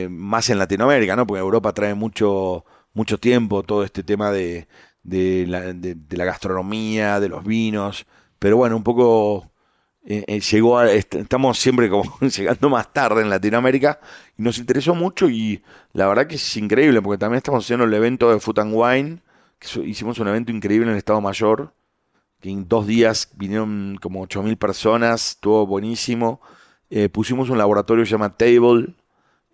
más 0.09 0.49
en 0.49 0.57
Latinoamérica, 0.57 1.15
¿no? 1.15 1.25
Porque 1.25 1.39
Europa 1.39 1.71
trae 1.73 1.93
mucho, 1.93 2.65
mucho 2.93 3.19
tiempo 3.19 3.63
todo 3.63 3.83
este 3.83 4.03
tema 4.03 4.31
de, 4.31 4.67
de, 5.03 5.45
la, 5.47 5.73
de 5.73 6.17
la 6.17 6.25
gastronomía, 6.25 7.19
de 7.19 7.29
los 7.29 7.43
vinos, 7.43 8.05
pero 8.39 8.57
bueno, 8.57 8.75
un 8.75 8.83
poco 8.83 9.53
eh, 10.05 10.25
eh, 10.27 10.41
llegó 10.41 10.81
estamos 10.83 11.57
siempre 11.57 11.89
como 11.89 12.03
llegando 12.19 12.69
más 12.69 12.91
tarde 12.91 13.21
en 13.21 13.29
Latinoamérica 13.29 14.01
y 14.37 14.41
nos 14.41 14.57
interesó 14.57 14.93
mucho 14.95 15.29
y 15.29 15.63
la 15.93 16.07
verdad 16.07 16.27
que 16.27 16.35
es 16.35 16.57
increíble 16.57 17.01
porque 17.01 17.17
también 17.17 17.37
estamos 17.37 17.63
haciendo 17.63 17.85
el 17.85 17.93
evento 17.93 18.29
de 18.29 18.41
Food 18.41 18.59
and 18.59 18.73
Wine, 18.75 19.21
hicimos 19.85 20.19
un 20.19 20.27
evento 20.27 20.51
increíble 20.51 20.87
en 20.87 20.91
el 20.91 20.97
Estado 20.97 21.21
Mayor, 21.21 21.73
que 22.41 22.49
en 22.49 22.67
dos 22.67 22.85
días 22.85 23.29
vinieron 23.37 23.97
como 24.01 24.27
8.000 24.27 24.57
personas, 24.57 25.29
estuvo 25.31 25.65
buenísimo. 25.65 26.41
Eh, 26.89 27.07
pusimos 27.07 27.49
un 27.49 27.57
laboratorio 27.57 28.03
que 28.03 28.07
se 28.07 28.11
llama 28.11 28.35
Table, 28.35 28.93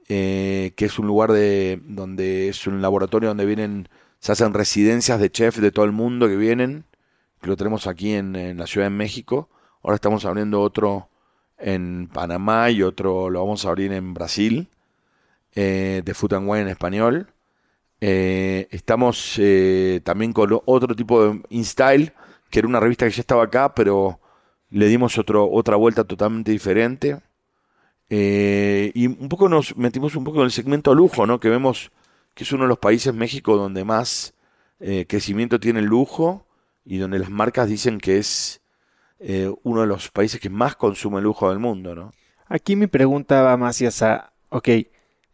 que 0.08 0.74
es 0.76 0.98
un 0.98 1.06
lugar 1.06 1.32
de 1.32 1.80
donde 1.86 2.50
es 2.50 2.66
un 2.66 2.82
laboratorio 2.82 3.30
donde 3.30 3.46
vienen, 3.46 3.88
se 4.20 4.32
hacen 4.32 4.54
residencias 4.54 5.20
de 5.20 5.32
chefs 5.32 5.62
de 5.62 5.72
todo 5.72 5.86
el 5.86 5.92
mundo 5.92 6.28
que 6.28 6.36
vienen, 6.36 6.86
que 7.42 7.48
lo 7.48 7.58
tenemos 7.58 7.88
aquí 7.88 8.14
en, 8.14 8.58
la 8.58 8.68
Ciudad 8.68 8.88
de 8.88 8.92
México 8.92 9.50
Ahora 9.82 9.96
estamos 9.96 10.26
abriendo 10.26 10.62
otro 10.62 11.10
en 11.58 12.10
Panamá 12.12 12.70
y 12.70 12.84
otro 12.84 13.30
lo 13.30 13.40
vamos 13.40 13.66
a 13.66 13.70
abrir 13.70 13.94
en 13.94 14.14
Brasil, 14.14 14.68
eh, 15.56 16.02
de 16.04 16.14
Food 16.14 16.34
and 16.34 16.50
Wine 16.50 16.62
en 16.64 16.68
español. 16.68 17.28
Eh, 18.02 18.68
estamos 18.72 19.36
eh, 19.38 20.02
también 20.04 20.34
con 20.34 20.60
otro 20.66 20.96
tipo 20.96 21.24
de 21.24 21.42
InStyle, 21.50 22.14
que 22.50 22.60
era 22.60 22.68
una 22.68 22.80
revista 22.80 23.06
que 23.06 23.12
ya 23.12 23.22
estaba 23.22 23.44
acá, 23.44 23.74
pero 23.74 24.20
le 24.70 24.88
dimos 24.88 25.18
otro, 25.18 25.50
otra 25.50 25.76
vuelta 25.78 26.04
totalmente 26.04 26.52
diferente. 26.52 27.22
y 28.10 29.08
un 29.08 29.30
poco 29.30 29.48
nos 29.48 29.78
metimos 29.78 30.16
un 30.16 30.24
poco 30.24 30.40
en 30.40 30.46
el 30.46 30.52
segmento 30.52 30.94
lujo, 30.94 31.26
¿no? 31.26 31.40
Que 31.40 31.50
vemos 31.50 31.92
que 32.34 32.44
es 32.44 32.52
uno 32.52 32.64
de 32.64 32.70
los 32.70 32.80
países, 32.80 33.14
México, 33.14 33.58
donde 33.58 33.84
más 33.84 34.34
crecimiento 35.08 35.60
tiene 35.60 35.80
el 35.80 35.86
lujo 35.86 36.46
y 36.86 36.98
donde 36.98 37.20
las 37.20 37.30
marcas 37.30 37.68
dicen 37.68 38.00
que 38.00 38.18
es 38.18 38.62
eh, 39.20 39.54
uno 39.64 39.82
de 39.82 39.88
los 39.88 40.10
países 40.12 40.40
que 40.40 40.50
más 40.50 40.78
consume 40.78 41.22
lujo 41.22 41.50
del 41.50 41.60
mundo, 41.60 41.94
¿no? 41.94 42.14
Aquí 42.48 42.76
mi 42.78 42.88
pregunta 42.88 43.42
va 43.42 43.58
más 43.58 43.82
hacia, 43.82 44.32
ok, 44.50 44.70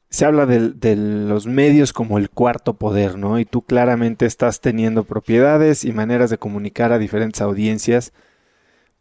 se 0.09 0.25
habla 0.25 0.45
de, 0.47 0.95
los 0.95 1.45
medios 1.45 1.93
como 1.93 2.17
el 2.17 2.29
cuarto 2.29 2.73
poder, 2.73 3.17
¿no? 3.17 3.39
Y 3.39 3.45
tú 3.45 3.61
claramente 3.61 4.25
estás 4.25 4.59
teniendo 4.59 5.03
propiedades 5.03 5.85
y 5.85 5.93
maneras 5.93 6.29
de 6.29 6.39
comunicar 6.39 6.91
a 6.91 6.97
diferentes 6.97 7.41
audiencias. 7.41 8.11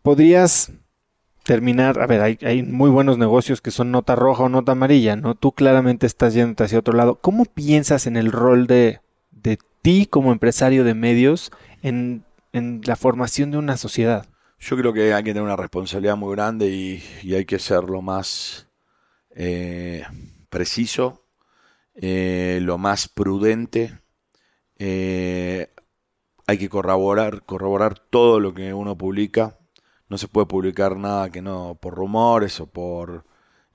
¿Podrías 0.03 0.73
terminar, 1.45 2.01
a 2.01 2.07
ver, 2.07 2.39
hay, 2.43 2.63
muy 2.63 2.91
buenos 2.91 3.19
negocios 3.19 3.61
que 3.61 3.71
son 3.71 3.93
nota 3.93 4.17
roja 4.17 4.45
o 4.45 4.49
nota 4.49 4.73
amarilla, 4.73 5.15
¿no? 5.15 5.35
Tú 5.35 5.53
claramente 5.53 6.07
estás 6.07 6.35
yendo 6.35 6.65
hacia 6.65 6.79
otro 6.79 6.95
lado. 6.95 7.17
¿Cómo 7.21 7.45
piensas 7.45 8.07
en 8.07 8.17
el 8.17 8.33
rol 8.33 8.67
de, 8.67 9.01
de 9.31 9.59
ti 9.83 10.07
como 10.11 10.33
empresario 10.33 10.83
de 10.83 10.95
medios 10.95 11.53
en, 11.83 12.25
en 12.53 12.81
la 12.85 12.97
formación 12.97 13.51
de 13.51 13.59
una 13.59 13.77
sociedad? 13.77 14.27
Yo 14.59 14.77
creo 14.79 14.95
que 14.95 15.13
hay 15.13 15.23
que 15.23 15.31
tener 15.31 15.43
una 15.43 15.57
responsabilidad 15.57 16.17
muy 16.17 16.35
grande 16.35 16.69
y, 16.69 17.35
hay 17.35 17.45
que 17.45 17.59
ser 17.59 17.85
lo 17.85 18.01
más 18.01 18.69
eh, 19.37 20.05
preciso, 20.49 21.27
eh, 21.95 22.61
lo 22.63 22.79
más 22.79 23.09
prudente. 23.09 23.99
Eh, 24.79 25.69
hay 26.47 26.59
que 26.59 26.71
corroborar, 26.71 27.45
corroborar 27.45 27.99
todo 27.99 28.41
lo 28.41 28.55
que 28.55 28.73
uno 28.73 28.97
publica. 28.97 29.59
No 30.09 30.19
se 30.19 30.29
puede 30.29 30.47
publicar 30.47 30.97
nada 30.97 31.31
que 31.31 31.43
no 31.43 31.79
por 31.81 31.95
rumores 31.95 32.61
o 32.61 32.67
por... 32.67 33.25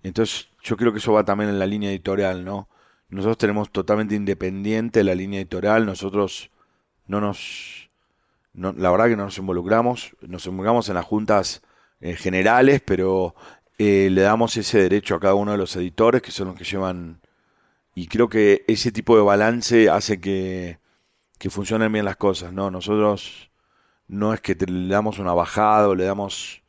Entonces 0.04 0.50
yo 0.64 0.78
creo 0.78 0.92
que 0.92 1.00
eso 1.00 1.14
va 1.14 1.26
también 1.26 1.50
en 1.50 1.60
la 1.60 1.66
línea 1.66 1.90
editorial, 1.90 2.46
¿no? 2.46 2.70
Nosotros 3.10 3.38
tenemos 3.38 3.72
totalmente 3.72 4.16
independiente 4.16 5.04
la 5.04 5.16
línea 5.16 5.40
editorial, 5.40 5.86
nosotros 5.86 6.52
no 7.08 7.20
nos 7.20 7.90
la 8.54 8.92
verdad 8.92 9.08
que 9.08 9.16
no 9.16 9.26
nos 9.26 9.38
involucramos, 9.38 10.16
nos 10.22 10.46
involucramos 10.46 10.90
en 10.90 10.96
las 10.96 11.06
juntas 11.06 11.62
eh, 12.02 12.16
generales, 12.16 12.82
pero 12.84 13.36
eh, 13.78 14.10
le 14.12 14.22
damos 14.22 14.58
ese 14.58 14.80
derecho 14.80 15.16
a 15.16 15.20
cada 15.20 15.36
uno 15.36 15.52
de 15.52 15.58
los 15.58 15.76
editores, 15.76 16.22
que 16.22 16.32
son 16.32 16.50
los 16.50 16.58
que 16.58 16.64
llevan, 16.64 17.22
y 17.96 18.08
creo 18.08 18.30
que 18.30 18.66
ese 18.68 18.92
tipo 18.92 19.16
de 19.16 19.24
balance 19.24 19.90
hace 19.90 20.20
que, 20.20 20.80
que 21.38 21.50
funcionen 21.50 21.92
bien 21.92 22.06
las 22.06 22.18
cosas, 22.18 22.54
¿no? 22.54 22.72
Nosotros 22.72 23.49
no 24.10 24.34
es 24.34 24.42
que 24.42 24.56
le 24.56 24.94
damos 24.94 25.20
una 25.20 25.34
bajada 25.34 25.88
o 25.88 25.96
le 25.96 26.04
damos... 26.04 26.62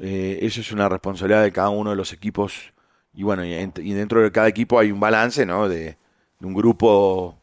Eh, 0.00 0.40
eso 0.42 0.60
es 0.60 0.72
una 0.72 0.90
responsabilidad 0.90 1.42
de 1.42 1.52
cada 1.52 1.70
uno 1.70 1.90
de 1.90 1.96
los 1.96 2.12
equipos, 2.12 2.74
y 3.14 3.22
bueno, 3.22 3.44
y, 3.44 3.54
dentro 3.94 4.20
de 4.20 4.32
cada 4.32 4.48
equipo 4.48 4.78
hay 4.78 4.90
un 4.92 5.00
balance, 5.00 5.46
¿no? 5.46 5.68
De, 5.68 5.96
un 6.40 6.52
grupo 6.52 7.40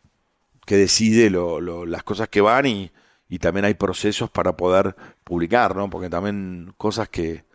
que 0.67 0.75
decide 0.75 1.31
las 1.31 2.03
cosas 2.03 2.29
que 2.29 2.41
van 2.41 2.67
y 2.67 2.91
y 3.31 3.39
también 3.39 3.63
hay 3.63 3.75
procesos 3.75 4.29
para 4.29 4.57
poder 4.57 4.93
publicar, 5.23 5.73
¿no? 5.73 5.89
Porque 5.89 6.09
también 6.09 6.73
cosas 6.77 7.07
que, 7.07 7.45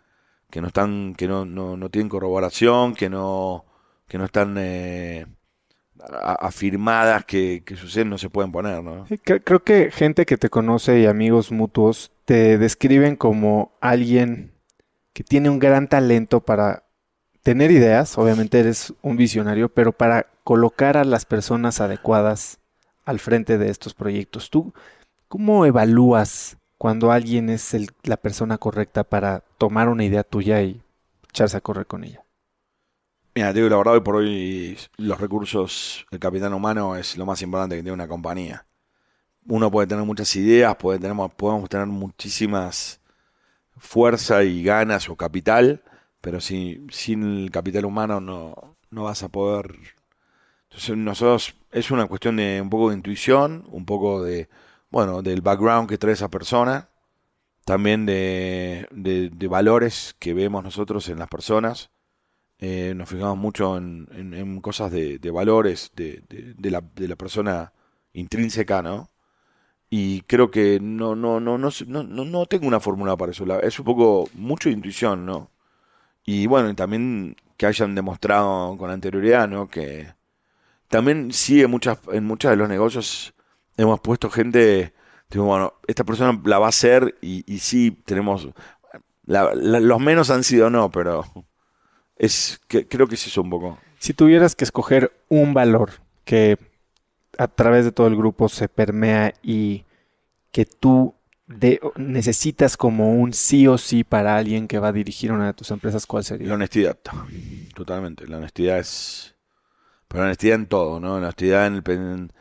que 0.49 0.59
no 0.59 0.67
están, 0.69 1.13
que 1.15 1.27
no, 1.27 1.45
no, 1.45 1.77
no 1.77 1.89
tienen 1.91 2.09
corroboración, 2.09 2.95
que 2.95 3.11
no, 3.11 3.63
que 4.07 4.17
no 4.17 4.25
están 4.25 4.55
eh, 4.57 5.27
afirmadas, 6.39 7.25
que, 7.25 7.63
suceden, 7.75 8.09
no 8.09 8.17
se 8.17 8.29
pueden 8.29 8.51
poner, 8.51 8.83
¿no? 8.83 9.05
creo 9.23 9.63
que 9.63 9.91
gente 9.91 10.25
que 10.25 10.37
te 10.37 10.49
conoce 10.49 10.99
y 10.99 11.05
amigos 11.05 11.51
mutuos 11.51 12.11
te 12.25 12.57
describen 12.57 13.15
como 13.15 13.71
alguien 13.81 14.51
que 15.13 15.23
tiene 15.23 15.49
un 15.49 15.59
gran 15.59 15.87
talento 15.87 16.41
para 16.41 16.83
tener 17.41 17.71
ideas, 17.71 18.17
obviamente 18.17 18.59
eres 18.59 18.93
un 19.01 19.17
visionario, 19.17 19.69
pero 19.69 19.93
para 19.93 20.27
colocar 20.43 20.97
a 20.97 21.05
las 21.05 21.25
personas 21.25 21.81
adecuadas 21.81 22.59
al 23.05 23.19
frente 23.19 23.57
de 23.57 23.69
estos 23.69 23.93
proyectos. 23.93 24.49
¿Tú 24.49 24.73
cómo 25.27 25.65
evalúas 25.65 26.57
cuando 26.77 27.11
alguien 27.11 27.49
es 27.49 27.75
la 28.03 28.17
persona 28.17 28.57
correcta 28.57 29.05
para 29.05 29.45
tomar 29.57 29.89
una 29.89 30.03
idea 30.03 30.23
tuya 30.23 30.61
y 30.61 30.81
echarse 31.29 31.57
a 31.57 31.61
correr 31.61 31.87
con 31.87 32.03
ella? 32.03 32.26
Mira, 33.37 33.53
te 33.53 33.59
digo 33.59 33.69
la 33.69 33.77
verdad, 33.77 33.93
hoy 33.93 33.99
por 33.99 34.15
hoy 34.15 34.75
los 34.97 35.21
recursos, 35.21 36.07
el 36.09 36.17
capital 36.17 36.55
humano 36.55 36.95
es 36.95 37.17
lo 37.17 37.25
más 37.27 37.39
importante 37.43 37.75
que 37.75 37.83
tiene 37.83 37.93
una 37.93 38.07
compañía. 38.07 38.65
Uno 39.45 39.69
puede 39.69 39.85
tener 39.85 40.03
muchas 40.05 40.35
ideas, 40.35 40.75
puede 40.77 40.97
tener, 40.97 41.15
podemos 41.35 41.69
tener 41.69 41.85
muchísimas 41.85 42.99
fuerza 43.77 44.43
y 44.43 44.63
ganas 44.63 45.07
o 45.07 45.15
capital, 45.15 45.83
pero 46.19 46.41
si, 46.41 46.83
sin 46.89 47.43
el 47.43 47.51
capital 47.51 47.85
humano 47.85 48.19
no, 48.19 48.75
no 48.89 49.03
vas 49.03 49.21
a 49.21 49.29
poder... 49.29 49.71
Entonces 50.71 50.97
nosotros 50.97 51.55
es 51.71 51.91
una 51.91 52.07
cuestión 52.07 52.37
de 52.37 52.59
un 52.59 52.71
poco 52.71 52.89
de 52.89 52.95
intuición, 52.95 53.67
un 53.69 53.85
poco 53.85 54.23
de, 54.23 54.49
bueno, 54.89 55.21
del 55.21 55.41
background 55.41 55.87
que 55.87 55.99
trae 55.99 56.13
esa 56.13 56.29
persona, 56.31 56.89
también 57.65 58.07
de, 58.07 58.87
de, 58.89 59.47
valores 59.47 60.15
que 60.17 60.33
vemos 60.33 60.63
nosotros 60.63 61.07
en 61.09 61.19
las 61.19 61.27
personas. 61.27 61.91
Eh, 62.59 62.93
nos 62.95 63.09
fijamos 63.09 63.37
mucho 63.37 63.77
en, 63.77 64.61
cosas 64.61 64.91
de, 64.91 65.19
valores 65.31 65.91
de, 65.95 66.23
la, 66.71 66.81
de 66.81 67.07
la 67.07 67.15
persona 67.15 67.73
intrínseca, 68.13 68.81
¿no? 68.81 69.09
y 69.89 70.21
creo 70.21 70.51
que 70.51 70.79
no 70.81 71.15
no 71.15 71.39
no 71.39 71.57
no 71.57 71.69
no 71.87 72.25
no 72.25 72.45
tengo 72.45 72.67
una 72.67 72.79
fórmula 72.79 73.15
para 73.15 73.31
eso. 73.31 73.45
Es 73.61 73.79
un 73.79 73.85
poco 73.85 74.29
mucho 74.33 74.69
intuición 74.69 75.25
no 75.25 75.51
y 76.25 76.47
bueno 76.47 76.75
también 76.75 77.37
que 77.57 77.67
hayan 77.67 77.95
demostrado 77.95 78.77
con 78.77 78.91
anterioridad 78.91 79.47
no 79.47 79.69
que 79.69 80.13
también 80.89 81.31
sí 81.33 81.61
en 81.61 81.71
muchas 81.71 81.99
en 82.11 82.25
muchos 82.25 82.51
de 82.51 82.57
los 82.57 82.69
negocios 82.69 83.33
hemos 83.77 83.99
puesto 84.01 84.29
gente 84.29 84.93
digo, 85.29 85.45
bueno 85.45 85.73
esta 85.87 86.03
persona 86.03 86.39
la 86.45 86.59
va 86.59 86.67
a 86.67 86.69
hacer 86.69 87.15
y 87.21 87.43
sí 87.59 87.91
tenemos 88.05 88.49
los 89.25 89.99
menos 90.01 90.29
han 90.31 90.43
sido 90.43 90.69
no 90.69 90.91
pero 90.91 91.25
es 92.17 92.59
que 92.67 92.87
creo 92.87 93.07
que 93.07 93.17
sí 93.17 93.29
es 93.29 93.37
un 93.37 93.49
poco 93.49 93.77
si 93.99 94.13
tuvieras 94.13 94.55
que 94.55 94.63
escoger 94.63 95.11
un 95.29 95.53
valor 95.53 95.91
que 96.23 96.57
a 97.37 97.47
través 97.47 97.85
de 97.85 97.91
todo 97.91 98.07
el 98.07 98.15
grupo 98.15 98.49
se 98.49 98.69
permea 98.69 99.33
y 99.41 99.85
que 100.51 100.65
tú 100.65 101.15
necesitas 101.95 102.75
como 102.75 103.13
un 103.13 103.31
sí 103.31 103.67
o 103.67 103.77
sí 103.77 104.03
para 104.03 104.35
alguien 104.35 104.67
que 104.67 104.79
va 104.79 104.89
a 104.89 104.93
dirigir 104.93 105.31
una 105.31 105.47
de 105.47 105.53
tus 105.53 105.71
empresas, 105.71 106.05
¿cuál 106.05 106.23
sería? 106.23 106.47
La 106.47 106.55
honestidad, 106.55 106.97
totalmente. 107.73 108.27
La 108.27 108.37
honestidad 108.37 108.79
es... 108.79 109.35
Pero 110.07 110.23
la 110.23 110.27
honestidad 110.27 110.55
en 110.55 110.67
todo, 110.67 110.99
¿no? 110.99 111.19
La 111.19 111.27
honestidad 111.27 111.67
en 111.67 111.75
el, 111.75 112.31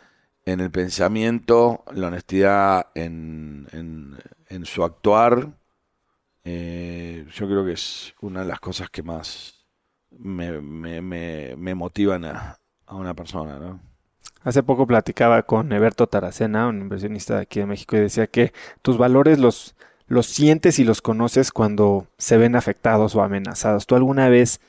en 0.45 0.61
el 0.61 0.70
pensamiento, 0.70 1.85
la 1.93 2.09
honestidad 2.09 2.89
en, 2.95 3.68
en, 4.49 4.64
su 4.64 4.83
actuar. 4.83 5.53
Eh, 6.45 7.27
yo 7.33 7.47
creo 7.47 7.64
que 7.64 7.72
es 7.72 8.14
una 8.20 8.41
de 8.41 8.47
las 8.47 8.61
cosas 8.61 8.89
que 8.89 9.03
más 9.03 9.56
me, 10.19 10.61
me, 10.61 11.01
me, 11.01 11.57
me 11.57 11.75
motivan 11.75 12.25
a, 12.25 12.59
a 12.87 12.95
una 12.95 13.14
persona, 13.14 13.59
¿no? 13.59 13.81
Hace 14.43 14.62
poco 14.62 14.87
platicaba 14.87 15.43
con 15.43 15.73
Eberto 15.73 16.07
Taracena, 16.07 16.69
un 16.69 16.81
inversionista 16.81 17.35
de 17.35 17.43
aquí 17.43 17.59
de 17.59 17.67
México, 17.67 17.97
y 17.97 18.01
decía 18.01 18.29
que 18.29 18.53
tus 18.81 18.97
valores 18.97 19.41
los, 19.41 19.75
los 20.07 20.27
sientes 20.27 20.79
y 20.79 20.85
los 20.85 21.03
conoces 21.03 21.51
cuando 21.51 22.07
se 22.17 22.37
ven 22.37 22.55
afectados 22.55 23.17
o 23.17 23.23
amenazados. 23.23 23.87
¿Tú 23.87 23.97
alguna 23.97 24.29
vez 24.29 24.61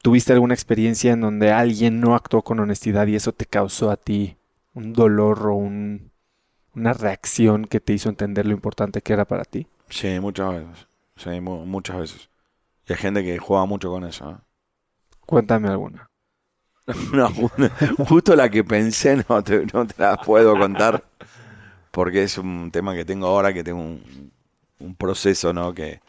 tuviste 0.00 0.32
alguna 0.32 0.54
experiencia 0.54 1.12
en 1.12 1.20
donde 1.20 1.52
alguien 1.52 2.00
no 2.00 2.14
actuó 2.14 2.42
con 2.42 2.58
honestidad 2.60 3.06
y 3.06 3.16
eso 3.16 3.32
te 3.32 3.44
causó 3.44 3.90
a 3.90 3.98
ti 3.98 4.38
un 4.72 4.94
dolor 4.94 5.46
o 5.46 5.54
un, 5.54 6.10
una 6.74 6.94
reacción 6.94 7.66
que 7.66 7.80
te 7.80 7.92
hizo 7.92 8.08
entender 8.08 8.46
lo 8.46 8.52
importante 8.52 9.02
que 9.02 9.12
era 9.12 9.26
para 9.26 9.44
ti? 9.44 9.66
Sí, 9.90 10.20
muchas 10.20 10.54
veces. 10.54 10.86
Sí, 11.16 11.40
muchas 11.40 11.98
veces. 11.98 12.30
Y 12.86 12.92
hay 12.92 12.98
gente 12.98 13.22
que 13.22 13.36
juega 13.38 13.66
mucho 13.66 13.90
con 13.90 14.04
eso. 14.04 14.30
¿eh? 14.30 14.36
Cuéntame 15.28 15.68
alguna. 15.68 16.08
Justo 18.08 18.34
la 18.34 18.48
que 18.48 18.64
pensé 18.64 19.22
no 19.28 19.44
te, 19.44 19.66
la 19.98 20.16
puedo 20.16 20.58
contar 20.58 21.04
porque 21.90 22.22
es 22.22 22.38
un 22.38 22.70
tema 22.70 22.94
que 22.94 23.04
tengo 23.04 23.26
ahora, 23.26 23.52
que 23.52 23.62
tengo 23.62 23.78
un, 23.78 24.94
proceso, 24.96 25.52
¿no? 25.52 25.74
Que, 25.74 26.00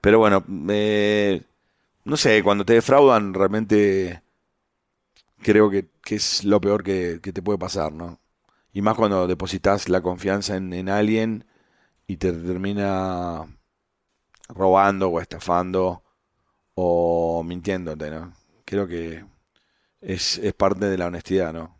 pero 0.00 0.20
bueno, 0.20 0.42
no 0.48 2.16
sé, 2.16 2.42
cuando 2.42 2.64
te 2.64 2.72
defraudan 2.72 3.34
realmente 3.34 4.22
creo 5.42 5.68
que, 5.68 5.90
es 6.06 6.42
lo 6.42 6.58
peor 6.58 6.82
que, 6.82 7.18
te 7.18 7.42
puede 7.42 7.58
pasar, 7.58 7.92
¿no? 7.92 8.20
Y 8.72 8.80
más 8.80 8.96
cuando 8.96 9.26
depositas 9.26 9.90
la 9.90 10.00
confianza 10.00 10.56
en, 10.56 10.72
en 10.72 10.88
alguien 10.88 11.44
y 12.06 12.16
te 12.16 12.32
termina 12.32 13.44
robando 14.48 15.10
o 15.10 15.20
estafando 15.20 16.02
o 16.74 17.42
mintiéndote, 17.44 18.10
¿no? 18.10 18.32
Creo 18.72 18.88
que 18.88 19.22
es, 20.00 20.38
es 20.38 20.54
parte 20.54 20.86
de 20.86 20.96
la 20.96 21.04
honestidad, 21.04 21.52
¿no? 21.52 21.76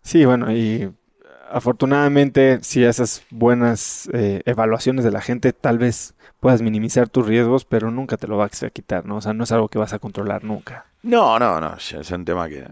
Sí, 0.00 0.24
bueno, 0.24 0.50
y 0.50 0.90
afortunadamente 1.50 2.60
si 2.62 2.82
esas 2.82 3.22
buenas 3.28 4.08
eh, 4.14 4.40
evaluaciones 4.46 5.04
de 5.04 5.10
la 5.10 5.20
gente 5.20 5.52
tal 5.52 5.76
vez 5.76 6.14
puedas 6.40 6.62
minimizar 6.62 7.10
tus 7.10 7.26
riesgos, 7.26 7.66
pero 7.66 7.90
nunca 7.90 8.16
te 8.16 8.28
lo 8.28 8.38
vas 8.38 8.62
a 8.62 8.70
quitar, 8.70 9.04
¿no? 9.04 9.16
O 9.16 9.20
sea, 9.20 9.34
no 9.34 9.44
es 9.44 9.52
algo 9.52 9.68
que 9.68 9.78
vas 9.78 9.92
a 9.92 9.98
controlar 9.98 10.42
nunca. 10.42 10.86
No, 11.02 11.38
no, 11.38 11.60
no, 11.60 11.76
es 11.76 12.10
un 12.10 12.24
tema 12.24 12.48
que 12.48 12.66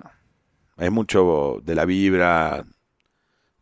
es 0.78 0.90
mucho 0.90 1.60
de 1.62 1.74
la 1.74 1.84
vibra, 1.84 2.64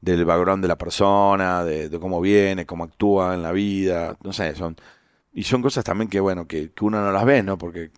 del 0.01 0.25
background 0.25 0.63
de 0.63 0.69
la 0.69 0.79
persona, 0.79 1.65
de, 1.65 1.91
cómo 1.99 2.21
viene, 2.21 2.67
cómo 2.67 2.85
actúa 2.85 3.35
en 3.35 3.43
la 3.43 3.51
vida, 3.51 4.17
no 4.23 4.33
sé, 4.33 4.55
son 4.55 4.77
y 5.33 5.43
son 5.43 5.61
cosas 5.61 5.83
también 5.83 6.09
que 6.09 6.21
bueno, 6.21 6.47
que, 6.47 6.71
que 6.71 6.85
uno 6.85 7.05
no 7.05 7.11
las 7.11 7.25
ve, 7.25 7.43
¿no? 7.43 7.59
Porque 7.59 7.91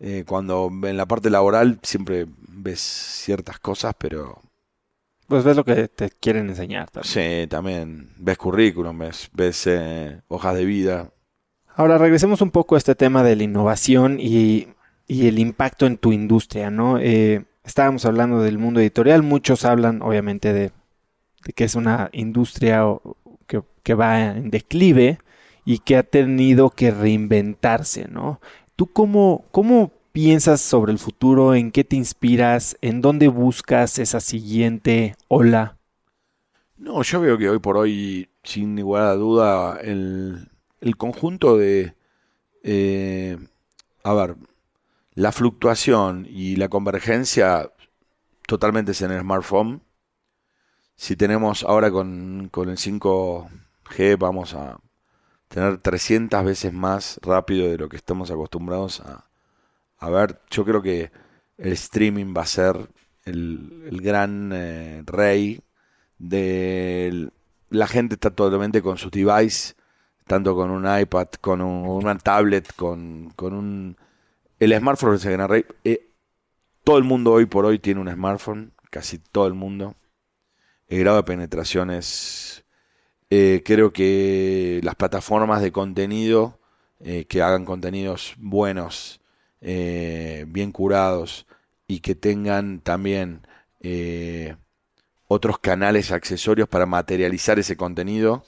eh, 0.00 0.24
cuando 0.26 0.70
en 0.84 0.96
la 0.96 1.06
parte 1.06 1.30
laboral 1.30 1.78
siempre 1.82 2.26
ves 2.48 2.80
ciertas 2.80 3.58
cosas, 3.58 3.94
pero... 3.98 4.40
Pues 5.26 5.42
ves 5.42 5.56
lo 5.56 5.64
que 5.64 5.88
te 5.88 6.10
quieren 6.10 6.48
enseñar. 6.48 6.88
También. 6.90 7.42
Sí, 7.42 7.46
también 7.48 8.10
ves 8.16 8.38
currículum, 8.38 8.96
ves, 8.98 9.28
ves 9.32 9.66
eh, 9.66 10.20
hojas 10.28 10.54
de 10.54 10.64
vida. 10.64 11.10
Ahora 11.74 11.98
regresemos 11.98 12.40
un 12.42 12.50
poco 12.50 12.74
a 12.74 12.78
este 12.78 12.94
tema 12.94 13.22
de 13.22 13.34
la 13.34 13.42
innovación 13.42 14.18
y, 14.20 14.68
y 15.06 15.26
el 15.26 15.38
impacto 15.38 15.86
en 15.86 15.98
tu 15.98 16.12
industria, 16.12 16.70
¿no? 16.70 16.98
Eh, 16.98 17.44
estábamos 17.64 18.04
hablando 18.04 18.40
del 18.40 18.58
mundo 18.58 18.80
editorial, 18.80 19.22
muchos 19.22 19.64
hablan 19.64 20.00
obviamente 20.00 20.52
de, 20.52 20.70
de 21.44 21.52
que 21.52 21.64
es 21.64 21.74
una 21.74 22.08
industria 22.12 22.84
que, 23.46 23.62
que, 23.82 23.94
va 23.94 24.20
en 24.20 24.50
declive 24.50 25.18
y 25.64 25.80
que 25.80 25.96
ha 25.96 26.02
tenido 26.04 26.70
que 26.70 26.92
reinventarse, 26.92 28.06
¿no? 28.08 28.40
¿Tú 28.76 28.92
cómo, 28.92 29.46
cómo 29.52 29.90
piensas 30.12 30.60
sobre 30.60 30.92
el 30.92 30.98
futuro? 30.98 31.54
¿En 31.54 31.72
qué 31.72 31.82
te 31.82 31.96
inspiras? 31.96 32.76
¿En 32.82 33.00
dónde 33.00 33.28
buscas 33.28 33.98
esa 33.98 34.20
siguiente 34.20 35.16
ola? 35.28 35.78
No, 36.76 37.02
yo 37.02 37.22
veo 37.22 37.38
que 37.38 37.48
hoy 37.48 37.58
por 37.58 37.78
hoy, 37.78 38.28
sin 38.42 38.78
igual 38.78 39.04
a 39.04 39.14
duda, 39.14 39.80
el, 39.80 40.50
conjunto 40.98 41.56
de... 41.56 41.94
Eh, 42.62 43.38
a 44.04 44.12
ver, 44.12 44.36
la 45.14 45.32
fluctuación 45.32 46.26
y 46.28 46.56
la 46.56 46.68
convergencia 46.68 47.72
totalmente 48.46 48.92
es 48.92 49.00
en 49.00 49.10
el 49.10 49.22
smartphone. 49.22 49.80
Si 50.96 51.16
tenemos 51.16 51.64
ahora 51.64 51.90
con, 51.90 52.48
con 52.50 52.68
el 52.68 52.76
5G, 52.76 54.18
vamos 54.18 54.52
a 54.52 54.78
tener 55.48 55.78
300 55.78 56.44
veces 56.44 56.72
más 56.72 57.18
rápido 57.22 57.68
de 57.68 57.78
lo 57.78 57.88
que 57.88 57.96
estamos 57.96 58.30
acostumbrados 58.30 59.00
a, 59.00 59.24
a 59.98 60.10
ver. 60.10 60.40
Yo 60.50 60.64
creo 60.64 60.82
que 60.82 61.10
el 61.58 61.72
streaming 61.72 62.34
va 62.36 62.42
a 62.42 62.46
ser 62.46 62.88
el, 63.24 64.00
gran 64.02 64.52
eh, 64.54 65.02
rey 65.04 65.60
de 66.18 67.30
la 67.70 67.86
gente 67.86 68.14
está 68.14 68.30
totalmente 68.30 68.80
con 68.80 68.96
sus 68.96 69.10
device, 69.10 69.74
tanto 70.26 70.54
con 70.54 70.70
un 70.70 70.86
iPad, 70.86 71.28
con 71.40 71.60
una 71.60 72.16
tablet, 72.18 72.72
con, 72.74 73.32
con 73.36 73.52
un... 73.52 73.96
El 74.58 74.76
smartphone 74.78 75.14
es 75.16 75.24
el 75.26 75.32
gran 75.32 75.48
rey. 75.48 75.66
Eh, 75.84 76.08
todo 76.84 76.98
el 76.98 77.04
mundo 77.04 77.32
hoy 77.32 77.46
por 77.46 77.66
hoy 77.66 77.78
tiene 77.78 78.00
un 78.00 78.10
smartphone, 78.10 78.72
casi 78.90 79.18
todo 79.18 79.46
el 79.46 79.54
mundo. 79.54 79.96
El 80.88 81.00
grado 81.00 81.18
de 81.18 81.24
penetración 81.24 81.90
es 81.90 82.64
eh, 83.30 83.62
creo 83.64 83.92
que 83.92 84.80
las 84.82 84.94
plataformas 84.94 85.62
de 85.62 85.72
contenido 85.72 86.58
eh, 87.00 87.26
que 87.26 87.42
hagan 87.42 87.64
contenidos 87.64 88.34
buenos, 88.38 89.20
eh, 89.60 90.44
bien 90.48 90.72
curados 90.72 91.46
y 91.86 92.00
que 92.00 92.14
tengan 92.14 92.80
también 92.80 93.46
otros 95.28 95.58
canales 95.60 96.10
accesorios 96.10 96.68
para 96.68 96.86
materializar 96.86 97.58
ese 97.58 97.76
contenido, 97.76 98.44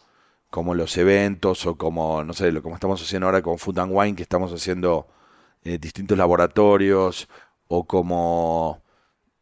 como 0.51 0.74
los 0.74 0.97
eventos 0.97 1.66
o 1.66 1.76
como, 1.76 2.24
no 2.24 2.33
sé, 2.33 2.51
lo 2.53 2.62
como 2.62 2.74
estamos 2.74 3.03
haciendo 3.03 3.26
ahora 3.26 3.43
con 3.43 3.59
Food 3.59 3.79
and 3.81 3.93
Wine, 3.95 4.16
que 4.16 4.22
estamos 4.22 4.53
haciendo 4.53 5.07
eh, 5.64 5.79
distintos 5.79 6.16
laboratorios 6.16 7.29
o 7.68 7.87
como, 7.87 8.83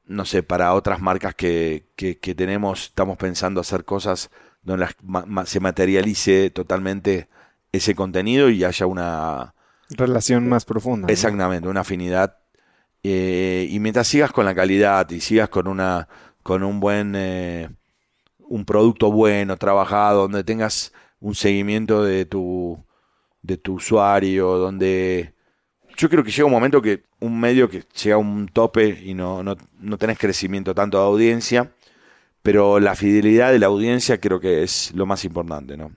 no 0.06 0.24
sé, 0.24 0.42
para 0.42 0.74
otras 0.74 1.00
marcas 1.00 1.34
que, 1.34 1.86
que, 1.96 2.16
tenemos, 2.34 2.86
estamos 2.86 3.16
pensando 3.16 3.60
hacer 3.60 3.84
cosas 3.84 4.30
donde 4.66 4.88
se 5.46 5.60
materialice 5.60 6.50
totalmente 6.50 7.28
ese 7.72 7.94
contenido 7.94 8.50
y 8.50 8.64
haya 8.64 8.86
una 8.86 9.54
relación 9.90 10.48
más 10.48 10.64
profunda. 10.64 11.06
Exactamente, 11.08 11.68
una 11.68 11.80
afinidad. 11.80 12.36
Eh, 13.02 13.68
y 13.70 13.78
mientras 13.78 14.08
sigas 14.08 14.32
con 14.32 14.44
la 14.44 14.54
calidad 14.54 15.08
y 15.10 15.20
sigas 15.20 15.48
con 15.48 15.68
una 15.68 16.08
con 16.42 16.64
un 16.64 16.80
buen 16.80 17.14
eh, 17.16 17.70
un 18.38 18.64
producto 18.64 19.12
bueno, 19.12 19.56
trabajado, 19.56 20.22
donde 20.22 20.44
tengas 20.44 20.92
un 21.20 21.34
seguimiento 21.34 22.02
de 22.02 22.24
tu 22.26 22.84
de 23.42 23.56
tu 23.56 23.74
usuario, 23.74 24.56
donde 24.56 25.34
yo 25.96 26.10
creo 26.10 26.24
que 26.24 26.32
llega 26.32 26.46
un 26.46 26.52
momento 26.52 26.82
que 26.82 27.04
un 27.20 27.38
medio 27.38 27.70
que 27.70 27.84
llega 28.02 28.16
a 28.16 28.18
un 28.18 28.48
tope 28.48 29.00
y 29.04 29.14
no, 29.14 29.44
no, 29.44 29.56
no 29.78 29.98
tenés 29.98 30.18
crecimiento 30.18 30.74
tanto 30.74 30.98
de 30.98 31.04
audiencia, 31.04 31.72
pero 32.46 32.78
la 32.78 32.94
fidelidad 32.94 33.50
de 33.50 33.58
la 33.58 33.66
audiencia 33.66 34.20
creo 34.20 34.38
que 34.38 34.62
es 34.62 34.92
lo 34.94 35.04
más 35.04 35.24
importante, 35.24 35.76
¿no? 35.76 35.90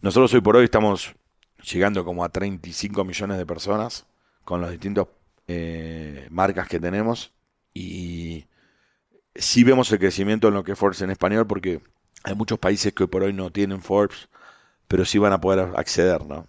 Nosotros 0.00 0.34
hoy 0.34 0.40
por 0.40 0.56
hoy 0.56 0.64
estamos 0.64 1.14
llegando 1.62 2.04
como 2.04 2.24
a 2.24 2.28
35 2.28 3.04
millones 3.04 3.38
de 3.38 3.46
personas 3.46 4.04
con 4.44 4.60
las 4.60 4.72
distintas 4.72 5.06
eh, 5.46 6.26
marcas 6.28 6.66
que 6.66 6.80
tenemos 6.80 7.32
y 7.72 8.46
sí 9.32 9.62
vemos 9.62 9.92
el 9.92 10.00
crecimiento 10.00 10.48
en 10.48 10.54
lo 10.54 10.64
que 10.64 10.72
es 10.72 10.78
Forbes 10.78 11.02
en 11.02 11.12
español 11.12 11.46
porque 11.46 11.80
hay 12.24 12.34
muchos 12.34 12.58
países 12.58 12.92
que 12.92 13.04
hoy 13.04 13.08
por 13.08 13.22
hoy 13.22 13.32
no 13.32 13.52
tienen 13.52 13.80
Forbes, 13.80 14.28
pero 14.88 15.04
sí 15.04 15.18
van 15.18 15.34
a 15.34 15.40
poder 15.40 15.68
acceder, 15.76 16.26
¿no? 16.26 16.48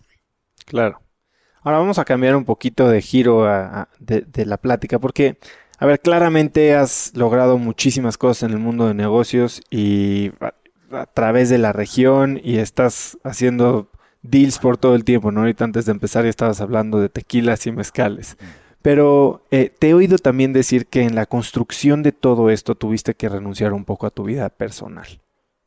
Claro. 0.66 1.00
Ahora 1.62 1.78
vamos 1.78 2.00
a 2.00 2.06
cambiar 2.06 2.36
un 2.36 2.46
poquito 2.46 2.90
de 2.90 3.04
giro 3.04 3.46
de, 4.00 4.46
la 4.48 4.58
plática, 4.58 4.98
porque, 4.98 5.38
a 5.82 5.88
ver, 5.88 6.00
claramente 6.00 6.76
has 6.76 7.12
logrado 7.16 7.58
muchísimas 7.58 8.16
cosas 8.16 8.44
en 8.44 8.52
el 8.52 8.60
mundo 8.60 8.88
de 8.88 8.94
negocios 8.94 9.64
y 9.72 10.30
a, 10.92 11.08
través 11.08 11.50
de 11.50 11.58
la 11.58 11.74
región 11.74 12.40
y 12.44 12.60
estás 12.60 13.18
haciendo 13.24 13.90
deals 14.22 14.60
por 14.60 14.78
todo 14.78 14.94
el 14.94 15.04
tiempo, 15.04 15.32
¿no? 15.32 15.40
Ahorita 15.40 15.64
antes 15.64 15.86
de 15.86 15.92
empezar 15.94 16.24
ya 16.24 16.30
estabas 16.30 16.62
hablando 16.62 17.00
de 17.00 17.10
tequilas 17.10 17.66
y 17.66 17.72
mezcales. 17.72 18.38
Pero 18.84 19.44
eh, 19.50 19.74
te 19.80 19.90
he 19.90 19.94
oído 19.96 20.20
también 20.20 20.54
decir 20.54 20.86
que 20.86 21.02
en 21.02 21.16
la 21.16 21.26
construcción 21.26 22.04
de 22.04 22.12
todo 22.12 22.52
esto 22.52 22.76
tuviste 22.76 23.16
que 23.16 23.28
renunciar 23.28 23.74
un 23.74 23.84
poco 23.84 24.06
a 24.06 24.12
tu 24.12 24.26
vida 24.26 24.50
personal. 24.50 25.08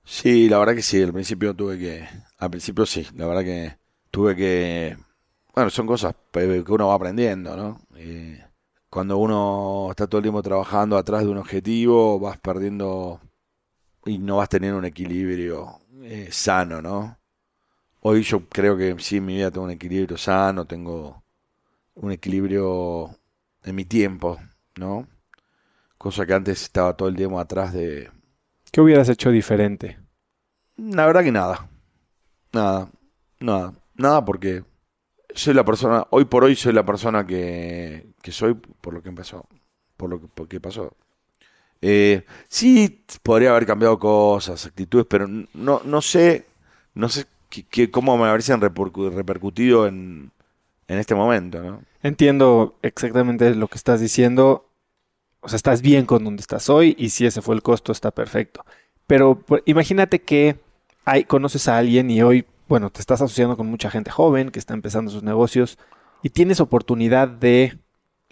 Sí, 0.04 0.48
la 0.48 0.58
verdad 0.58 0.76
que 0.76 0.82
sí, 0.82 1.02
al 1.02 1.12
principio 1.12 1.54
tuve 1.54 1.76
que, 1.76 2.06
al 2.38 2.50
principio 2.50 2.86
sí, 2.86 3.04
la 3.16 3.26
verdad 3.26 3.42
que 3.42 3.76
tuve 4.12 4.36
que 4.36 4.96
bueno, 5.52 5.70
son 5.70 5.88
cosas 5.88 6.14
que 6.30 6.64
uno 6.68 6.86
va 6.86 6.94
aprendiendo, 6.94 7.56
¿no? 7.56 7.80
Cuando 8.94 9.18
uno 9.18 9.88
está 9.90 10.06
todo 10.06 10.20
el 10.20 10.22
tiempo 10.22 10.40
trabajando 10.40 10.96
atrás 10.96 11.24
de 11.24 11.28
un 11.28 11.38
objetivo, 11.38 12.20
vas 12.20 12.38
perdiendo 12.38 13.20
y 14.06 14.18
no 14.18 14.36
vas 14.36 14.48
teniendo 14.48 14.78
un 14.78 14.84
equilibrio 14.84 15.80
eh, 16.04 16.28
sano, 16.30 16.80
¿no? 16.80 17.18
Hoy 18.02 18.22
yo 18.22 18.48
creo 18.48 18.76
que 18.76 18.94
sí, 19.00 19.16
en 19.16 19.24
mi 19.24 19.34
vida 19.34 19.50
tengo 19.50 19.64
un 19.64 19.72
equilibrio 19.72 20.16
sano, 20.16 20.64
tengo 20.64 21.24
un 21.94 22.12
equilibrio 22.12 23.10
en 23.64 23.74
mi 23.74 23.84
tiempo, 23.84 24.38
¿no? 24.76 25.08
Cosa 25.98 26.24
que 26.24 26.34
antes 26.34 26.62
estaba 26.62 26.96
todo 26.96 27.08
el 27.08 27.16
tiempo 27.16 27.40
atrás 27.40 27.72
de... 27.72 28.12
¿Qué 28.70 28.80
hubieras 28.80 29.08
hecho 29.08 29.32
diferente? 29.32 29.98
La 30.76 31.04
verdad 31.04 31.24
que 31.24 31.32
nada. 31.32 31.68
Nada. 32.52 32.88
Nada. 33.40 33.72
Nada 33.96 34.24
porque 34.24 34.62
soy 35.34 35.52
la 35.52 35.64
persona, 35.64 36.06
hoy 36.10 36.26
por 36.26 36.44
hoy 36.44 36.54
soy 36.54 36.72
la 36.72 36.86
persona 36.86 37.26
que, 37.26 38.13
soy 38.32 38.54
por 38.54 38.94
lo 38.94 39.02
que 39.02 39.08
empezó, 39.08 39.46
por 39.96 40.10
lo 40.10 40.20
que, 40.48 40.60
pasó. 40.60 40.94
Eh, 41.80 42.24
sí, 42.48 43.04
podría 43.22 43.50
haber 43.50 43.66
cambiado 43.66 43.98
cosas, 43.98 44.66
actitudes, 44.66 45.06
pero 45.08 45.26
no, 45.26 45.82
no 45.84 46.02
sé, 46.02 46.46
no 46.94 47.08
sé 47.08 47.26
que, 47.48 47.90
cómo 47.90 48.16
me 48.16 48.24
habrían 48.24 48.60
repercutido 48.60 49.86
en, 49.86 50.30
en 50.88 50.98
este 50.98 51.14
momento, 51.14 51.62
¿no? 51.62 51.82
Entiendo 52.02 52.76
exactamente 52.82 53.54
lo 53.54 53.68
que 53.68 53.76
estás 53.76 54.00
diciendo. 54.00 54.68
O 55.40 55.48
sea, 55.48 55.56
estás 55.56 55.82
bien 55.82 56.06
con 56.06 56.24
donde 56.24 56.40
estás 56.40 56.70
hoy 56.70 56.94
y 56.98 57.10
si 57.10 57.26
ese 57.26 57.42
fue 57.42 57.54
el 57.54 57.62
costo, 57.62 57.92
está 57.92 58.10
perfecto. 58.10 58.64
Pero 59.06 59.36
pues, 59.36 59.62
imagínate 59.66 60.22
que 60.22 60.58
hay, 61.04 61.24
conoces 61.24 61.68
a 61.68 61.76
alguien 61.76 62.10
y 62.10 62.22
hoy 62.22 62.46
bueno, 62.68 62.90
te 62.90 63.00
estás 63.00 63.20
asociando 63.20 63.56
con 63.56 63.66
mucha 63.66 63.90
gente 63.90 64.10
joven 64.10 64.50
que 64.50 64.58
está 64.58 64.74
empezando 64.74 65.10
sus 65.10 65.22
negocios 65.22 65.78
y 66.22 66.30
tienes 66.30 66.60
oportunidad 66.60 67.28
de 67.28 67.78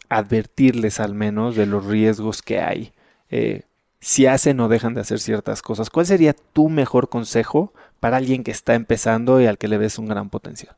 advertirles 0.09 1.01
al 1.01 1.15
menos 1.15 1.57
de 1.57 1.67
los 1.67 1.87
riesgos 1.87 2.43
que 2.43 2.61
hay. 2.61 2.93
Eh, 3.31 3.63
si 4.01 4.27
hacen 4.27 4.59
o 4.61 4.69
dejan 4.69 4.95
de 4.95 5.01
hacer 5.01 5.21
ciertas 5.21 5.63
cosas, 5.63 5.91
¿cuál 5.91 6.07
sería 6.07 6.35
tu 6.35 6.69
mejor 6.69 7.09
consejo 7.09 7.73
para 8.01 8.17
alguien 8.17 8.45
que 8.45 8.51
está 8.51 8.75
empezando 8.75 9.41
y 9.41 9.47
al 9.47 9.59
que 9.59 9.69
le 9.69 9.79
ves 9.79 9.99
un 9.99 10.09
gran 10.09 10.29
potencial? 10.29 10.77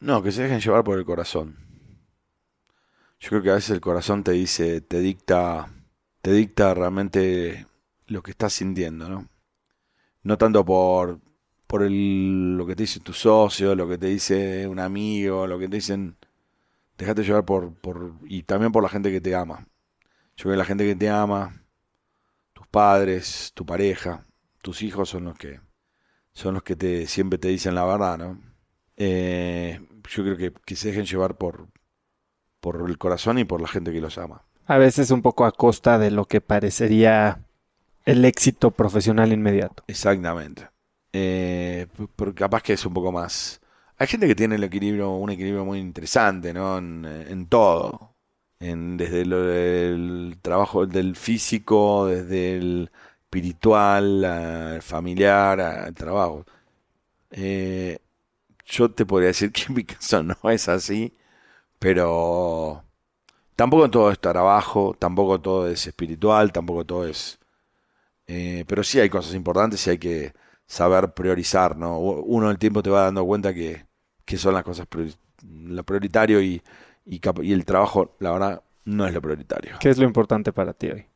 No, 0.00 0.22
que 0.22 0.32
se 0.32 0.42
dejen 0.42 0.60
llevar 0.60 0.84
por 0.84 0.98
el 0.98 1.04
corazón. 1.04 1.56
Yo 3.20 3.28
creo 3.28 3.42
que 3.42 3.50
a 3.50 3.54
veces 3.54 3.70
el 3.70 3.80
corazón 3.80 4.24
te 4.24 4.32
dice, 4.32 4.80
te 4.80 5.00
dicta, 5.00 5.68
te 6.22 6.32
dicta 6.32 6.74
realmente 6.74 7.66
lo 8.06 8.22
que 8.22 8.32
estás 8.32 8.52
sintiendo, 8.54 9.08
¿no? 9.08 9.28
No 10.24 10.38
tanto 10.38 10.64
por 10.64 11.20
por 11.72 11.82
el, 11.82 12.54
lo 12.58 12.66
que 12.66 12.76
te 12.76 12.82
dice 12.82 13.00
tu 13.00 13.14
socio, 13.14 13.74
lo 13.74 13.88
que 13.88 13.96
te 13.96 14.08
dice 14.08 14.68
un 14.68 14.78
amigo, 14.78 15.46
lo 15.46 15.58
que 15.58 15.68
te 15.68 15.76
dicen. 15.76 16.18
Déjate 16.98 17.22
llevar 17.24 17.44
por, 17.44 17.74
por. 17.74 18.14
y 18.24 18.42
también 18.42 18.72
por 18.72 18.82
la 18.82 18.88
gente 18.88 19.10
que 19.10 19.20
te 19.20 19.34
ama. 19.34 19.66
Yo 20.36 20.44
creo 20.44 20.52
que 20.52 20.58
la 20.58 20.64
gente 20.64 20.86
que 20.86 20.94
te 20.94 21.08
ama, 21.08 21.62
tus 22.52 22.66
padres, 22.68 23.52
tu 23.54 23.66
pareja, 23.66 24.26
tus 24.62 24.82
hijos 24.82 25.08
son 25.08 25.24
los 25.24 25.36
que. 25.36 25.60
son 26.32 26.54
los 26.54 26.62
que 26.62 26.76
te 26.76 27.06
siempre 27.06 27.38
te 27.38 27.48
dicen 27.48 27.74
la 27.74 27.84
verdad, 27.84 28.18
¿no? 28.18 28.40
Eh, 28.96 29.80
yo 30.08 30.22
creo 30.22 30.36
que, 30.36 30.52
que 30.52 30.76
se 30.76 30.88
dejen 30.88 31.06
llevar 31.06 31.36
por, 31.36 31.68
por 32.60 32.88
el 32.88 32.98
corazón 32.98 33.38
y 33.38 33.44
por 33.44 33.60
la 33.60 33.68
gente 33.68 33.92
que 33.92 34.00
los 34.00 34.18
ama. 34.18 34.44
A 34.66 34.78
veces 34.78 35.10
un 35.10 35.22
poco 35.22 35.44
a 35.44 35.52
costa 35.52 35.98
de 35.98 36.10
lo 36.10 36.26
que 36.26 36.40
parecería 36.40 37.40
el 38.04 38.24
éxito 38.24 38.70
profesional 38.70 39.32
inmediato. 39.32 39.84
Exactamente. 39.86 40.68
Eh, 41.12 41.86
capaz 42.34 42.62
que 42.62 42.72
es 42.72 42.86
un 42.86 42.94
poco 42.94 43.12
más. 43.12 43.60
Hay 44.02 44.08
gente 44.08 44.26
que 44.26 44.34
tiene 44.34 44.56
el 44.56 44.64
un 44.64 45.30
equilibrio 45.30 45.64
muy 45.64 45.78
interesante, 45.78 46.52
¿no? 46.52 46.78
En, 46.78 47.46
todo. 47.48 48.16
Desde 48.58 49.22
el 49.22 50.38
trabajo 50.42 50.86
del 50.86 51.14
físico, 51.14 52.06
desde 52.06 52.56
el 52.56 52.90
espiritual, 53.22 54.24
el 54.74 54.82
familiar, 54.82 55.86
el 55.86 55.94
trabajo. 55.94 56.44
Eh, 57.30 58.00
yo 58.66 58.90
te 58.90 59.06
podría 59.06 59.28
decir 59.28 59.52
que 59.52 59.66
en 59.68 59.74
mi 59.74 59.84
caso 59.86 60.20
no 60.24 60.36
es 60.50 60.68
así, 60.68 61.14
pero 61.78 62.84
tampoco 63.56 63.90
todo 63.90 64.10
es 64.10 64.20
trabajo, 64.20 64.96
tampoco 64.98 65.40
todo 65.40 65.68
es 65.68 65.86
espiritual, 65.86 66.52
tampoco 66.52 66.84
todo 66.84 67.06
es... 67.06 67.38
Eh, 68.26 68.64
pero 68.68 68.82
sí 68.84 69.00
hay 69.00 69.10
cosas 69.10 69.34
importantes 69.34 69.86
y 69.86 69.90
hay 69.90 69.98
que 69.98 70.34
saber 70.66 71.14
priorizar, 71.14 71.76
¿no? 71.76 71.98
Uno 71.98 72.50
el 72.50 72.58
tiempo 72.58 72.82
te 72.82 72.90
va 72.90 73.04
dando 73.04 73.24
cuenta 73.24 73.54
que, 73.54 73.91
son 74.36 74.54
las 74.54 74.64
cosas 74.64 74.86
lo 75.42 75.84
prioritario 75.84 76.40
y, 76.40 76.62
y, 77.04 77.20
el 77.52 77.64
trabajo, 77.64 78.16
la 78.20 78.32
verdad, 78.32 78.62
no 78.84 79.06
es 79.06 79.14
lo 79.14 79.20
prioritario. 79.20 79.76
¿Qué 79.80 79.90
es 79.90 79.98
lo 79.98 80.04
importante 80.04 80.52
para 80.52 80.72
ti 80.72 80.90
hoy? 80.90 81.06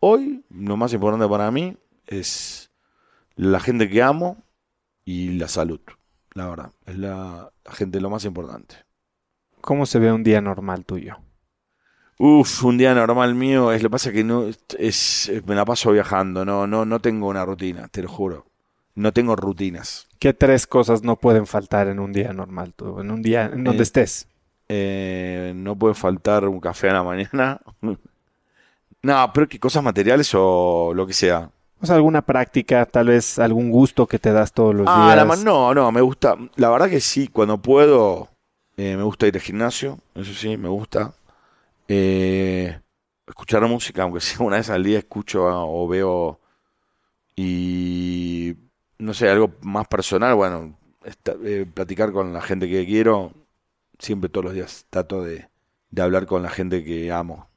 Hoy, 0.00 0.44
lo 0.50 0.76
más 0.76 0.92
importante 0.92 1.28
para 1.28 1.50
mí 1.50 1.76
es 2.06 2.70
la 3.36 3.60
gente 3.60 3.88
que 3.88 4.02
amo 4.02 4.42
y 5.04 5.30
la 5.38 5.48
salud, 5.48 5.80
la 6.34 6.48
verdad. 6.48 6.72
Es 6.86 6.98
la, 6.98 7.52
gente 7.70 8.00
lo 8.00 8.10
más 8.10 8.24
importante. 8.24 8.76
¿Cómo 9.60 9.86
se 9.86 10.00
ve 10.00 10.12
un 10.12 10.24
día 10.24 10.40
normal 10.40 10.84
tuyo? 10.84 11.16
Uf, 12.18 12.64
un 12.64 12.78
día 12.78 12.94
normal 12.94 13.34
mío 13.34 13.72
es 13.72 13.82
lo 13.82 13.88
que 13.88 13.92
pasa 13.92 14.12
que 14.12 14.22
no 14.22 14.46
es 14.78 15.32
me 15.46 15.54
la 15.54 15.64
paso 15.64 15.92
viajando, 15.92 16.44
no 16.44 16.66
no 16.66 16.84
no 16.84 17.00
tengo 17.00 17.26
una 17.26 17.44
rutina, 17.44 17.88
te 17.88 18.02
lo 18.02 18.08
juro 18.08 18.51
no 18.94 19.12
tengo 19.12 19.36
rutinas. 19.36 20.08
¿Qué 20.18 20.32
tres 20.32 20.66
cosas 20.66 21.02
no 21.02 21.16
pueden 21.16 21.46
faltar 21.46 21.88
en 21.88 21.98
un 21.98 22.12
día 22.12 22.32
normal, 22.32 22.72
tú, 22.74 23.00
en 23.00 23.10
un 23.10 23.22
día 23.22 23.50
en 23.52 23.64
donde 23.64 23.80
eh, 23.80 23.82
estés? 23.82 24.28
Eh, 24.68 25.52
no 25.56 25.76
puede 25.76 25.94
faltar 25.94 26.46
un 26.46 26.60
café 26.60 26.90
a 26.90 26.94
la 26.94 27.02
mañana. 27.02 27.60
no, 29.02 29.32
pero 29.32 29.48
que 29.48 29.58
cosas 29.58 29.82
materiales 29.82 30.30
o 30.34 30.92
lo 30.94 31.06
que 31.06 31.12
sea. 31.12 31.50
O 31.80 31.86
sea, 31.86 31.96
alguna 31.96 32.22
práctica, 32.22 32.86
tal 32.86 33.08
vez 33.08 33.40
algún 33.40 33.70
gusto 33.70 34.06
que 34.06 34.20
te 34.20 34.32
das 34.32 34.52
todos 34.52 34.74
los 34.74 34.86
ah, 34.88 35.12
días. 35.14 35.44
no, 35.44 35.74
no, 35.74 35.90
me 35.90 36.00
gusta. 36.00 36.36
La 36.54 36.70
verdad 36.70 36.88
que 36.88 37.00
sí, 37.00 37.26
cuando 37.26 37.58
puedo, 37.58 38.28
eh, 38.76 38.96
me 38.96 39.02
gusta 39.02 39.26
ir 39.26 39.34
al 39.34 39.40
gimnasio, 39.40 39.98
eso 40.14 40.32
sí, 40.32 40.56
me 40.56 40.68
gusta. 40.68 41.12
escuchar 41.88 43.66
música, 43.66 44.04
aunque 44.04 44.20
sea 44.20 44.46
una 44.46 44.58
vez 44.58 44.70
al 44.70 44.84
día 44.84 44.98
escucho 44.98 45.44
o 45.44 45.88
veo. 45.88 46.38
Y 47.34 48.54
no 49.02 49.14
sé, 49.14 49.28
algo 49.28 49.52
más 49.62 49.88
personal, 49.88 50.34
bueno, 50.34 50.76
eh, 51.44 51.66
platicar 51.72 52.12
con 52.12 52.32
la 52.32 52.40
gente 52.42 52.68
que 52.68 52.86
quiero. 52.86 53.32
Siempre 53.98 54.30
todos 54.30 54.46
los 54.46 54.54
días 54.54 54.86
trato 54.90 55.22
de, 55.22 55.48
de 55.90 56.02
hablar 56.02 56.26
con 56.26 56.42
la 56.42 56.50
gente 56.50 56.84
que 56.84 57.12
amo. 57.12 57.48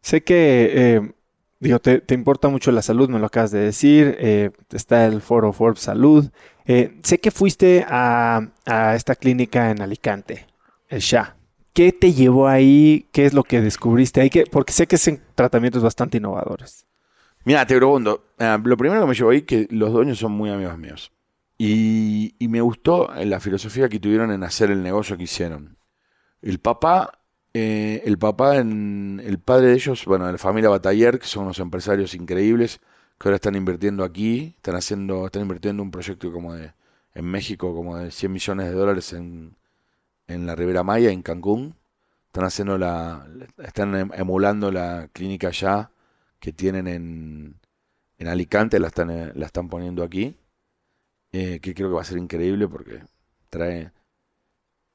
Sé 0.00 0.22
que, 0.22 0.70
eh, 0.74 1.12
digo, 1.60 1.78
te, 1.80 2.02
importa 2.14 2.48
mucho 2.48 2.72
la 2.72 2.82
salud, 2.82 3.08
me 3.08 3.18
lo 3.18 3.26
acabas 3.26 3.50
de 3.50 3.60
decir. 3.60 4.16
eh, 4.18 4.50
está 4.70 5.06
el 5.06 5.20
foro 5.22 5.52
Forbes 5.52 5.80
Salud. 5.80 6.30
Sé 7.02 7.18
que 7.18 7.30
fuiste 7.32 7.84
a, 7.88 8.48
esta 8.94 9.16
clínica 9.16 9.70
en 9.70 9.82
Alicante, 9.82 10.46
el 10.88 11.00
SHA. 11.00 11.36
¿Qué 11.72 11.92
te 11.92 12.12
llevó 12.12 12.46
ahí? 12.48 13.06
¿Qué 13.12 13.26
es 13.26 13.34
lo 13.34 13.42
que 13.44 13.60
descubriste 13.60 14.20
ahí? 14.20 14.30
¿Qué- 14.30 14.44
porque 14.50 14.72
sé 14.72 14.86
que 14.86 14.98
son 14.98 15.20
tratamientos 15.34 15.82
bastante 15.82 16.18
innovadores. 16.18 16.86
Mira, 17.44 17.66
te 17.66 17.76
pregunto, 17.76 18.26
eh, 18.38 18.58
lo 18.62 18.76
primero 18.76 19.00
que 19.00 19.06
me 19.06 19.14
llevó 19.14 19.30
ahí 19.30 19.42
que 19.42 19.66
los 19.70 19.92
dueños 19.92 20.18
son 20.18 20.32
muy 20.32 20.50
amigos 20.50 20.76
míos. 20.78 21.12
Y, 21.56 22.34
me 22.40 22.60
gustó 22.60 23.10
la 23.14 23.40
filosofía 23.40 23.88
que 23.88 24.00
tuvieron 24.00 24.30
en 24.32 24.42
hacer 24.44 24.70
el 24.70 24.82
negocio 24.82 25.16
que 25.16 25.24
hicieron. 25.24 25.76
El 26.42 26.58
papá, 26.60 27.20
eh, 27.54 28.02
el 28.04 28.18
papá, 28.18 28.56
en, 28.58 29.22
el 29.24 29.38
padre 29.38 29.68
de 29.68 29.74
ellos, 29.74 30.04
bueno, 30.06 30.26
de 30.26 30.32
la 30.32 30.38
familia 30.38 30.70
Bataller, 30.70 31.18
que 31.18 31.26
son 31.26 31.44
unos 31.44 31.58
empresarios 31.58 32.14
increíbles, 32.14 32.80
que 33.18 33.28
ahora 33.28 33.36
están 33.36 33.56
invirtiendo 33.56 34.04
aquí, 34.04 34.54
están 34.56 34.76
haciendo, 34.76 35.26
están 35.26 35.42
invirtiendo 35.42 35.82
un 35.82 35.90
proyecto 35.90 36.32
como 36.32 36.54
de, 36.54 36.72
en 37.14 37.24
México, 37.26 37.74
como 37.74 37.98
de 37.98 38.10
100 38.10 38.32
millones 38.32 38.66
de 38.66 38.72
dólares 38.72 39.12
en, 39.12 39.56
en 40.28 40.46
la 40.46 40.54
Ribera 40.56 40.82
Maya, 40.82 41.10
en 41.10 41.22
Cancún. 41.22 41.76
Están 42.26 42.44
haciendo 42.44 42.78
la, 42.78 43.26
están 43.58 43.94
em- 43.96 44.10
emulando 44.14 44.70
la 44.72 45.08
clínica 45.12 45.48
allá 45.48 45.90
que 46.40 46.52
tienen 46.52 46.88
en, 46.88 47.60
en 48.18 48.28
Alicante, 48.28 48.80
la 48.80 48.88
están, 48.88 49.10
eh, 49.10 49.32
la 49.34 49.46
están 49.46 49.68
poniendo 49.68 50.02
aquí, 50.02 50.36
eh, 51.32 51.60
que 51.60 51.74
creo 51.74 51.88
que 51.90 51.94
va 51.94 52.02
a 52.02 52.04
ser 52.04 52.18
increíble 52.18 52.66
porque 52.68 53.02
trae... 53.50 53.92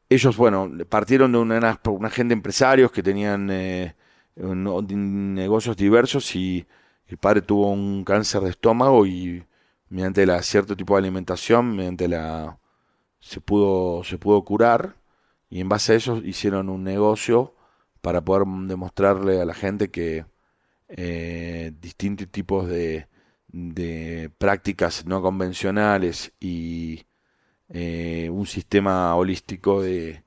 Ellos, 0.09 0.37
bueno, 0.37 0.71
partieron 0.89 1.31
de 1.31 1.39
una, 1.39 1.79
una 1.85 2.09
gente 2.09 2.33
de 2.33 2.37
empresarios 2.37 2.91
que 2.91 3.01
tenían 3.01 3.49
eh, 3.51 3.95
negocios 4.35 5.77
diversos 5.77 6.35
y 6.35 6.67
el 7.07 7.17
padre 7.17 7.41
tuvo 7.41 7.71
un 7.71 8.03
cáncer 8.03 8.41
de 8.41 8.51
estómago 8.51 9.05
y 9.07 9.43
mediante 9.89 10.25
la 10.25 10.41
cierto 10.43 10.75
tipo 10.75 10.95
de 10.95 10.99
alimentación, 10.99 11.75
mediante 11.75 12.07
la 12.07 12.59
se 13.19 13.41
pudo 13.41 14.03
se 14.03 14.19
pudo 14.19 14.43
curar 14.43 14.97
y 15.49 15.61
en 15.61 15.69
base 15.69 15.93
a 15.93 15.95
eso 15.95 16.17
hicieron 16.17 16.69
un 16.69 16.83
negocio 16.83 17.55
para 18.01 18.21
poder 18.21 18.45
demostrarle 18.67 19.41
a 19.41 19.45
la 19.45 19.53
gente 19.55 19.89
que 19.89 20.25
eh, 20.87 21.71
distintos 21.81 22.27
tipos 22.29 22.67
de, 22.67 23.07
prácticas 24.37 25.05
no 25.05 25.21
convencionales 25.21 26.33
y 26.39 27.05
eh, 27.69 28.29
un 28.31 28.45
sistema 28.45 29.15
holístico 29.15 29.81
de, 29.81 30.23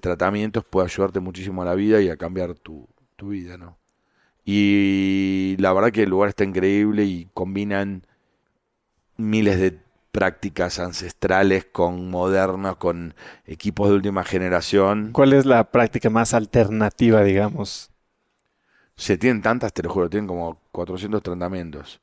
tratamientos 0.00 0.64
puede 0.64 0.86
ayudarte 0.86 1.20
muchísimo 1.20 1.62
a 1.62 1.64
la 1.64 1.74
vida 1.74 2.00
y 2.00 2.08
a 2.08 2.16
cambiar 2.16 2.54
tu, 2.54 2.88
tu 3.16 3.28
vida, 3.30 3.56
¿no? 3.56 3.78
Y 4.44 5.56
la 5.58 5.72
verdad 5.72 5.90
que 5.90 6.04
el 6.04 6.10
lugar 6.10 6.28
está 6.28 6.44
increíble 6.44 7.04
y 7.04 7.28
combinan 7.34 8.06
miles 9.16 9.58
de 9.58 9.80
prácticas 10.12 10.78
ancestrales 10.78 11.64
con 11.64 12.08
modernos, 12.10 12.76
con 12.76 13.14
equipos 13.44 13.88
de 13.88 13.96
última 13.96 14.24
generación. 14.24 15.10
¿Cuál 15.12 15.32
es 15.32 15.44
la 15.44 15.70
práctica 15.70 16.08
más 16.10 16.32
alternativa, 16.32 17.22
digamos? 17.24 17.90
Se 18.96 19.18
tienen 19.18 19.42
tantas, 19.42 19.72
te 19.72 19.82
lo 19.82 19.90
juro, 19.90 20.08
tienen 20.10 20.26
como 20.26 20.60
400 20.72 21.22
tratamientos. 21.22 22.00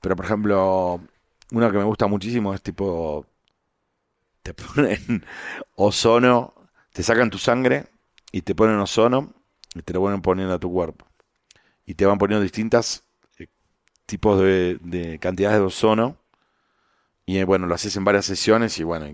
Pero, 0.00 0.16
por 0.16 0.26
ejemplo, 0.26 1.00
una 1.52 1.70
que 1.72 1.78
me 1.78 1.84
gusta 1.84 2.06
muchísimo 2.08 2.54
es 2.54 2.62
tipo, 2.62 3.26
te 4.42 4.54
ponen 4.54 5.24
ozono, 5.76 6.54
te 6.92 7.02
sacan 7.02 7.30
tu 7.30 7.38
sangre 7.38 7.86
y 8.32 8.42
te 8.42 8.54
ponen 8.54 8.78
ozono 8.78 9.32
y 9.74 9.82
te 9.82 9.92
lo 9.92 10.02
van 10.02 10.22
poniendo 10.22 10.54
a 10.54 10.58
tu 10.58 10.72
cuerpo. 10.72 11.06
Y 11.86 11.94
te 11.94 12.06
van 12.06 12.18
poniendo 12.18 12.42
distintas 12.42 13.04
eh, 13.38 13.48
tipos 14.06 14.40
de, 14.40 14.78
de 14.82 15.18
cantidades 15.20 15.60
de 15.60 15.66
ozono. 15.66 16.18
Y 17.26 17.38
eh, 17.38 17.44
bueno, 17.44 17.66
lo 17.66 17.74
haces 17.74 17.96
en 17.96 18.04
varias 18.04 18.26
sesiones 18.26 18.78
y 18.78 18.84
bueno, 18.84 19.06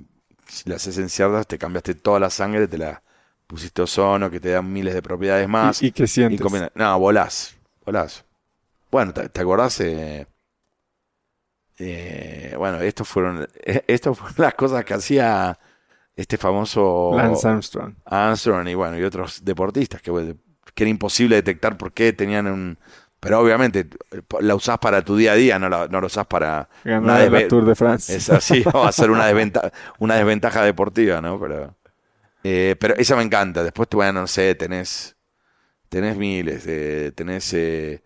si 0.48 0.68
lo 0.68 0.76
haces 0.76 0.98
en 0.98 1.08
ciertas, 1.08 1.46
te 1.46 1.58
cambiaste 1.58 1.94
toda 1.94 2.20
la 2.20 2.30
sangre, 2.30 2.68
te 2.68 2.78
la 2.78 3.02
pusiste 3.48 3.82
ozono, 3.82 4.30
que 4.30 4.38
te 4.38 4.50
dan 4.50 4.72
miles 4.72 4.94
de 4.94 5.02
propiedades 5.02 5.48
más. 5.48 5.82
¿Y, 5.82 5.86
y 5.86 5.92
qué 5.92 6.06
sientes? 6.06 6.40
No, 6.74 6.98
volás. 7.00 7.56
Volás. 7.84 8.24
Bueno, 8.92 9.12
¿te, 9.12 9.28
te 9.28 9.40
acordás? 9.40 9.80
Eh, 9.80 10.26
eh, 11.78 12.54
bueno, 12.56 12.80
estos 12.80 13.08
fueron, 13.08 13.48
eh, 13.64 13.84
estas 13.86 14.18
fueron 14.18 14.34
las 14.38 14.54
cosas 14.54 14.84
que 14.84 14.94
hacía 14.94 15.58
este 16.16 16.36
famoso 16.36 17.12
Lance 17.16 17.46
Armstrong. 17.48 17.94
Armstrong 18.04 18.68
y 18.68 18.74
bueno, 18.74 18.98
y 18.98 19.04
otros 19.04 19.44
deportistas 19.44 20.02
que, 20.02 20.10
era 20.76 20.90
imposible 20.90 21.36
detectar 21.36 21.76
por 21.76 21.92
qué 21.92 22.12
tenían 22.12 22.46
un... 22.46 22.78
Pero 23.20 23.40
obviamente 23.40 23.88
la 24.40 24.54
usás 24.54 24.78
para 24.78 25.02
tu 25.02 25.16
día 25.16 25.32
a 25.32 25.34
día, 25.34 25.58
no 25.58 25.68
la, 25.68 25.88
no 25.88 26.00
lo 26.00 26.06
usás 26.06 26.26
para... 26.26 26.68
Ganar 26.84 27.02
la 27.02 27.26
desve- 27.26 27.48
Tour 27.48 27.64
de 27.64 27.74
France. 27.74 28.14
es 28.14 28.30
así, 28.30 28.62
va 28.74 28.88
a 28.88 28.92
ser 28.92 29.10
una 29.10 29.26
desventaja, 29.26 29.72
una 29.98 30.14
desventaja 30.14 30.62
deportiva, 30.62 31.20
¿no? 31.20 31.40
Pero, 31.40 31.74
eh, 32.50 32.76
pero 32.80 32.94
esa 32.96 33.16
me 33.16 33.22
encanta. 33.22 33.62
Después, 33.62 33.88
bueno, 33.92 34.20
no 34.22 34.26
sé, 34.26 34.54
tenés, 34.54 35.16
tenés 35.88 36.16
miles, 36.16 36.64
de, 36.66 37.12
tenés 37.12 37.52
eh, 37.54 38.02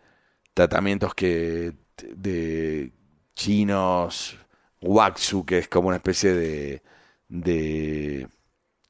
tratamientos 0.55 1.14
que 1.14 1.74
de 2.14 2.93
chinos, 3.34 4.38
waxu, 4.82 5.45
que 5.47 5.59
es 5.59 5.68
como 5.68 5.88
una 5.88 5.97
especie 5.99 6.34
de, 6.34 6.82
de 7.28 8.28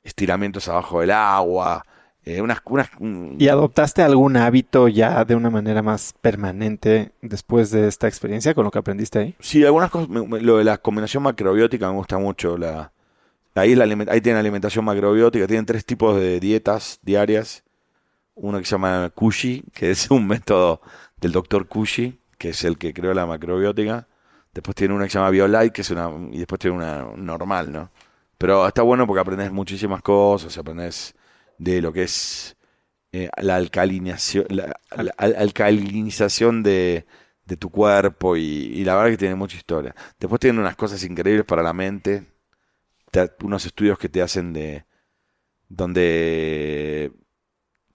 estiramientos 0.02 0.68
abajo 0.68 1.00
del 1.00 1.10
agua, 1.12 1.84
eh, 2.24 2.40
unas, 2.40 2.60
unas, 2.66 2.88
un- 3.00 3.36
¿Y 3.38 3.48
adoptaste 3.48 4.02
algún 4.02 4.36
hábito 4.36 4.88
ya 4.88 5.24
de 5.24 5.34
una 5.34 5.50
manera 5.50 5.82
más 5.82 6.14
permanente 6.20 7.12
después 7.20 7.70
de 7.70 7.88
esta 7.88 8.08
experiencia 8.08 8.54
con 8.54 8.64
lo 8.64 8.70
que 8.70 8.78
aprendiste 8.78 9.18
ahí? 9.18 9.34
Sí, 9.40 9.64
algunas 9.64 9.90
cosas, 9.90 10.08
lo 10.10 10.58
de 10.58 10.64
la 10.64 10.78
combinación 10.78 11.22
macrobiótica 11.24 11.88
me 11.88 11.94
gusta 11.96 12.18
mucho. 12.18 12.56
La, 12.56 12.92
ahí, 13.54 13.74
la, 13.74 13.84
aliment- 13.86 14.10
ahí 14.10 14.20
tienen 14.20 14.40
alimentación 14.40 14.84
macrobiótica, 14.84 15.46
tienen 15.46 15.66
tres 15.66 15.84
tipos 15.84 16.16
de 16.16 16.40
dietas 16.40 16.98
diarias. 17.02 17.64
Uno 18.34 18.58
que 18.58 18.64
se 18.64 18.72
llama 18.72 19.10
Kushi, 19.14 19.64
que 19.74 19.90
es 19.90 20.10
un 20.10 20.26
método 20.26 20.80
del 21.20 21.32
doctor 21.32 21.68
Kushi, 21.68 22.18
que 22.38 22.50
es 22.50 22.64
el 22.64 22.78
que 22.78 22.94
creó 22.94 23.14
la 23.14 23.26
macrobiótica. 23.26 24.08
Después 24.54 24.74
tiene 24.74 24.94
una 24.94 25.04
que 25.04 25.10
se 25.10 25.18
llama 25.18 25.30
BioLite, 25.30 25.72
que 25.72 25.82
es 25.82 25.90
una, 25.90 26.10
y 26.32 26.38
después 26.38 26.58
tiene 26.58 26.76
una 26.76 27.06
normal, 27.16 27.72
¿no? 27.72 27.90
Pero 28.38 28.66
está 28.66 28.82
bueno 28.82 29.06
porque 29.06 29.20
aprendes 29.20 29.52
muchísimas 29.52 30.02
cosas, 30.02 30.56
aprendes 30.58 31.14
de 31.58 31.80
lo 31.82 31.92
que 31.92 32.04
es 32.04 32.56
eh, 33.12 33.30
la 33.38 33.56
alcalinización, 33.56 34.46
la, 34.50 34.66
la 34.96 35.12
al- 35.18 35.36
alcalinización 35.36 36.62
de, 36.62 37.06
de 37.46 37.56
tu 37.56 37.70
cuerpo 37.70 38.36
y, 38.36 38.42
y 38.42 38.84
la 38.84 38.96
verdad 38.96 39.10
que 39.10 39.18
tiene 39.18 39.34
mucha 39.36 39.56
historia. 39.56 39.94
Después 40.18 40.40
tienen 40.40 40.60
unas 40.60 40.76
cosas 40.76 41.02
increíbles 41.04 41.44
para 41.46 41.62
la 41.62 41.72
mente, 41.72 42.26
te- 43.12 43.30
unos 43.44 43.64
estudios 43.64 43.96
que 43.98 44.08
te 44.08 44.20
hacen 44.22 44.52
de 44.52 44.84
donde 45.68 47.12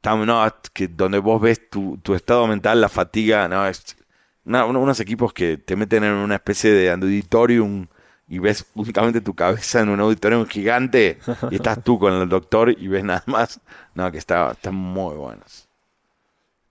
no, 0.03 0.55
que 0.73 0.87
donde 0.87 1.19
vos 1.19 1.41
ves 1.41 1.69
tu, 1.69 1.97
tu 1.97 2.15
estado 2.15 2.47
mental, 2.47 2.79
la 2.79 2.87
fatiga, 2.87 3.47
no, 3.49 3.67
es 3.67 3.97
una- 4.45 4.63
uno- 4.65 4.79
unos 4.79 5.01
equipos 5.01 5.33
que 5.33 5.57
te 5.57 5.75
meten 5.75 6.05
en 6.05 6.13
una 6.13 6.35
especie 6.35 6.71
de 6.71 6.89
auditorium 6.91 7.87
y 8.29 8.39
ves 8.39 8.65
únicamente 8.75 9.19
tu 9.19 9.33
cabeza 9.35 9.81
en 9.81 9.89
un 9.89 9.99
auditorium 9.99 10.45
gigante 10.45 11.17
y 11.51 11.55
estás 11.55 11.83
tú 11.83 11.99
con 11.99 12.13
el 12.13 12.29
doctor 12.29 12.69
y 12.77 12.87
ves 12.87 13.03
nada 13.03 13.23
más. 13.25 13.59
No, 13.95 14.09
que 14.11 14.17
está, 14.17 14.51
están 14.51 14.75
muy 14.75 15.15
buenos. 15.15 15.67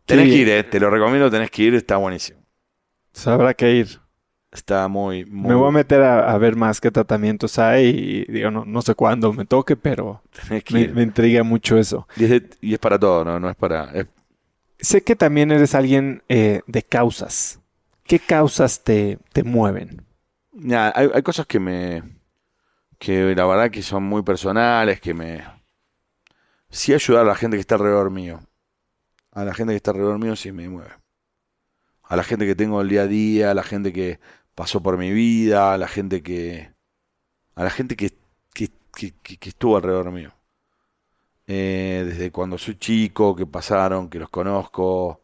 Tenés 0.07 0.27
Sí. 0.27 0.31
que 0.31 0.37
ir, 0.39 0.49
eh, 0.49 0.63
te 0.65 0.81
lo 0.81 0.89
recomiendo, 0.89 1.31
tenés 1.31 1.51
que 1.51 1.63
ir, 1.65 1.75
está 1.75 1.97
buenísimo. 1.99 2.41
Habrá 3.27 3.53
que 3.55 3.71
ir. 3.73 4.01
Está 4.57 4.89
muy, 4.89 5.25
muy 5.27 5.51
Me 5.51 5.55
voy 5.55 5.69
a 5.69 5.71
meter 5.71 6.01
a, 6.03 6.33
a 6.33 6.39
ver 6.39 6.57
más 6.57 6.81
qué 6.81 6.91
tratamientos 6.91 7.59
hay 7.59 8.25
y 8.29 8.33
digo, 8.33 8.51
no, 8.51 8.65
no 8.65 8.81
sé 8.83 8.95
cuándo 8.95 9.33
me 9.35 9.45
toque, 9.45 9.77
pero 9.77 10.23
me, 10.71 10.89
me 10.89 11.03
intriga 11.03 11.43
mucho 11.43 11.77
eso. 11.79 12.09
Y 12.17 12.25
es, 12.25 12.31
de- 12.31 12.51
y 12.63 12.73
es 12.73 12.79
para 12.79 12.99
todo, 12.99 13.25
¿no? 13.25 13.39
No 13.39 13.51
es 13.51 13.57
para... 13.57 13.93
es- 13.93 14.07
Sé 14.79 15.03
que 15.03 15.17
también 15.17 15.51
eres 15.53 15.75
alguien 15.75 16.23
eh, 16.29 16.63
de 16.67 16.83
causas. 16.83 17.61
¿Qué 18.05 18.19
causas 18.19 18.83
te, 18.85 19.19
te 19.33 19.43
mueven? 19.43 20.05
Nada, 20.53 20.93
hay, 20.97 21.09
hay 21.15 21.23
cosas 21.23 21.47
que 21.47 21.61
me... 21.61 22.03
que 22.99 23.35
la 23.37 23.47
verdad 23.47 23.71
que 23.71 23.83
son 23.83 24.05
muy 24.05 24.23
personales, 24.23 25.01
que 25.01 25.15
me... 25.15 25.43
Sí 26.71 26.95
ayudar 26.95 27.23
a 27.23 27.29
la 27.29 27.35
gente 27.35 27.57
que 27.57 27.61
está 27.61 27.75
alrededor 27.75 28.11
mío. 28.11 28.41
A 29.33 29.45
la 29.45 29.55
gente 29.55 29.73
que 29.73 29.77
está 29.77 29.93
alrededor 29.93 30.19
mío 30.19 30.37
sí 30.37 30.53
me 30.53 30.69
mueve. 30.69 30.91
A 32.05 32.17
la 32.17 32.23
gente 32.25 32.47
que 32.47 32.55
tengo 32.55 32.81
el 32.81 32.89
día 32.89 33.03
a 33.03 33.07
día, 33.07 33.51
a 33.51 33.55
la 33.55 33.63
gente 33.63 33.93
que 33.93 34.21
pasó 34.57 34.83
por 34.83 34.99
mi 34.99 35.13
vida, 35.13 35.75
a 35.75 35.79
la 35.79 35.89
gente 35.89 36.23
que... 36.25 36.73
a 37.57 37.65
la 37.65 37.71
gente 37.71 37.97
que, 37.97 38.13
que, 38.55 38.71
que- 38.97 39.15
que- 39.23 39.39
que 39.39 39.51
estuvo 39.51 39.77
alrededor 39.77 40.13
mío. 40.13 40.33
Eh, 41.49 42.03
desde 42.07 42.33
cuando 42.33 42.59
soy 42.59 42.77
chico, 42.77 43.37
que 43.37 43.47
pasaron, 43.47 44.09
que 44.11 44.19
los 44.19 44.29
conozco, 44.31 45.21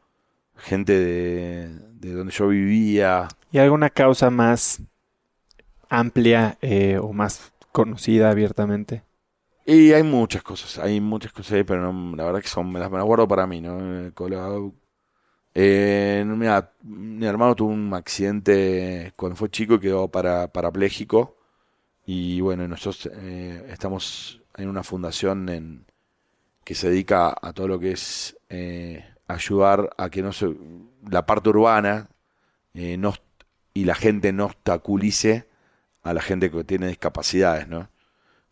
gente 0.57 0.93
de, 0.99 1.69
de 1.95 2.13
donde 2.15 2.33
yo 2.33 2.49
vivía. 2.49 3.29
¿Y 3.51 3.59
alguna 3.59 3.91
causa 3.91 4.31
más 4.31 4.81
amplia 5.89 6.59
eh, 6.61 6.99
o 7.01 7.13
más 7.13 7.53
conocida 7.73 8.31
abiertamente? 8.31 9.03
Y 9.65 9.93
hay 9.93 10.03
muchas 10.03 10.43
cosas, 10.43 10.79
hay 10.79 11.01
muchas 11.01 11.33
cosas 11.33 11.65
pero 11.67 11.93
no- 11.93 12.17
la 12.17 12.25
verdad 12.25 12.41
que 12.43 12.49
son, 12.49 12.71
me 12.73 12.81
las, 12.81 12.91
me 12.91 12.97
las 12.99 13.07
guardo 13.07 13.29
para 13.29 13.47
mí, 13.47 13.61
¿no? 13.61 14.13
Eh, 15.55 16.25
mira, 16.27 16.73
mi 16.83 17.27
hermano 17.27 17.55
tuvo 17.55 17.71
un 17.71 17.93
accidente 17.95 19.13
cuando 19.17 19.37
fue 19.37 19.51
chico 19.51 19.75
y 19.75 19.81
quedó 19.81 20.09
para, 20.09 20.49
parapléjico. 20.49 21.37
Y 22.07 22.41
bueno, 22.41 22.67
nosotros 22.67 23.11
eh, 23.15 23.67
estamos 23.71 24.41
en 24.57 24.69
una 24.69 24.83
fundación 24.83 25.49
en, 25.49 25.85
que 26.65 26.75
se 26.75 26.91
dedica 26.91 27.37
a 27.41 27.53
todo 27.53 27.69
lo 27.69 27.79
que 27.79 27.93
es 27.93 28.37
eh, 28.49 29.05
ayudar 29.29 29.91
a 29.99 30.11
que 30.11 30.23
no 30.23 30.33
se, 30.33 30.55
la 31.09 31.27
parte 31.27 31.51
urbana 31.51 32.09
no, 32.75 33.15
y 33.75 33.85
la 33.85 33.95
gente 33.95 34.33
no 34.33 34.47
obstaculice 34.47 35.47
a 36.03 36.15
la 36.15 36.23
gente 36.23 36.51
que 36.51 36.65
tiene 36.65 36.89
discapacidades, 36.89 37.69
¿no? 37.69 37.89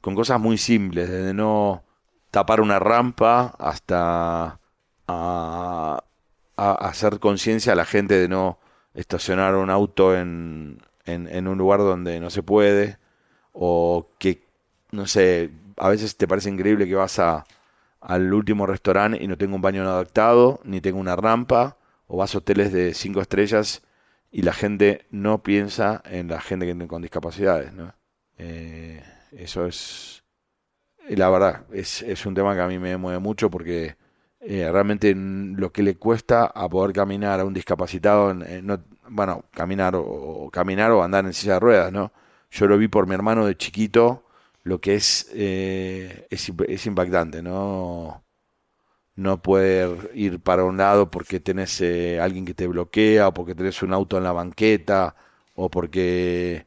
Con 0.01 0.15
cosas 0.15 0.41
muy 0.41 0.57
simples, 0.57 1.11
desde 1.11 1.35
no 1.35 1.85
tapar 2.31 2.61
una 2.61 2.79
rampa 2.79 3.55
hasta 3.59 4.61
a, 5.07 6.05
a 6.61 6.73
hacer 6.75 7.21
conciencia 7.21 7.73
a 7.73 7.77
la 7.77 7.87
gente 7.87 8.15
de 8.19 8.29
no 8.29 8.59
estacionar 8.93 9.55
un 9.55 9.71
auto 9.71 10.15
en, 10.15 10.83
en, 11.07 11.49
un 11.49 11.57
lugar 11.57 11.81
donde 11.81 12.21
no 12.21 12.29
se 12.29 12.43
puede, 12.43 12.99
o 13.53 14.11
que, 14.19 14.43
no 14.91 15.07
sé, 15.07 15.51
a 15.79 15.89
veces 15.89 16.17
te 16.19 16.29
parece 16.29 16.51
increíble 16.51 16.87
que 16.87 16.95
vas 16.95 17.19
a, 17.19 17.47
al 18.03 18.35
último 18.35 18.67
restaurante 18.67 19.23
y 19.23 19.27
no 19.27 19.39
tengo 19.39 19.57
un 19.57 19.63
baño 19.63 19.83
adaptado, 19.83 20.61
ni 20.65 20.83
tengo 20.83 21.01
una 21.01 21.17
rampa, 21.17 21.79
o 22.07 22.19
vas 22.19 22.35
a 22.35 22.39
hoteles 22.39 22.73
de 22.73 22.93
cinco 22.93 23.23
estrellas 23.23 23.83
y 24.31 24.43
la 24.43 24.53
gente 24.53 25.07
no 25.11 25.43
piensa 25.43 26.03
en 26.05 26.29
la 26.29 26.43
gente 26.43 26.67
que 26.67 26.87
con 26.87 27.01
discapacidades, 27.01 27.73
¿no? 27.73 27.95
Eh, 28.37 29.03
eso 29.33 29.67
es, 29.67 30.25
la 31.09 31.31
verdad, 31.31 31.65
es, 31.73 32.03
es 32.03 32.27
un 32.27 32.35
tema 32.35 32.55
que 32.55 32.61
a 32.61 32.69
mí 32.69 32.79
me 32.79 32.99
mueve 32.99 33.19
mucho 33.19 33.51
porque 33.51 33.97
eh, 34.41 34.71
realmente 34.73 35.15
lo 35.17 35.73
que 35.73 35.83
le 35.83 35.97
cuesta 35.97 36.47
a 36.47 36.69
poder 36.69 36.93
caminar 36.95 37.41
a 37.41 37.45
un 37.45 37.55
discapacitado, 37.55 38.31
en 38.31 38.67
no, 38.67 38.81
bueno, 39.09 39.45
caminar 39.53 39.95
o, 39.97 40.51
caminar 40.53 40.91
o 40.93 41.03
andar 41.03 41.25
en 41.27 41.33
silla 41.35 41.55
de 41.55 41.61
ruedas, 41.61 41.93
¿no? 41.93 42.13
Yo 42.51 42.67
lo 42.67 42.79
vi 42.79 42.89
por 42.89 43.07
mi 43.07 43.15
hermano 43.15 43.47
de 43.47 43.57
chiquito, 43.57 44.25
lo 44.65 44.81
que 44.81 44.95
es, 44.97 45.31
eh, 45.35 46.27
es, 46.31 46.49
imp- 46.51 46.67
es 46.69 46.87
impactante, 46.87 47.43
¿no? 47.43 48.23
No 49.17 49.43
poder 49.43 50.11
ir 50.15 50.41
para 50.41 50.65
un 50.65 50.77
lado 50.79 51.11
porque 51.11 51.41
tenés 51.41 51.81
eh, 51.83 52.21
alguien 52.21 52.45
que 52.47 52.55
te 52.55 52.67
bloquea, 52.67 53.29
o 53.29 53.35
porque 53.35 53.55
tenés 53.55 53.83
un 53.83 53.93
auto 53.93 54.17
en 54.19 54.25
la 54.25 54.33
banqueta, 54.33 55.15
o 55.57 55.71
porque 55.71 56.67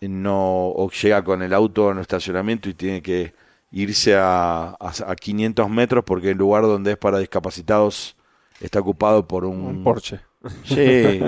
no 0.00 0.68
o 0.68 0.90
llega 0.90 1.24
con 1.24 1.42
el 1.42 1.54
auto 1.54 1.90
en 1.90 1.98
el 1.98 2.02
estacionamiento 2.02 2.68
y 2.68 2.74
tiene 2.74 3.00
que 3.02 3.34
irse 3.74 4.14
a, 4.16 4.70
a, 4.70 4.92
a 5.08 5.16
500 5.16 5.68
metros 5.70 6.04
porque 6.04 6.30
el 6.30 6.38
lugar 6.38 6.62
donde 6.64 6.92
es 6.92 6.96
para 6.98 7.18
discapacitados 7.18 8.16
está 8.60 8.80
ocupado 8.80 9.26
por 9.28 9.44
un, 9.44 9.60
Un 9.66 9.82
Porsche. 9.84 10.20
Sí, 10.64 11.22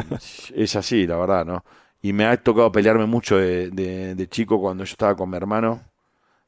es 0.55 0.77
así, 0.77 1.07
la 1.07 1.17
verdad, 1.17 1.45
¿no? 1.47 1.65
Y 2.03 2.13
me 2.13 2.27
ha 2.27 2.37
tocado 2.37 2.71
pelearme 2.71 3.07
mucho 3.07 3.37
de, 3.39 3.71
de- 3.71 4.15
de 4.15 4.29
chico 4.29 4.61
cuando 4.61 4.85
yo 4.85 4.93
estaba 4.93 5.17
con 5.17 5.31
mi 5.31 5.37
hermano 5.37 5.83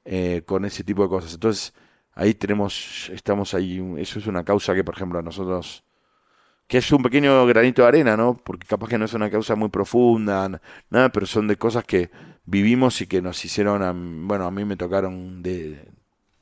eh, 0.05 0.43
con 0.47 0.65
ese 0.65 0.85
tipo 0.85 1.03
de 1.03 1.09
cosas. 1.09 1.35
Entonces, 1.35 1.75
ahí 2.15 2.35
tenemos, 2.35 3.11
estamos 3.13 3.55
ahí, 3.55 3.83
eso 3.99 4.19
es 4.19 4.27
una 4.27 4.45
causa 4.45 4.75
que, 4.75 4.85
por 4.85 4.95
ejemplo, 4.97 5.19
a 5.19 5.23
nosotros, 5.23 5.85
que 6.67 6.79
es 6.79 6.93
un 6.93 7.03
pequeño 7.03 7.47
granito 7.47 7.83
de 7.83 7.89
arena, 7.89 8.17
¿no? 8.17 8.37
Porque 8.37 8.67
capaz 8.67 8.89
que 8.89 8.99
no 8.99 9.07
es 9.07 9.15
una 9.15 9.31
causa 9.31 9.55
muy 9.57 9.69
profunda, 9.71 10.61
nada, 10.91 11.09
pero 11.11 11.27
son 11.27 11.47
de 11.49 11.57
cosas 11.57 11.85
que 11.85 12.11
vivimos 12.51 13.01
y 13.01 13.07
que 13.07 13.23
nos 13.23 13.45
hicieron, 13.45 13.83
a- 13.83 13.93
bueno, 13.95 14.47
a 14.47 14.51
mí 14.51 14.65
me 14.65 14.77
tocaron 14.77 15.43
de, 15.43 15.89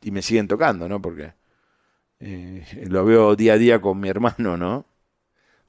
y 0.03 0.11
me 0.11 0.23
siguen 0.23 0.49
tocando, 0.49 0.89
¿no? 0.89 1.01
Porque 1.03 1.35
eh, 2.21 2.65
lo 2.89 3.05
veo 3.07 3.37
día 3.37 3.55
a 3.55 3.59
día 3.59 3.81
con 3.83 4.01
mi 4.01 4.09
hermano, 4.11 4.57
¿no? 4.59 4.87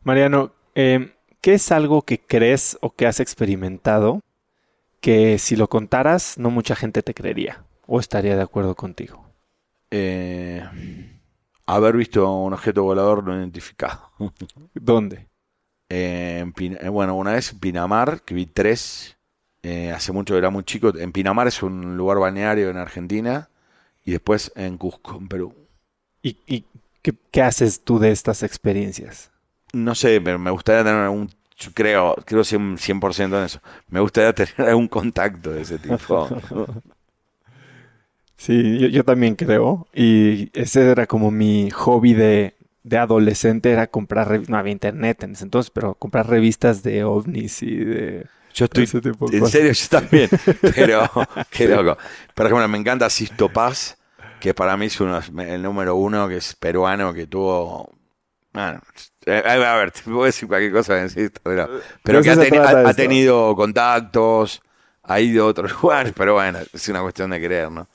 Mariano, 0.03 0.53
eh, 0.75 1.13
¿qué 1.41 1.53
es 1.53 1.71
algo 1.71 2.01
que 2.03 2.19
crees 2.19 2.77
o 2.81 2.93
que 2.95 3.05
has 3.07 3.19
experimentado 3.19 4.21
que 5.01 5.39
si 5.39 5.55
lo 5.55 5.69
contaras 5.69 6.37
no 6.37 6.51
mucha 6.51 6.75
gente 6.75 7.03
te 7.03 7.13
creería 7.15 7.65
o 7.87 7.99
estaría 7.99 8.35
de 8.37 8.43
acuerdo 8.43 8.75
contigo? 8.75 9.25
eh, 9.91 10.63
haber 11.65 11.97
visto 11.97 12.31
un 12.33 12.53
objeto 12.53 12.83
volador 12.83 13.23
no 13.23 13.35
identificado. 13.37 14.11
¿Dónde? 14.79 15.27
En 15.89 16.53
eh, 16.57 16.89
bueno, 16.89 17.15
una 17.15 17.33
vez 17.33 17.51
en 17.53 17.59
Pinamar, 17.59 18.21
que 18.23 18.33
vi 18.35 18.45
tres, 18.45 19.16
eh, 19.67 19.91
hace 19.91 20.11
mucho 20.11 20.37
era 20.37 20.49
muy 20.49 20.63
chico. 20.63 20.95
En 20.97 21.11
Pinamar 21.11 21.47
es 21.47 21.61
un 21.63 21.97
lugar 21.97 22.19
balneario 22.19 22.69
en 22.69 22.77
Argentina 22.77 23.49
y 24.05 24.11
después 24.11 24.51
en 24.55 24.77
Cusco, 24.77 25.17
en 25.17 25.27
Perú. 25.27 25.55
¿Y, 26.21 26.37
y 26.47 26.65
qué, 27.01 27.13
qué 27.31 27.41
haces 27.41 27.81
tú 27.83 27.99
de 27.99 28.11
estas 28.11 28.43
experiencias? 28.43 29.31
No 29.73 29.95
sé, 29.95 30.19
me, 30.19 30.37
me 30.37 30.51
gustaría 30.51 30.83
tener 30.83 30.99
algún, 31.01 31.29
yo 31.57 31.71
creo, 31.73 32.15
creo 32.25 32.43
100%, 32.43 32.77
100% 32.77 33.37
en 33.37 33.43
eso. 33.45 33.61
Me 33.89 33.99
gustaría 33.99 34.33
tener 34.33 34.69
algún 34.69 34.87
contacto 34.87 35.51
de 35.51 35.61
ese 35.61 35.79
tipo. 35.79 36.27
Sí, 38.37 38.79
yo, 38.79 38.87
yo 38.87 39.03
también 39.03 39.35
creo. 39.35 39.87
Y 39.93 40.49
ese 40.59 40.89
era 40.91 41.07
como 41.07 41.31
mi 41.31 41.69
hobby 41.71 42.13
de, 42.13 42.55
de 42.83 42.97
adolescente, 42.97 43.71
era 43.71 43.87
comprar 43.87 44.49
no 44.49 44.57
había 44.57 44.71
internet 44.73 45.23
en 45.23 45.31
ese 45.33 45.43
entonces, 45.45 45.71
pero 45.71 45.95
comprar 45.95 46.27
revistas 46.29 46.83
de 46.83 47.03
ovnis 47.03 47.63
y 47.63 47.75
de 47.77 48.27
Yo 48.57 48.65
estoy 48.65 48.89
En 49.33 49.45
serio, 49.45 49.71
yo 49.71 49.87
también. 49.87 50.29
Pero, 50.75 51.07
qué 51.51 51.67
loco. 51.67 51.95
Por 52.33 52.47
ejemplo, 52.47 52.67
me 52.67 52.79
encanta 52.79 53.07
Sisto 53.07 53.49
Paz, 53.49 53.99
que 54.39 54.55
para 54.55 54.75
mí 54.75 54.87
es 54.87 54.99
uno, 54.99 55.21
el 55.41 55.61
número 55.61 55.95
uno, 55.95 56.27
que 56.27 56.37
es 56.37 56.55
peruano, 56.55 57.13
que 57.13 57.27
tuvo. 57.27 57.95
Bueno, 58.51 58.81
eh, 59.27 59.43
a 59.45 59.75
ver, 59.75 59.91
te 59.91 60.01
puedo 60.01 60.23
decir 60.23 60.47
cualquier 60.47 60.71
cosa 60.71 60.95
de 60.95 61.07
Sisto, 61.07 61.39
pero, 61.43 61.69
pero 62.01 62.23
que 62.23 62.31
ha, 62.31 62.93
tenido 62.95 63.55
contactos, 63.55 64.63
ha 65.03 65.19
ido 65.19 65.45
a 65.45 65.49
otros 65.49 65.71
lugares, 65.83 66.13
pero 66.17 66.33
bueno, 66.33 66.57
es 66.73 66.89
una 66.89 67.03
cuestión 67.03 67.29
de 67.29 67.39
creer, 67.39 67.69
¿no? 67.69 67.87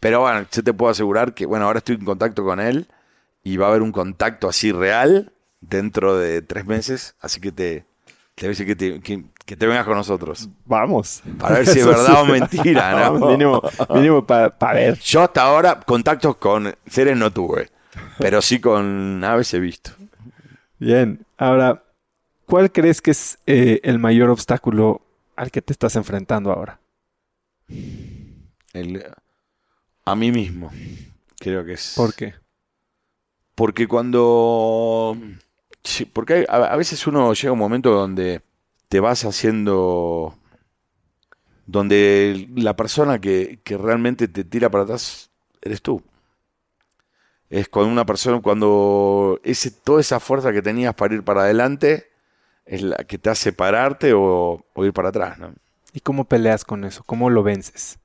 Pero 0.00 0.20
bueno, 0.20 0.46
yo 0.52 0.62
te 0.62 0.74
puedo 0.74 0.90
asegurar 0.90 1.32
que, 1.32 1.46
bueno, 1.46 1.64
ahora 1.64 1.78
estoy 1.78 1.94
en 1.94 2.04
contacto 2.04 2.44
con 2.44 2.60
él 2.60 2.88
y 3.42 3.56
va 3.56 3.66
a 3.66 3.68
haber 3.70 3.80
un 3.80 3.92
contacto 3.92 4.50
así 4.50 4.70
real 4.70 5.32
dentro 5.62 6.18
de 6.18 6.42
tres 6.42 6.66
meses, 6.66 7.14
así 7.20 7.40
que 7.40 7.52
te, 7.52 7.86
te 8.40 8.46
voy 8.46 8.48
a 8.48 8.56
decir 8.56 8.66
que 8.66 8.74
te, 8.76 9.00
que- 9.00 9.22
que 9.44 9.54
te 9.54 9.66
vengas 9.66 9.84
con 9.84 9.96
nosotros. 9.96 10.48
Vamos. 10.64 11.22
Para 11.38 11.56
ver 11.56 11.66
si 11.66 11.80
es 11.80 11.86
verdad 11.86 12.06
sí. 12.06 12.12
o 12.16 12.24
mentira, 12.24 12.90
¿no? 12.92 13.12
Vamos, 13.12 13.30
mínimo, 13.32 13.62
mínimo 13.94 14.26
para 14.26 14.72
ver. 14.72 14.98
Yo 15.00 15.22
hasta 15.22 15.42
ahora 15.42 15.78
contactos 15.80 16.36
con 16.36 16.74
seres 16.86 17.18
no 17.18 17.30
tuve, 17.30 17.68
pero 18.18 18.40
sí 18.40 18.60
con 18.60 19.22
aves 19.22 19.52
he 19.52 19.60
visto. 19.60 19.90
Bien. 20.78 21.26
Ahora, 21.36 21.82
¿cuál 22.46 22.72
crees 22.72 23.02
que 23.02 23.10
es 23.10 23.38
eh, 23.46 23.80
el 23.82 23.98
mayor 23.98 24.30
obstáculo 24.30 25.02
al 25.36 25.50
que 25.50 25.60
te 25.60 25.74
estás 25.74 25.96
enfrentando 25.96 26.50
ahora? 26.50 26.80
El- 28.72 29.04
a 30.06 30.16
mí 30.16 30.32
mismo, 30.32 30.70
creo 31.38 31.62
que 31.64 31.74
es. 31.74 31.92
¿Por 31.94 32.14
qué? 32.14 32.34
Porque 33.54 33.86
cuando... 33.86 35.14
sí, 35.84 36.04
porque 36.04 36.34
hay- 36.34 36.44
a, 36.48 36.56
a 36.72 36.76
veces 36.76 37.06
uno 37.06 37.32
llega 37.34 37.50
a 37.50 37.52
un 37.52 37.58
momento 37.58 37.90
donde 37.92 38.42
te 38.88 39.00
vas 39.00 39.24
haciendo... 39.24 40.36
Donde 41.66 42.48
la 42.56 42.74
persona 42.76 43.20
que, 43.20 43.60
que 43.64 43.78
realmente 43.78 44.26
te 44.28 44.44
tira 44.44 44.70
para 44.70 44.84
atrás 44.84 45.30
eres 45.62 45.80
tú. 45.82 46.02
Es 47.48 47.68
cuando 47.68 47.90
una 47.92 48.06
persona, 48.06 48.40
cuando 48.40 49.40
ese, 49.42 49.70
toda 49.72 50.00
esa 50.00 50.20
fuerza 50.20 50.52
que 50.52 50.62
tenías 50.62 50.94
para 50.94 51.14
ir 51.14 51.24
para 51.24 51.42
adelante 51.42 52.08
es 52.66 52.82
la 52.82 52.96
que 52.98 53.18
te 53.18 53.30
hace 53.30 53.52
pararte 53.52 54.12
o, 54.14 54.64
o 54.74 54.84
ir 54.84 54.92
para 54.92 55.08
atrás, 55.10 55.38
¿no? 55.38 55.54
¿Y 55.92 56.00
cómo 56.00 56.24
peleas 56.26 56.64
con 56.64 56.84
eso? 56.84 57.02
¿Cómo 57.04 57.30
lo 57.30 57.42
vences? 57.42 57.98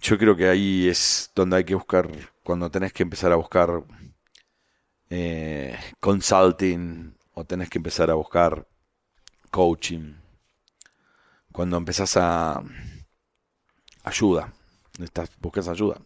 Yo 0.00 0.18
creo 0.18 0.36
que 0.36 0.48
ahí 0.48 0.88
es 0.88 1.30
donde 1.34 1.56
hay 1.56 1.64
que 1.64 1.74
buscar, 1.74 2.08
cuando 2.42 2.70
tenés 2.70 2.92
que 2.92 3.02
empezar 3.04 3.32
a 3.32 3.36
buscar 3.36 3.82
eh, 5.14 5.78
consulting 6.00 7.14
o 7.34 7.44
tenés 7.44 7.68
que 7.68 7.76
empezar 7.76 8.10
a 8.10 8.14
buscar 8.14 8.66
coaching. 9.50 10.14
Cuando 11.52 11.76
empezás 11.76 12.16
a 12.16 12.62
ayuda, 14.04 14.54
estás, 14.98 15.30
buscas 15.38 15.68
ayuda. 15.68 16.00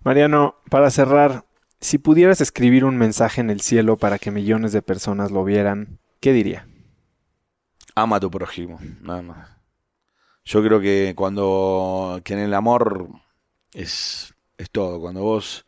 Mariano, 0.00 0.56
para 0.70 0.90
cerrar, 0.90 1.44
si 1.80 1.98
pudieras 1.98 2.40
escribir 2.40 2.84
un 2.84 2.96
mensaje 2.98 3.40
en 3.42 3.48
el 3.48 3.60
cielo 3.60 3.96
para 3.96 4.18
que 4.18 4.32
millones 4.32 4.72
de 4.72 4.82
personas 4.82 5.30
lo 5.30 5.44
vieran, 5.44 6.00
¿qué 6.18 6.32
diría? 6.32 6.66
Ama 7.94 8.16
a 8.16 8.20
tu 8.20 8.28
prójimo, 8.28 8.80
nada 9.02 9.22
más. 9.22 9.50
Yo 10.44 10.64
creo 10.64 10.80
que 10.80 11.14
cuando 11.14 12.20
que 12.24 12.32
en 12.32 12.40
el 12.40 12.54
amor 12.54 13.08
es, 13.72 14.34
es 14.58 14.68
todo. 14.68 14.98
Cuando 14.98 15.22
vos, 15.22 15.64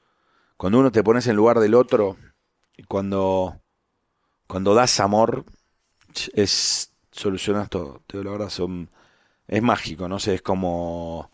cuando 0.57 0.80
uno 0.80 0.90
te 0.90 1.05
pones 1.05 1.28
en 1.28 1.36
lugar 1.36 1.61
del 1.61 1.74
otro, 1.74 2.16
cuando, 2.89 3.61
cuando 4.47 4.74
das 4.74 5.01
amor, 5.01 5.45
es 6.35 6.93
solucionas 7.11 7.68
todo. 7.70 8.03
Te 8.07 8.22
lo 8.22 8.33
verdad, 8.33 8.49
son, 8.49 8.91
es 9.49 9.62
mágico, 9.62 10.09
no 10.09 10.18
sé, 10.18 10.35
es 10.37 10.43
como... 10.43 11.30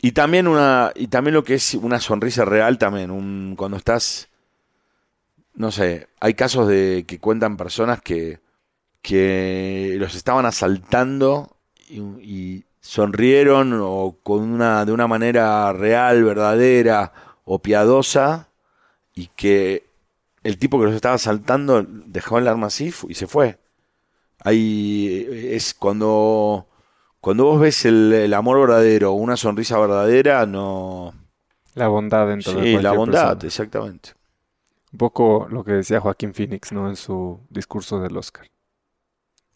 Y 0.00 0.12
también 0.12 0.46
una 0.46 0.92
y 0.94 1.08
también 1.08 1.34
lo 1.34 1.42
que 1.42 1.54
es 1.54 1.74
una 1.74 1.98
sonrisa 1.98 2.44
real 2.44 2.78
también, 2.78 3.10
un, 3.10 3.54
cuando 3.56 3.76
estás 3.76 4.28
no 5.54 5.72
sé, 5.72 6.08
hay 6.20 6.34
casos 6.34 6.68
de 6.68 7.04
que 7.06 7.18
cuentan 7.18 7.56
personas 7.56 8.00
que 8.00 8.40
que 9.02 9.96
los 9.98 10.14
estaban 10.14 10.46
asaltando 10.46 11.56
y, 11.88 12.00
y 12.22 12.64
sonrieron 12.80 13.72
o 13.82 14.16
con 14.22 14.42
una 14.42 14.84
de 14.84 14.92
una 14.92 15.08
manera 15.08 15.72
real, 15.72 16.22
verdadera 16.24 17.12
o 17.44 17.60
piadosa 17.60 18.48
y 19.14 19.28
que 19.36 19.87
el 20.42 20.58
tipo 20.58 20.78
que 20.78 20.86
los 20.86 20.94
estaba 20.94 21.14
asaltando 21.16 21.84
dejó 21.88 22.38
el 22.38 22.48
arma 22.48 22.68
así 22.68 22.92
y 23.08 23.14
se 23.14 23.26
fue. 23.26 23.58
Ahí 24.40 25.26
es 25.52 25.74
cuando 25.74 26.68
cuando 27.20 27.44
vos 27.46 27.60
ves 27.60 27.84
el, 27.86 28.12
el 28.12 28.34
amor 28.34 28.60
verdadero, 28.60 29.12
una 29.12 29.36
sonrisa 29.36 29.78
verdadera, 29.78 30.46
no. 30.46 31.14
La 31.72 31.88
bondad 31.88 32.28
dentro 32.28 32.60
de 32.60 32.66
Sí, 32.66 32.78
la 32.78 32.92
bondad, 32.92 33.38
persona. 33.38 33.46
exactamente. 33.46 34.10
Un 34.92 34.98
poco 34.98 35.48
lo 35.50 35.64
que 35.64 35.72
decía 35.72 36.00
Joaquín 36.00 36.34
Phoenix, 36.34 36.72
¿no? 36.72 36.88
En 36.90 36.96
su 36.96 37.40
discurso 37.48 38.00
del 38.00 38.16
Oscar. 38.18 38.48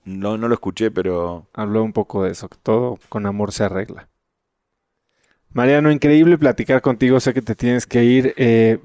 No, 0.05 0.37
no 0.39 0.47
lo 0.47 0.55
escuché, 0.55 0.93
pero 0.93 1.49
Habló 1.55 1.83
un 1.83 1.95
poco 1.95 2.25
de 2.25 2.33
eso, 2.33 2.51
que 2.51 2.59
todo 2.59 2.99
con 3.09 3.25
amor 3.25 3.53
se 3.53 3.65
arregla. 3.65 4.11
Mariano, 5.53 5.91
increíble 5.91 6.39
platicar 6.39 6.81
contigo. 6.81 7.21
Sé 7.21 7.35
que 7.35 7.43
te 7.43 7.55
tienes 7.55 7.87
que 7.87 8.05
ir. 8.05 8.35
Eh, 8.37 8.79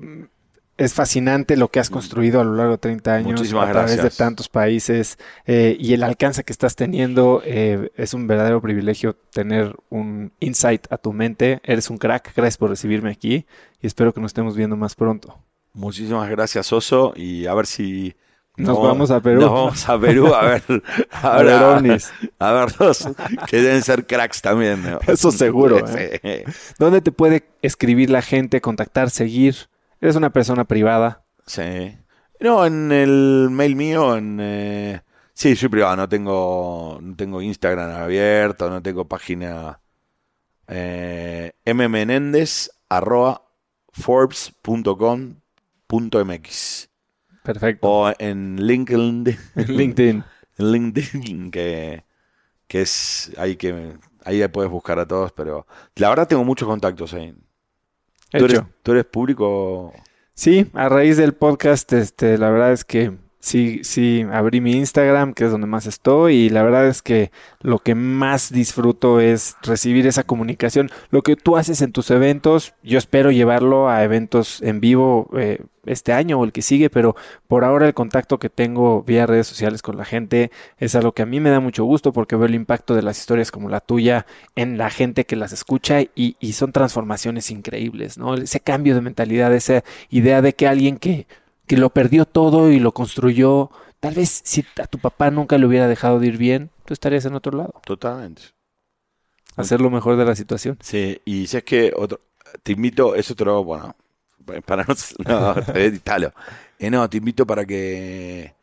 es 0.77 0.93
fascinante 0.93 1.57
lo 1.57 1.69
que 1.69 1.79
has 1.79 1.89
construido 1.89 2.39
a 2.39 2.43
lo 2.43 2.53
largo 2.55 2.73
de 2.73 2.77
30 2.77 3.13
años 3.13 3.31
Muchísimas 3.39 3.69
a 3.69 3.71
través 3.71 4.01
de 4.01 4.09
tantos 4.11 4.47
países 4.47 5.17
eh, 5.45 5.75
y 5.79 5.93
el 5.93 6.03
alcance 6.03 6.43
que 6.43 6.53
estás 6.53 6.75
teniendo. 6.75 7.41
eh, 7.45 7.91
es 7.95 8.13
un 8.13 8.27
verdadero 8.27 8.61
privilegio 8.61 9.15
tener 9.31 9.75
un 9.89 10.31
insight 10.39 10.85
a 10.91 10.97
tu 10.97 11.13
mente. 11.13 11.59
Eres 11.63 11.89
un 11.89 11.97
crack. 11.97 12.33
Gracias 12.35 12.57
por 12.57 12.69
recibirme 12.69 13.09
aquí 13.11 13.45
y 13.81 13.87
espero 13.87 14.13
que 14.13 14.21
nos 14.21 14.29
estemos 14.29 14.55
viendo 14.55 14.75
más 14.77 14.93
pronto. 14.95 15.37
muchísimas 15.73 16.29
gracias, 16.29 16.71
Oso, 16.71 17.13
y 17.15 17.45
a 17.47 17.53
ver 17.53 17.65
si 17.65 18.15
Nos 18.55 18.81
vamos 18.81 19.11
a 19.11 19.19
Perú. 19.19 19.41
Nos 19.41 19.51
vamos 19.51 19.89
a 19.89 19.99
Perú 19.99 20.33
a 20.33 20.41
ver, 20.43 20.63
a 21.11 21.41
ver, 21.41 21.49
a- 22.39 22.53
ver 22.53 22.71
que 23.47 23.57
deben 23.61 23.81
ser 23.83 24.05
cracks 24.05 24.41
también. 24.41 24.83
¿no? 24.83 24.99
Eso 25.07 25.31
seguro, 25.31 25.79
¿eh? 25.97 26.43
Sí. 26.45 26.73
¿Dónde 26.79 27.01
te 27.01 27.11
puede 27.11 27.45
escribir 27.61 28.09
la 28.09 28.21
gente, 28.21 28.61
contactar, 28.61 29.09
seguir? 29.09 29.55
Eres 29.99 30.15
una 30.15 30.31
persona 30.31 30.65
privada. 30.65 31.23
Sí. 31.45 31.97
No, 32.39 32.65
en 32.65 32.91
el 32.91 33.49
mail 33.51 33.75
mío, 33.75 34.15
en 34.15 34.37
eh, 34.39 35.01
sí, 35.33 35.55
soy 35.55 35.69
privado, 35.69 35.95
no 35.95 36.07
tengo, 36.07 36.99
no 37.01 37.15
tengo 37.15 37.41
Instagram 37.41 37.89
abierto, 37.91 38.69
no 38.69 38.83
tengo 38.83 39.05
página 39.05 39.79
eh, 40.67 41.53
arroba 42.89 43.41
forbes.com.mx 43.91 46.89
Perfecto. 47.43 47.87
o 47.87 48.13
en 48.19 48.57
LinkedIn, 48.57 49.35
LinkedIn. 49.55 50.23
en 50.57 50.71
LinkedIn 50.71 51.49
que, 51.49 52.03
que 52.67 52.81
es 52.81 53.31
ahí 53.37 53.55
que 53.55 53.97
ahí 54.25 54.45
puedes 54.49 54.69
buscar 54.69 54.99
a 54.99 55.07
todos, 55.07 55.31
pero 55.31 55.65
la 55.95 56.09
verdad 56.09 56.27
tengo 56.27 56.43
muchos 56.43 56.67
contactos 56.67 57.13
ahí. 57.13 57.33
¿Tú 58.31 58.45
eres, 58.45 58.53
Hecho. 58.59 58.69
tú 58.83 58.91
eres 58.91 59.05
público? 59.05 59.93
Sí, 60.33 60.67
a 60.73 60.89
raíz 60.89 61.17
del 61.17 61.33
podcast, 61.33 61.91
este, 61.93 62.37
la 62.37 62.49
verdad 62.49 62.73
es 62.73 62.83
que 62.85 63.17
sí, 63.39 63.81
sí, 63.83 64.25
abrí 64.31 64.61
mi 64.61 64.73
Instagram, 64.73 65.33
que 65.33 65.45
es 65.45 65.51
donde 65.51 65.67
más 65.67 65.85
estoy, 65.85 66.35
y 66.35 66.49
la 66.49 66.63
verdad 66.63 66.87
es 66.87 67.01
que 67.01 67.31
lo 67.61 67.79
que 67.79 67.95
más 67.95 68.51
disfruto 68.51 69.19
es 69.19 69.55
recibir 69.63 70.07
esa 70.07 70.23
comunicación. 70.23 70.89
Lo 71.09 71.21
que 71.21 71.35
tú 71.35 71.57
haces 71.57 71.81
en 71.81 71.91
tus 71.91 72.11
eventos, 72.11 72.73
yo 72.83 72.97
espero 72.97 73.31
llevarlo 73.31 73.89
a 73.89 74.03
eventos 74.03 74.61
en 74.61 74.79
vivo 74.79 75.29
eh, 75.37 75.59
este 75.85 76.13
año 76.13 76.39
o 76.39 76.43
el 76.43 76.51
que 76.51 76.61
sigue, 76.61 76.89
pero 76.89 77.15
por 77.47 77.63
ahora 77.63 77.87
el 77.87 77.93
contacto 77.93 78.39
que 78.39 78.49
tengo 78.49 79.03
vía 79.03 79.25
redes 79.25 79.47
sociales 79.47 79.81
con 79.81 79.97
la 79.97 80.05
gente 80.05 80.51
es 80.77 80.95
algo 80.95 81.13
que 81.13 81.21
a 81.21 81.25
mí 81.25 81.39
me 81.39 81.49
da 81.49 81.59
mucho 81.59 81.85
gusto 81.85 82.13
porque 82.13 82.35
veo 82.35 82.45
el 82.45 82.55
impacto 82.55 82.93
de 82.95 83.01
las 83.01 83.17
historias 83.19 83.51
como 83.51 83.69
la 83.69 83.79
tuya 83.79 84.25
en 84.55 84.77
la 84.77 84.89
gente 84.89 85.25
que 85.25 85.35
las 85.35 85.53
escucha 85.53 86.01
y, 86.01 86.35
y 86.39 86.53
son 86.53 86.71
transformaciones 86.71 87.51
increíbles, 87.51 88.17
¿no? 88.17 88.35
Ese 88.35 88.59
cambio 88.59 88.95
de 88.95 89.01
mentalidad, 89.01 89.53
esa 89.53 89.83
idea 90.09 90.41
de 90.41 90.53
que 90.53 90.67
alguien 90.67 90.97
que, 90.97 91.27
que 91.67 91.77
lo 91.77 91.89
perdió 91.89 92.25
todo 92.25 92.71
y 92.71 92.79
lo 92.79 92.93
construyó, 92.93 93.69
tal 93.99 94.15
vez 94.15 94.41
si 94.43 94.65
a 94.81 94.87
tu 94.87 94.99
papá 94.99 95.29
nunca 95.29 95.57
le 95.57 95.65
hubiera 95.65 95.87
dejado 95.87 96.19
de 96.19 96.27
ir 96.27 96.37
bien, 96.37 96.71
tú 96.85 96.93
estarías 96.93 97.25
en 97.25 97.35
otro 97.35 97.55
lado, 97.55 97.81
Totalmente. 97.85 98.43
hacer 99.55 99.81
lo 99.81 99.89
mejor 99.89 100.17
de 100.17 100.25
la 100.25 100.35
situación. 100.35 100.77
Sí, 100.81 101.21
y 101.25 101.47
si 101.47 101.57
es 101.57 101.63
que 101.63 101.93
otro, 101.95 102.21
te 102.63 102.71
invito, 102.71 103.15
es 103.15 103.29
otro, 103.29 103.63
bueno, 103.63 103.95
para 104.65 104.85
no, 104.85 104.95
no 105.55 105.73
editalo. 105.75 106.33
Eh, 106.79 106.89
no, 106.89 107.09
te 107.09 107.17
invito 107.17 107.45
para 107.45 107.65
que 107.65 108.55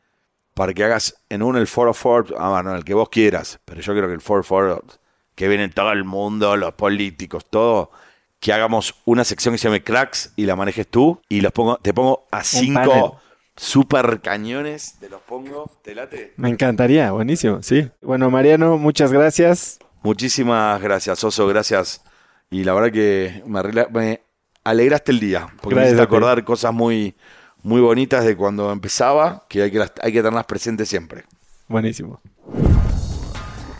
para 0.54 0.72
que 0.72 0.84
hagas 0.84 1.16
en 1.28 1.42
uno 1.42 1.58
el 1.58 1.66
Foro 1.66 1.92
Forbes, 1.92 2.32
ah, 2.38 2.50
bueno, 2.50 2.74
el 2.76 2.84
que 2.84 2.94
vos 2.94 3.08
quieras, 3.08 3.58
pero 3.64 3.80
yo 3.80 3.92
creo 3.92 4.06
que 4.06 4.14
el 4.14 4.20
Foro 4.20 4.44
Forbes, 4.44 5.00
que 5.34 5.48
viene 5.48 5.68
todo 5.68 5.90
el 5.90 6.04
mundo, 6.04 6.56
los 6.56 6.74
políticos, 6.74 7.44
todo, 7.50 7.90
que 8.44 8.52
hagamos 8.52 8.94
una 9.06 9.24
sección 9.24 9.54
que 9.54 9.58
se 9.58 9.68
llame 9.68 9.82
Cracks 9.82 10.34
y 10.36 10.44
la 10.44 10.54
manejes 10.54 10.86
tú 10.86 11.18
y 11.30 11.40
los 11.40 11.50
pongo, 11.50 11.78
te 11.78 11.94
pongo 11.94 12.26
a 12.30 12.44
cinco 12.44 13.18
super 13.56 14.20
cañones, 14.20 14.96
te 15.00 15.08
los 15.08 15.22
pongo, 15.22 15.70
te 15.82 15.94
late. 15.94 16.34
Me 16.36 16.50
encantaría, 16.50 17.10
buenísimo, 17.12 17.62
sí. 17.62 17.88
Bueno, 18.02 18.28
Mariano, 18.28 18.76
muchas 18.76 19.10
gracias. 19.12 19.78
Muchísimas 20.02 20.78
gracias, 20.82 21.24
Oso, 21.24 21.46
gracias. 21.46 22.02
Y 22.50 22.64
la 22.64 22.74
verdad 22.74 22.92
que 22.92 23.42
me, 23.46 23.60
arregla- 23.60 23.88
me 23.90 24.20
alegraste 24.62 25.10
el 25.12 25.20
día, 25.20 25.46
porque 25.62 25.76
me 25.76 25.80
Gracias 25.80 25.92
hiciste 25.94 26.02
a 26.02 26.06
ti. 26.06 26.14
acordar 26.14 26.44
cosas 26.44 26.74
muy, 26.74 27.14
muy 27.62 27.80
bonitas 27.80 28.26
de 28.26 28.36
cuando 28.36 28.70
empezaba, 28.72 29.46
que 29.48 29.62
hay 29.62 29.70
que, 29.70 29.78
las- 29.78 29.92
hay 30.02 30.12
que 30.12 30.18
tenerlas 30.18 30.44
presentes 30.44 30.86
siempre. 30.90 31.24
Buenísimo. 31.66 32.20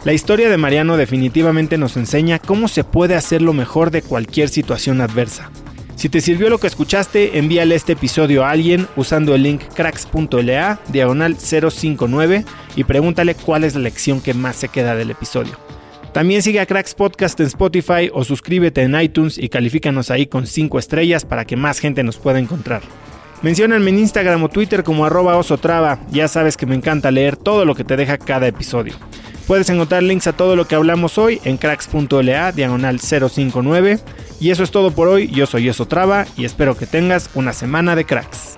La 0.05 0.13
historia 0.13 0.51
de 0.51 0.59
Mariano 0.59 0.99
definitivamente 0.99 1.79
nos 1.79 1.97
enseña 1.97 2.39
cómo 2.39 2.69
se 2.69 2.85
puede 2.85 3.15
hacer 3.15 3.41
lo 3.41 3.55
mejor 3.55 3.91
de 3.91 4.03
cualquier 4.03 4.51
situación 4.51 5.01
adversa. 5.01 5.51
Si 5.97 6.11
te 6.11 6.21
sirvió 6.21 6.51
lo 6.51 6.59
que 6.59 6.67
escuchaste, 6.67 7.39
envíale 7.39 7.75
este 7.75 7.93
episodio 7.93 8.45
a 8.45 8.51
alguien 8.51 8.87
usando 8.97 9.35
el 9.35 9.45
link 9.45 9.63
cracks.la 9.75 10.79
diagonal 10.89 11.37
059 11.39 12.45
y 12.77 12.85
pregúntale 12.85 13.35
cuál 13.35 13.65
es 13.65 13.77
la 13.77 13.81
lección 13.81 14.21
que 14.21 14.35
más 14.35 14.57
se 14.57 14.69
queda 14.69 14.95
del 14.95 15.11
episodio. 15.11 15.59
También 16.13 16.43
sigue 16.43 16.61
a 16.61 16.67
Cracks 16.67 16.95
Podcast 16.95 17.41
en 17.41 17.47
Spotify 17.47 18.11
o 18.13 18.25
suscríbete 18.25 18.83
en 18.83 19.01
iTunes 19.01 19.39
y 19.39 19.49
califícanos 19.49 20.11
ahí 20.11 20.27
con 20.27 20.47
5 20.47 20.79
estrellas 20.79 21.25
para 21.25 21.47
que 21.47 21.57
más 21.57 21.79
gente 21.79 22.05
nos 22.05 22.19
pueda 22.19 22.39
encontrar. 22.39 22.83
Mencióname 23.41 23.89
en 23.89 24.01
Instagram 24.01 24.43
o 24.43 24.49
Twitter 24.51 24.85
como 24.85 25.07
arroba 25.07 25.39
osotrava, 25.39 25.99
ya 26.11 26.29
sabes 26.29 26.59
que 26.59 26.67
me 26.67 26.75
encanta 26.75 27.11
leer 27.11 27.39
todo 27.39 27.65
lo 27.65 27.75
que 27.75 27.85
te 27.85 27.97
deja 27.97 28.19
cada 28.19 28.47
episodio. 28.47 28.95
Puedes 29.47 29.69
encontrar 29.69 30.03
links 30.03 30.27
a 30.27 30.33
todo 30.33 30.57
lo 30.57 30.67
que 30.67 30.75
hablamos 30.75 31.19
hoy 31.19 31.39
en 31.45 31.59
cracks.la 31.59 32.53
diagonal 32.53 32.99
059. 32.99 33.99
Y 34.41 34.51
eso 34.51 34.63
es 34.63 34.71
todo 34.71 34.91
por 34.91 35.09
hoy, 35.09 35.29
yo 35.29 35.45
soy 35.47 35.69
Eso 35.69 35.87
Traba 35.87 36.27
y 36.37 36.47
espero 36.47 36.79
que 36.79 36.87
tengas 36.87 37.29
una 37.35 37.53
semana 37.53 37.95
de 37.95 38.07
cracks. 38.07 38.55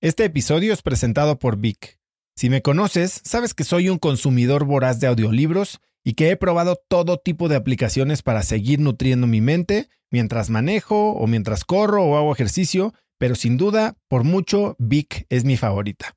Este 0.00 0.24
episodio 0.24 0.72
es 0.72 0.80
presentado 0.80 1.38
por 1.38 1.58
Vic. 1.58 1.98
Si 2.34 2.48
me 2.48 2.62
conoces, 2.62 3.20
sabes 3.24 3.52
que 3.52 3.62
soy 3.62 3.90
un 3.90 3.98
consumidor 3.98 4.64
voraz 4.64 5.00
de 5.00 5.08
audiolibros 5.08 5.80
y 6.02 6.14
que 6.14 6.30
he 6.30 6.36
probado 6.36 6.80
todo 6.88 7.18
tipo 7.18 7.48
de 7.48 7.56
aplicaciones 7.56 8.22
para 8.22 8.42
seguir 8.42 8.80
nutriendo 8.80 9.26
mi 9.26 9.42
mente 9.42 9.90
mientras 10.10 10.48
manejo 10.48 11.12
o 11.12 11.26
mientras 11.26 11.64
corro 11.64 12.04
o 12.04 12.16
hago 12.16 12.32
ejercicio, 12.32 12.94
pero 13.18 13.34
sin 13.34 13.58
duda, 13.58 13.96
por 14.08 14.24
mucho, 14.24 14.76
Vic 14.78 15.26
es 15.28 15.44
mi 15.44 15.58
favorita. 15.58 16.16